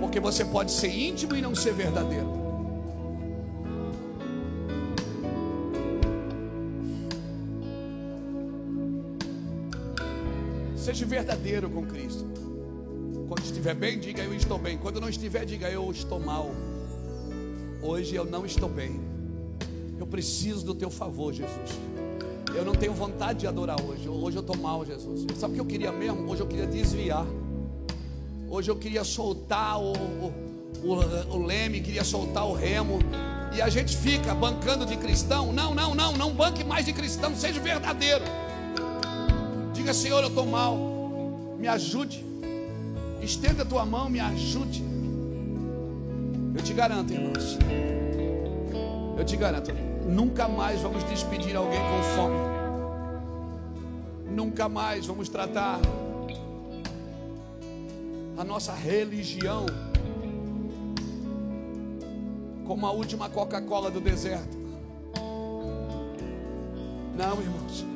Porque 0.00 0.18
você 0.18 0.46
pode 0.46 0.72
ser 0.72 0.88
íntimo 0.88 1.36
e 1.36 1.42
não 1.42 1.54
ser 1.54 1.74
verdadeiro. 1.74 2.41
Seja 10.82 11.06
verdadeiro 11.06 11.70
com 11.70 11.86
Cristo. 11.86 12.26
Quando 13.28 13.44
estiver 13.44 13.72
bem, 13.72 14.00
diga 14.00 14.20
eu 14.20 14.34
estou 14.34 14.58
bem. 14.58 14.76
Quando 14.76 15.00
não 15.00 15.08
estiver, 15.08 15.44
diga 15.44 15.70
eu 15.70 15.88
estou 15.92 16.18
mal. 16.18 16.50
Hoje 17.80 18.16
eu 18.16 18.24
não 18.24 18.44
estou 18.44 18.68
bem. 18.68 19.00
Eu 19.96 20.08
preciso 20.08 20.66
do 20.66 20.74
teu 20.74 20.90
favor, 20.90 21.32
Jesus. 21.32 21.78
Eu 22.52 22.64
não 22.64 22.74
tenho 22.74 22.92
vontade 22.92 23.38
de 23.38 23.46
adorar 23.46 23.80
hoje. 23.80 24.08
Hoje 24.08 24.36
eu 24.36 24.40
estou 24.40 24.56
mal, 24.56 24.84
Jesus. 24.84 25.24
Sabe 25.38 25.52
o 25.52 25.54
que 25.54 25.60
eu 25.60 25.66
queria 25.66 25.92
mesmo? 25.92 26.28
Hoje 26.28 26.42
eu 26.42 26.48
queria 26.48 26.66
desviar. 26.66 27.26
Hoje 28.50 28.68
eu 28.68 28.76
queria 28.76 29.04
soltar 29.04 29.80
o, 29.80 29.92
o, 29.92 30.32
o, 30.82 31.36
o 31.36 31.46
leme, 31.46 31.80
queria 31.80 32.02
soltar 32.02 32.44
o 32.44 32.54
remo. 32.54 32.98
E 33.54 33.62
a 33.62 33.68
gente 33.68 33.96
fica 33.96 34.34
bancando 34.34 34.84
de 34.84 34.96
cristão. 34.96 35.52
Não, 35.52 35.72
não, 35.76 35.94
não, 35.94 36.12
não 36.16 36.32
banque 36.32 36.64
mais 36.64 36.86
de 36.86 36.92
cristão. 36.92 37.36
Seja 37.36 37.60
verdadeiro. 37.60 38.24
Diga, 39.82 39.94
Senhor, 39.94 40.22
eu 40.22 40.28
estou 40.28 40.46
mal. 40.46 40.76
Me 41.58 41.66
ajude. 41.66 42.24
Estenda 43.20 43.64
a 43.64 43.66
tua 43.66 43.84
mão, 43.84 44.08
me 44.08 44.20
ajude. 44.20 44.80
Eu 46.54 46.62
te 46.62 46.72
garanto, 46.72 47.12
irmãos. 47.12 47.58
Eu 49.18 49.24
te 49.24 49.36
garanto. 49.36 49.72
Nunca 50.08 50.46
mais 50.46 50.80
vamos 50.80 51.02
despedir 51.02 51.56
alguém 51.56 51.80
com 51.80 52.02
fome. 52.14 52.36
Nunca 54.30 54.68
mais 54.68 55.04
vamos 55.04 55.28
tratar 55.28 55.80
a 58.38 58.44
nossa 58.44 58.72
religião 58.72 59.66
como 62.64 62.86
a 62.86 62.92
última 62.92 63.28
Coca-Cola 63.28 63.90
do 63.90 64.00
deserto. 64.00 64.56
Não, 67.16 67.40
irmãos. 67.40 67.92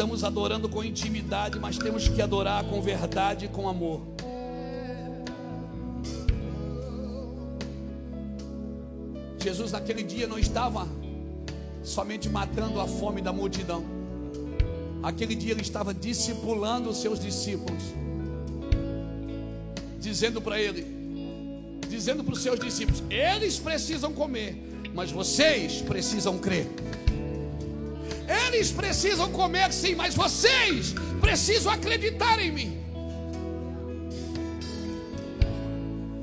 Estamos 0.00 0.24
adorando 0.24 0.66
com 0.66 0.82
intimidade, 0.82 1.58
mas 1.58 1.76
temos 1.76 2.08
que 2.08 2.22
adorar 2.22 2.64
com 2.64 2.80
verdade 2.80 3.44
e 3.44 3.48
com 3.48 3.68
amor. 3.68 4.00
Jesus 9.38 9.72
naquele 9.72 10.02
dia 10.02 10.26
não 10.26 10.38
estava 10.38 10.88
somente 11.82 12.30
matando 12.30 12.80
a 12.80 12.86
fome 12.86 13.20
da 13.20 13.30
multidão. 13.30 13.84
Aquele 15.02 15.34
dia 15.34 15.52
ele 15.52 15.60
estava 15.60 15.92
discipulando 15.92 16.88
os 16.88 16.96
seus 16.96 17.20
discípulos, 17.20 17.82
dizendo 19.98 20.40
para 20.40 20.58
ele, 20.58 20.86
dizendo 21.90 22.24
para 22.24 22.32
os 22.32 22.42
seus 22.42 22.58
discípulos: 22.58 23.02
eles 23.10 23.58
precisam 23.58 24.14
comer, 24.14 24.56
mas 24.94 25.12
vocês 25.12 25.82
precisam 25.82 26.38
crer. 26.38 26.66
Eles 28.52 28.72
precisam 28.72 29.30
comer 29.30 29.72
sim, 29.72 29.94
mas 29.94 30.14
vocês 30.14 30.92
precisam 31.20 31.72
acreditar 31.72 32.40
em 32.40 32.50
mim. 32.50 32.80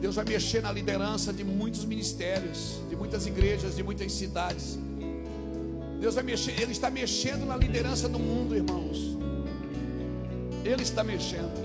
Deus 0.02 0.16
vai 0.16 0.26
mexer 0.26 0.62
na 0.62 0.72
liderança 0.72 1.32
de 1.32 1.44
muitos 1.44 1.86
ministérios, 1.86 2.82
de 2.90 2.96
muitas 2.98 3.26
igrejas, 3.26 3.78
de 3.78 3.82
muitas 3.82 4.12
cidades. 4.12 4.78
Deus 6.02 6.16
vai 6.16 6.24
mexer, 6.24 6.62
Ele 6.62 6.74
está 6.74 6.90
mexendo 6.90 7.46
na 7.46 7.56
liderança 7.56 8.10
do 8.10 8.20
mundo, 8.20 8.56
irmãos. 8.56 9.18
Ele 10.66 10.84
está 10.84 11.04
mexendo. 11.04 11.56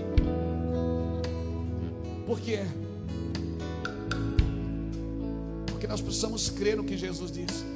Por 2.25 2.39
quê? 2.39 2.61
Porque 5.67 5.85
nós 5.87 5.99
precisamos 5.99 6.49
crer 6.49 6.77
no 6.77 6.85
que 6.85 6.95
Jesus 6.97 7.31
disse. 7.31 7.72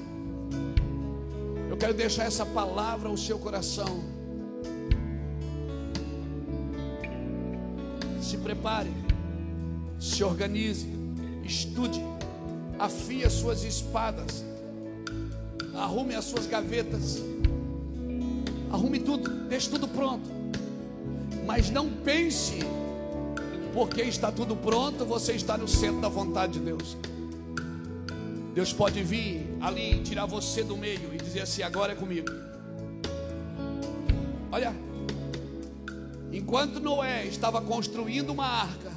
Eu 1.78 1.80
quero 1.80 1.94
deixar 1.94 2.24
essa 2.24 2.44
palavra 2.44 3.08
ao 3.08 3.16
seu 3.16 3.38
coração. 3.38 4.04
Se 8.20 8.36
prepare, 8.38 8.92
se 10.00 10.24
organize, 10.24 10.88
estude, 11.44 12.02
afie 12.80 13.24
as 13.24 13.34
suas 13.34 13.64
espadas, 13.64 14.44
arrume 15.76 16.16
as 16.16 16.26
suas 16.26 16.48
gavetas, 16.48 17.22
arrume 18.72 19.00
tudo, 19.00 19.30
deixe 19.48 19.70
tudo 19.70 19.88
pronto. 19.88 20.28
Mas 21.46 21.70
não 21.70 21.92
pense, 21.92 22.58
porque 23.72 24.02
está 24.02 24.32
tudo 24.32 24.56
pronto, 24.56 25.06
você 25.06 25.34
está 25.34 25.56
no 25.56 25.68
centro 25.68 26.02
da 26.02 26.10
vontade 26.10 26.54
de 26.54 26.60
Deus. 26.60 26.98
Deus 28.56 28.74
pode 28.74 29.04
vir 29.04 29.48
ali 29.62 30.02
tirar 30.02 30.26
você 30.26 30.64
do 30.64 30.76
meio 30.76 31.17
dizer 31.38 31.42
assim: 31.44 31.62
agora 31.62 31.94
é 31.94 31.96
comigo. 31.96 32.28
Olha, 34.52 34.74
enquanto 36.32 36.80
Noé 36.80 37.26
estava 37.26 37.62
construindo 37.62 38.32
uma 38.32 38.46
arca, 38.46 38.92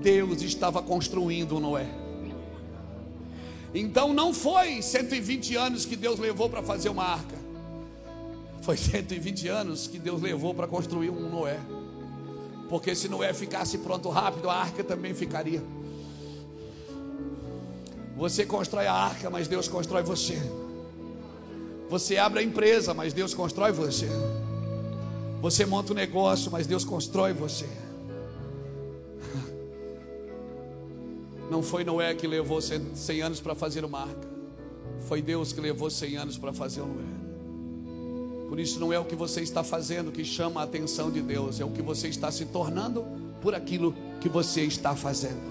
Deus 0.00 0.42
estava 0.42 0.82
construindo 0.82 1.60
Noé. 1.60 1.86
Então 3.74 4.12
não 4.14 4.32
foi 4.32 4.80
120 4.80 5.56
anos 5.56 5.84
que 5.84 5.96
Deus 5.96 6.18
levou 6.18 6.48
para 6.48 6.62
fazer 6.62 6.88
uma 6.88 7.04
arca. 7.04 7.36
Foi 8.62 8.76
120 8.76 9.48
anos 9.48 9.86
que 9.86 9.98
Deus 9.98 10.22
levou 10.22 10.54
para 10.54 10.66
construir 10.66 11.10
um 11.10 11.28
Noé. 11.28 11.58
Porque 12.68 12.94
se 12.94 13.08
Noé 13.08 13.34
ficasse 13.34 13.78
pronto 13.78 14.08
rápido, 14.08 14.48
a 14.48 14.54
arca 14.54 14.82
também 14.82 15.12
ficaria. 15.12 15.62
Você 18.16 18.46
constrói 18.46 18.86
a 18.86 18.94
arca, 18.94 19.28
mas 19.28 19.48
Deus 19.48 19.68
constrói 19.68 20.02
você. 20.04 20.40
Você 21.88 22.16
abre 22.16 22.40
a 22.40 22.42
empresa, 22.42 22.94
mas 22.94 23.12
Deus 23.12 23.34
constrói 23.34 23.72
você. 23.72 24.08
Você 25.40 25.66
monta 25.66 25.92
um 25.92 25.96
negócio, 25.96 26.50
mas 26.50 26.66
Deus 26.66 26.84
constrói 26.84 27.32
você. 27.32 27.66
Não 31.50 31.62
foi 31.62 31.84
Noé 31.84 32.14
que 32.14 32.26
levou 32.26 32.60
100 32.60 33.22
anos 33.22 33.40
para 33.40 33.54
fazer 33.54 33.84
uma 33.84 34.00
arca. 34.00 34.28
Foi 35.06 35.20
Deus 35.20 35.52
que 35.52 35.60
levou 35.60 35.90
100 35.90 36.16
anos 36.16 36.38
para 36.38 36.52
fazer 36.52 36.80
o 36.80 36.86
Noé. 36.86 37.24
Por 38.48 38.60
isso 38.60 38.78
não 38.78 38.92
é 38.92 38.98
o 39.00 39.04
que 39.04 39.16
você 39.16 39.40
está 39.40 39.64
fazendo 39.64 40.12
que 40.12 40.24
chama 40.24 40.60
a 40.60 40.64
atenção 40.64 41.10
de 41.10 41.20
Deus, 41.20 41.58
é 41.58 41.64
o 41.64 41.70
que 41.70 41.82
você 41.82 42.06
está 42.06 42.30
se 42.30 42.44
tornando 42.44 43.04
por 43.40 43.52
aquilo 43.52 43.92
que 44.20 44.28
você 44.28 44.62
está 44.62 44.94
fazendo. 44.94 45.42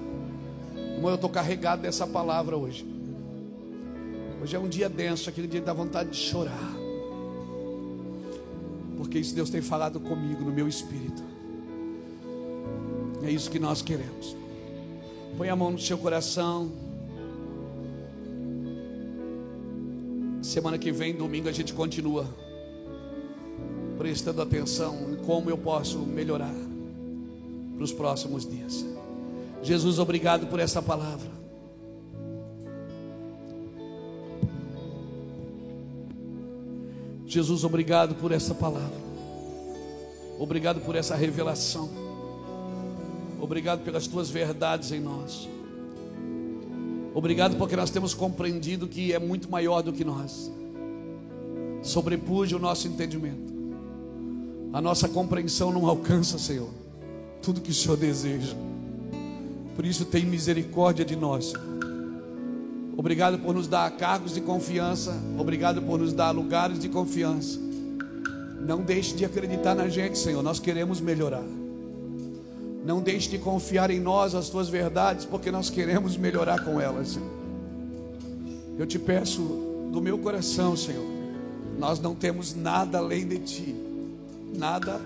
Como 0.96 1.10
eu 1.10 1.16
estou 1.16 1.30
carregado 1.30 1.82
dessa 1.82 2.08
palavra 2.08 2.56
hoje. 2.56 2.93
Hoje 4.44 4.58
é 4.58 4.60
um 4.60 4.68
dia 4.68 4.90
denso, 4.90 5.30
aquele 5.30 5.48
dia 5.48 5.62
dá 5.62 5.72
vontade 5.72 6.10
de 6.10 6.18
chorar. 6.18 6.76
Porque 8.98 9.18
isso 9.18 9.34
Deus 9.34 9.50
tem 9.50 9.62
falado 9.62 10.02
comigo 10.02 10.44
no 10.44 10.52
meu 10.52 10.68
espírito. 10.68 11.24
É 13.24 13.32
isso 13.32 13.50
que 13.50 13.58
nós 13.58 13.82
queremos. 13.82 14.36
Põe 15.38 15.48
a 15.48 15.56
mão 15.56 15.72
no 15.72 15.80
seu 15.80 15.98
coração. 15.98 16.70
Semana 20.42 20.78
que 20.78 20.92
vem, 20.92 21.16
domingo, 21.16 21.48
a 21.48 21.54
gente 21.54 21.72
continua 21.72 22.28
prestando 23.98 24.42
atenção 24.42 25.10
em 25.14 25.16
como 25.24 25.50
eu 25.50 25.58
posso 25.58 26.00
melhorar. 26.00 26.54
para 27.76 27.84
os 27.86 27.94
próximos 27.94 28.46
dias. 28.46 28.86
Jesus, 29.62 30.00
obrigado 30.00 30.48
por 30.48 30.60
essa 30.60 30.82
palavra. 30.82 31.43
Jesus, 37.34 37.64
obrigado 37.64 38.14
por 38.14 38.32
essa 38.32 38.54
palavra. 38.54 39.02
Obrigado 40.38 40.82
por 40.82 40.96
essa 40.96 41.16
revelação. 41.16 41.90
Obrigado 43.42 43.84
pelas 43.84 44.06
tuas 44.06 44.30
verdades 44.30 44.92
em 44.92 45.00
nós. 45.00 45.50
Obrigado 47.16 47.56
porque 47.58 47.76
nós 47.76 47.90
temos 47.90 48.14
compreendido 48.14 48.88
que 48.88 49.14
é 49.14 49.18
muito 49.18 49.50
maior 49.50 49.82
do 49.82 49.92
que 49.92 50.06
nós. 50.06 50.52
Sobrepuja 51.82 52.56
o 52.56 52.60
nosso 52.60 52.88
entendimento. 52.88 53.52
A 54.72 54.80
nossa 54.80 55.10
compreensão 55.10 55.72
não 55.72 55.88
alcança, 55.88 56.38
Senhor, 56.38 56.70
tudo 57.42 57.62
que 57.62 57.72
o 57.72 57.74
Senhor 57.74 57.98
deseja. 57.98 58.56
Por 59.76 59.86
isso, 59.86 60.06
tem 60.06 60.24
misericórdia 60.24 61.04
de 61.04 61.16
nós. 61.16 61.54
Obrigado 62.96 63.40
por 63.40 63.56
nos 63.56 63.68
dar 63.68 63.90
cargos 63.92 64.34
de 64.34 64.42
confiança. 64.42 65.14
Obrigado 65.38 65.82
por 65.82 66.00
nos 66.00 66.14
dar 66.14 66.32
lugares 66.32 66.78
de 66.80 66.88
confiança. 66.90 67.60
Não 68.60 68.82
deixe 68.82 69.16
de 69.16 69.26
acreditar 69.26 69.76
na 69.76 69.88
gente, 69.88 70.18
Senhor. 70.18 70.42
Nós 70.44 70.60
queremos 70.60 71.02
melhorar. 71.02 71.44
Não 72.86 73.02
deixe 73.02 73.30
de 73.30 73.38
confiar 73.38 73.90
em 73.90 74.00
nós, 74.00 74.36
as 74.36 74.50
tuas 74.50 74.70
verdades, 74.70 75.26
porque 75.26 75.52
nós 75.52 75.70
queremos 75.70 76.16
melhorar 76.18 76.64
com 76.64 76.80
elas. 76.80 77.18
Eu 78.78 78.86
te 78.86 79.00
peço 79.00 79.42
do 79.92 80.02
meu 80.02 80.18
coração, 80.18 80.76
Senhor. 80.76 81.06
Nós 81.78 82.00
não 82.00 82.14
temos 82.14 82.54
nada 82.56 83.00
além 83.00 83.28
de 83.28 83.40
ti. 83.40 83.76
Nada. 84.56 85.02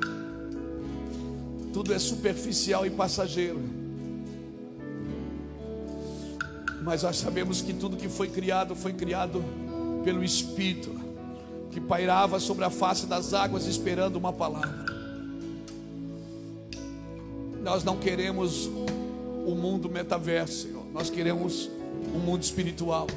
Tudo 1.72 1.94
é 1.94 2.00
superficial 2.00 2.86
e 2.86 2.90
passageiro. 2.90 3.60
Mas 6.88 7.04
nós 7.04 7.18
sabemos 7.18 7.62
que 7.62 7.74
tudo 7.74 7.98
que 7.98 8.08
foi 8.08 8.30
criado 8.30 8.74
foi 8.74 8.94
criado 8.94 9.44
pelo 10.06 10.24
Espírito, 10.24 10.90
que 11.70 11.82
pairava 11.82 12.40
sobre 12.40 12.64
a 12.64 12.70
face 12.70 13.06
das 13.06 13.34
águas 13.34 13.68
esperando 13.68 14.16
uma 14.16 14.32
palavra. 14.32 14.86
Nós 17.62 17.84
não 17.84 17.98
queremos 17.98 18.68
o 19.46 19.54
mundo 19.54 19.90
metaverso, 19.90 20.66
Senhor. 20.66 20.86
Nós 20.94 21.10
queremos 21.10 21.70
um 22.16 22.20
mundo 22.20 22.44
espiritual 22.44 23.08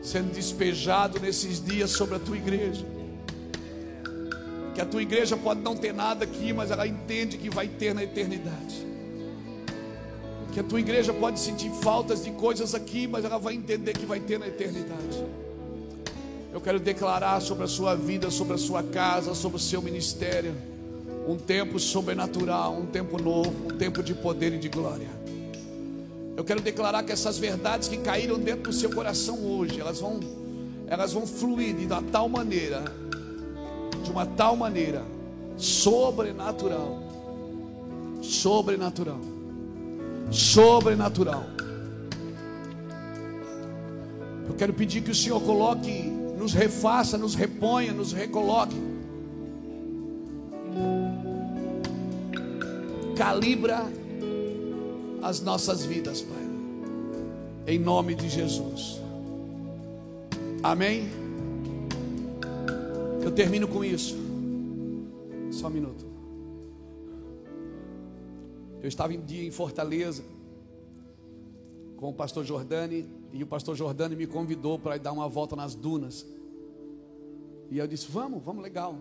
sendo 0.00 0.32
despejado 0.32 1.20
nesses 1.20 1.62
dias 1.62 1.90
sobre 1.90 2.14
a 2.14 2.18
tua 2.18 2.38
igreja. 2.38 2.86
Que 4.74 4.80
a 4.80 4.86
tua 4.86 5.02
igreja 5.02 5.36
pode 5.36 5.60
não 5.60 5.76
ter 5.76 5.92
nada 5.92 6.24
aqui, 6.24 6.50
mas 6.50 6.70
ela 6.70 6.86
entende 6.86 7.36
que 7.36 7.50
vai 7.50 7.68
ter 7.68 7.94
na 7.94 8.02
eternidade. 8.02 8.89
Que 10.52 10.60
a 10.60 10.64
tua 10.64 10.80
igreja 10.80 11.12
pode 11.12 11.38
sentir 11.38 11.70
faltas 11.82 12.24
de 12.24 12.30
coisas 12.32 12.74
aqui, 12.74 13.06
mas 13.06 13.24
ela 13.24 13.38
vai 13.38 13.54
entender 13.54 13.92
que 13.92 14.04
vai 14.04 14.20
ter 14.20 14.38
na 14.38 14.48
eternidade. 14.48 15.24
Eu 16.52 16.60
quero 16.60 16.80
declarar 16.80 17.40
sobre 17.40 17.64
a 17.64 17.68
sua 17.68 17.94
vida, 17.94 18.30
sobre 18.30 18.54
a 18.54 18.58
sua 18.58 18.82
casa, 18.82 19.34
sobre 19.34 19.56
o 19.56 19.60
seu 19.60 19.80
ministério 19.80 20.54
um 21.26 21.36
tempo 21.36 21.78
sobrenatural, 21.78 22.74
um 22.74 22.86
tempo 22.86 23.20
novo, 23.20 23.52
um 23.66 23.76
tempo 23.76 24.02
de 24.02 24.14
poder 24.14 24.52
e 24.54 24.58
de 24.58 24.68
glória. 24.68 25.08
Eu 26.36 26.44
quero 26.44 26.60
declarar 26.60 27.02
que 27.02 27.12
essas 27.12 27.38
verdades 27.38 27.88
que 27.88 27.98
caíram 27.98 28.38
dentro 28.38 28.64
do 28.64 28.72
seu 28.72 28.90
coração 28.90 29.38
hoje, 29.44 29.80
elas 29.80 30.00
vão, 30.00 30.18
elas 30.86 31.12
vão 31.12 31.26
fluir 31.26 31.74
de 31.76 31.86
uma 31.86 32.02
tal 32.02 32.28
maneira, 32.28 32.82
de 34.02 34.10
uma 34.10 34.26
tal 34.26 34.56
maneira 34.56 35.04
sobrenatural, 35.56 36.98
sobrenatural, 38.22 39.20
sobrenatural. 40.30 41.44
Eu 44.48 44.54
quero 44.54 44.72
pedir 44.72 45.02
que 45.02 45.10
o 45.10 45.14
Senhor 45.14 45.40
coloque, 45.40 46.02
nos 46.38 46.52
refaça, 46.52 47.16
nos 47.16 47.34
reponha, 47.34 47.92
nos 47.92 48.12
recoloque 48.12 48.90
calibra 53.20 53.84
as 55.20 55.42
nossas 55.42 55.84
vidas, 55.84 56.22
Pai. 56.22 56.48
Em 57.66 57.78
nome 57.78 58.14
de 58.14 58.30
Jesus. 58.30 58.98
Amém? 60.62 61.10
Eu 63.22 63.30
termino 63.30 63.68
com 63.68 63.84
isso. 63.84 64.16
Só 65.50 65.66
um 65.66 65.70
minuto. 65.70 66.09
Eu 68.82 68.88
estava 68.88 69.12
em 69.12 69.20
dia 69.20 69.46
em 69.46 69.50
Fortaleza 69.50 70.24
com 71.96 72.08
o 72.08 72.14
pastor 72.14 72.44
Jordani 72.44 73.06
e 73.32 73.42
o 73.42 73.46
pastor 73.46 73.76
Jordani 73.76 74.16
me 74.16 74.26
convidou 74.26 74.78
para 74.78 74.96
dar 74.98 75.12
uma 75.12 75.28
volta 75.28 75.54
nas 75.54 75.74
dunas. 75.74 76.26
E 77.70 77.78
eu 77.78 77.86
disse: 77.86 78.10
"Vamos, 78.10 78.42
vamos 78.42 78.62
legal". 78.62 78.96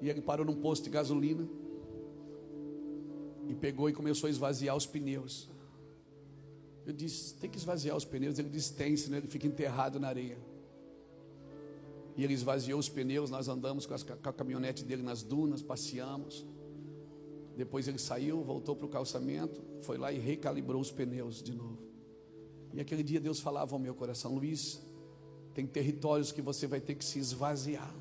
E 0.00 0.08
ele 0.08 0.20
parou 0.20 0.44
num 0.44 0.56
posto 0.56 0.84
de 0.84 0.90
gasolina 0.90 1.48
e 3.48 3.54
pegou 3.54 3.88
e 3.88 3.92
começou 3.92 4.26
a 4.26 4.30
esvaziar 4.30 4.76
os 4.76 4.86
pneus. 4.86 5.48
Eu 6.84 6.92
disse: 6.92 7.34
tem 7.34 7.48
que 7.48 7.56
esvaziar 7.56 7.96
os 7.96 8.04
pneus. 8.04 8.38
Ele 8.38 8.48
disse: 8.48 8.72
tem, 8.74 8.96
senão 8.96 9.18
ele 9.18 9.28
fica 9.28 9.46
enterrado 9.46 10.00
na 10.00 10.08
areia. 10.08 10.38
E 12.16 12.24
ele 12.24 12.34
esvaziou 12.34 12.78
os 12.78 12.88
pneus. 12.88 13.30
Nós 13.30 13.48
andamos 13.48 13.86
com, 13.86 13.94
as, 13.94 14.02
com 14.02 14.28
a 14.28 14.32
caminhonete 14.32 14.84
dele 14.84 15.02
nas 15.02 15.22
dunas, 15.22 15.62
passeamos. 15.62 16.44
Depois 17.56 17.86
ele 17.86 17.98
saiu, 17.98 18.42
voltou 18.42 18.74
para 18.74 18.86
o 18.86 18.88
calçamento, 18.88 19.62
foi 19.82 19.98
lá 19.98 20.12
e 20.12 20.18
recalibrou 20.18 20.80
os 20.80 20.90
pneus 20.90 21.42
de 21.42 21.54
novo. 21.54 21.78
E 22.72 22.80
aquele 22.80 23.02
dia 23.02 23.20
Deus 23.20 23.40
falava 23.40 23.74
ao 23.74 23.78
meu 23.78 23.94
coração: 23.94 24.34
Luiz, 24.34 24.80
tem 25.54 25.66
territórios 25.66 26.32
que 26.32 26.40
você 26.40 26.66
vai 26.66 26.80
ter 26.80 26.94
que 26.94 27.04
se 27.04 27.18
esvaziar 27.18 27.94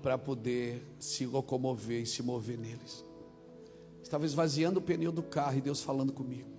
para 0.00 0.18
poder 0.18 0.82
se 0.98 1.26
locomover 1.26 2.02
e 2.02 2.06
se 2.06 2.22
mover 2.22 2.58
neles. 2.58 3.04
Estava 4.02 4.26
esvaziando 4.26 4.80
o 4.80 4.82
pneu 4.82 5.12
do 5.12 5.22
carro 5.22 5.58
e 5.58 5.60
Deus 5.60 5.80
falando 5.80 6.12
comigo. 6.12 6.50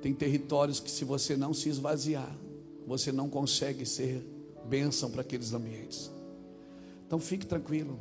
Tem 0.00 0.14
territórios 0.14 0.80
que, 0.80 0.90
se 0.90 1.04
você 1.04 1.36
não 1.36 1.52
se 1.52 1.68
esvaziar, 1.68 2.34
você 2.86 3.12
não 3.12 3.28
consegue 3.28 3.84
ser 3.84 4.24
bênção 4.66 5.10
para 5.10 5.22
aqueles 5.22 5.52
ambientes. 5.52 6.10
Então 7.06 7.18
fique 7.18 7.46
tranquilo. 7.46 7.98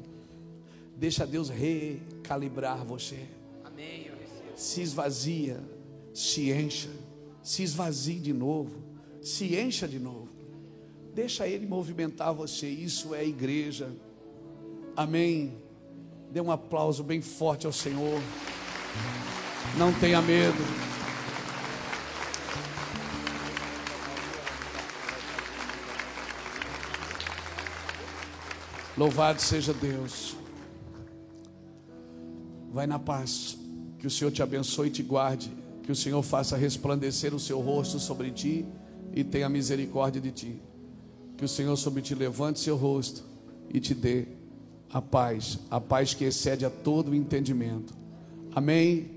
Deixa 0.97 1.27
Deus 1.27 1.47
recalibrar 1.49 2.83
você. 2.83 3.19
Amém. 3.63 4.09
Se 4.55 4.81
esvazia, 4.81 5.63
se 6.11 6.51
encha, 6.51 6.89
se 7.43 7.61
esvazie 7.61 8.19
de 8.19 8.33
novo, 8.33 8.81
se 9.21 9.55
encha 9.55 9.87
de 9.87 9.99
novo. 9.99 10.29
Deixa 11.13 11.47
Ele 11.47 11.67
movimentar 11.67 12.33
você. 12.33 12.67
Isso 12.67 13.13
é 13.13 13.23
igreja. 13.23 13.91
Amém. 14.95 15.61
Dê 16.31 16.41
um 16.41 16.51
aplauso 16.51 17.03
bem 17.03 17.21
forte 17.21 17.67
ao 17.67 17.71
Senhor. 17.71 18.19
Não 19.77 19.93
tenha 19.93 20.19
medo. 20.19 20.57
Louvado 28.97 29.39
seja 29.39 29.71
Deus. 29.75 30.35
Vai 32.77 32.85
na 32.85 32.99
paz. 32.99 33.57
Que 33.97 34.05
o 34.05 34.09
Senhor 34.09 34.29
te 34.29 34.43
abençoe 34.43 34.89
e 34.89 34.91
te 34.91 35.01
guarde. 35.01 35.51
Que 35.81 35.91
o 35.91 35.95
Senhor 35.95 36.21
faça 36.21 36.55
resplandecer 36.55 37.33
o 37.33 37.39
seu 37.39 37.59
rosto 37.59 37.97
sobre 37.97 38.29
ti 38.29 38.67
e 39.15 39.23
tenha 39.23 39.49
misericórdia 39.49 40.21
de 40.21 40.31
ti. 40.31 40.61
Que 41.35 41.43
o 41.43 41.47
Senhor 41.47 41.75
sobre 41.75 42.03
ti 42.03 42.13
levante 42.13 42.59
seu 42.59 42.75
rosto 42.77 43.23
e 43.73 43.79
te 43.79 43.95
dê 43.95 44.27
a 44.93 45.01
paz, 45.01 45.57
a 45.71 45.81
paz 45.81 46.13
que 46.13 46.23
excede 46.23 46.65
a 46.65 46.69
todo 46.69 47.09
o 47.09 47.15
entendimento. 47.15 47.95
Amém. 48.53 49.09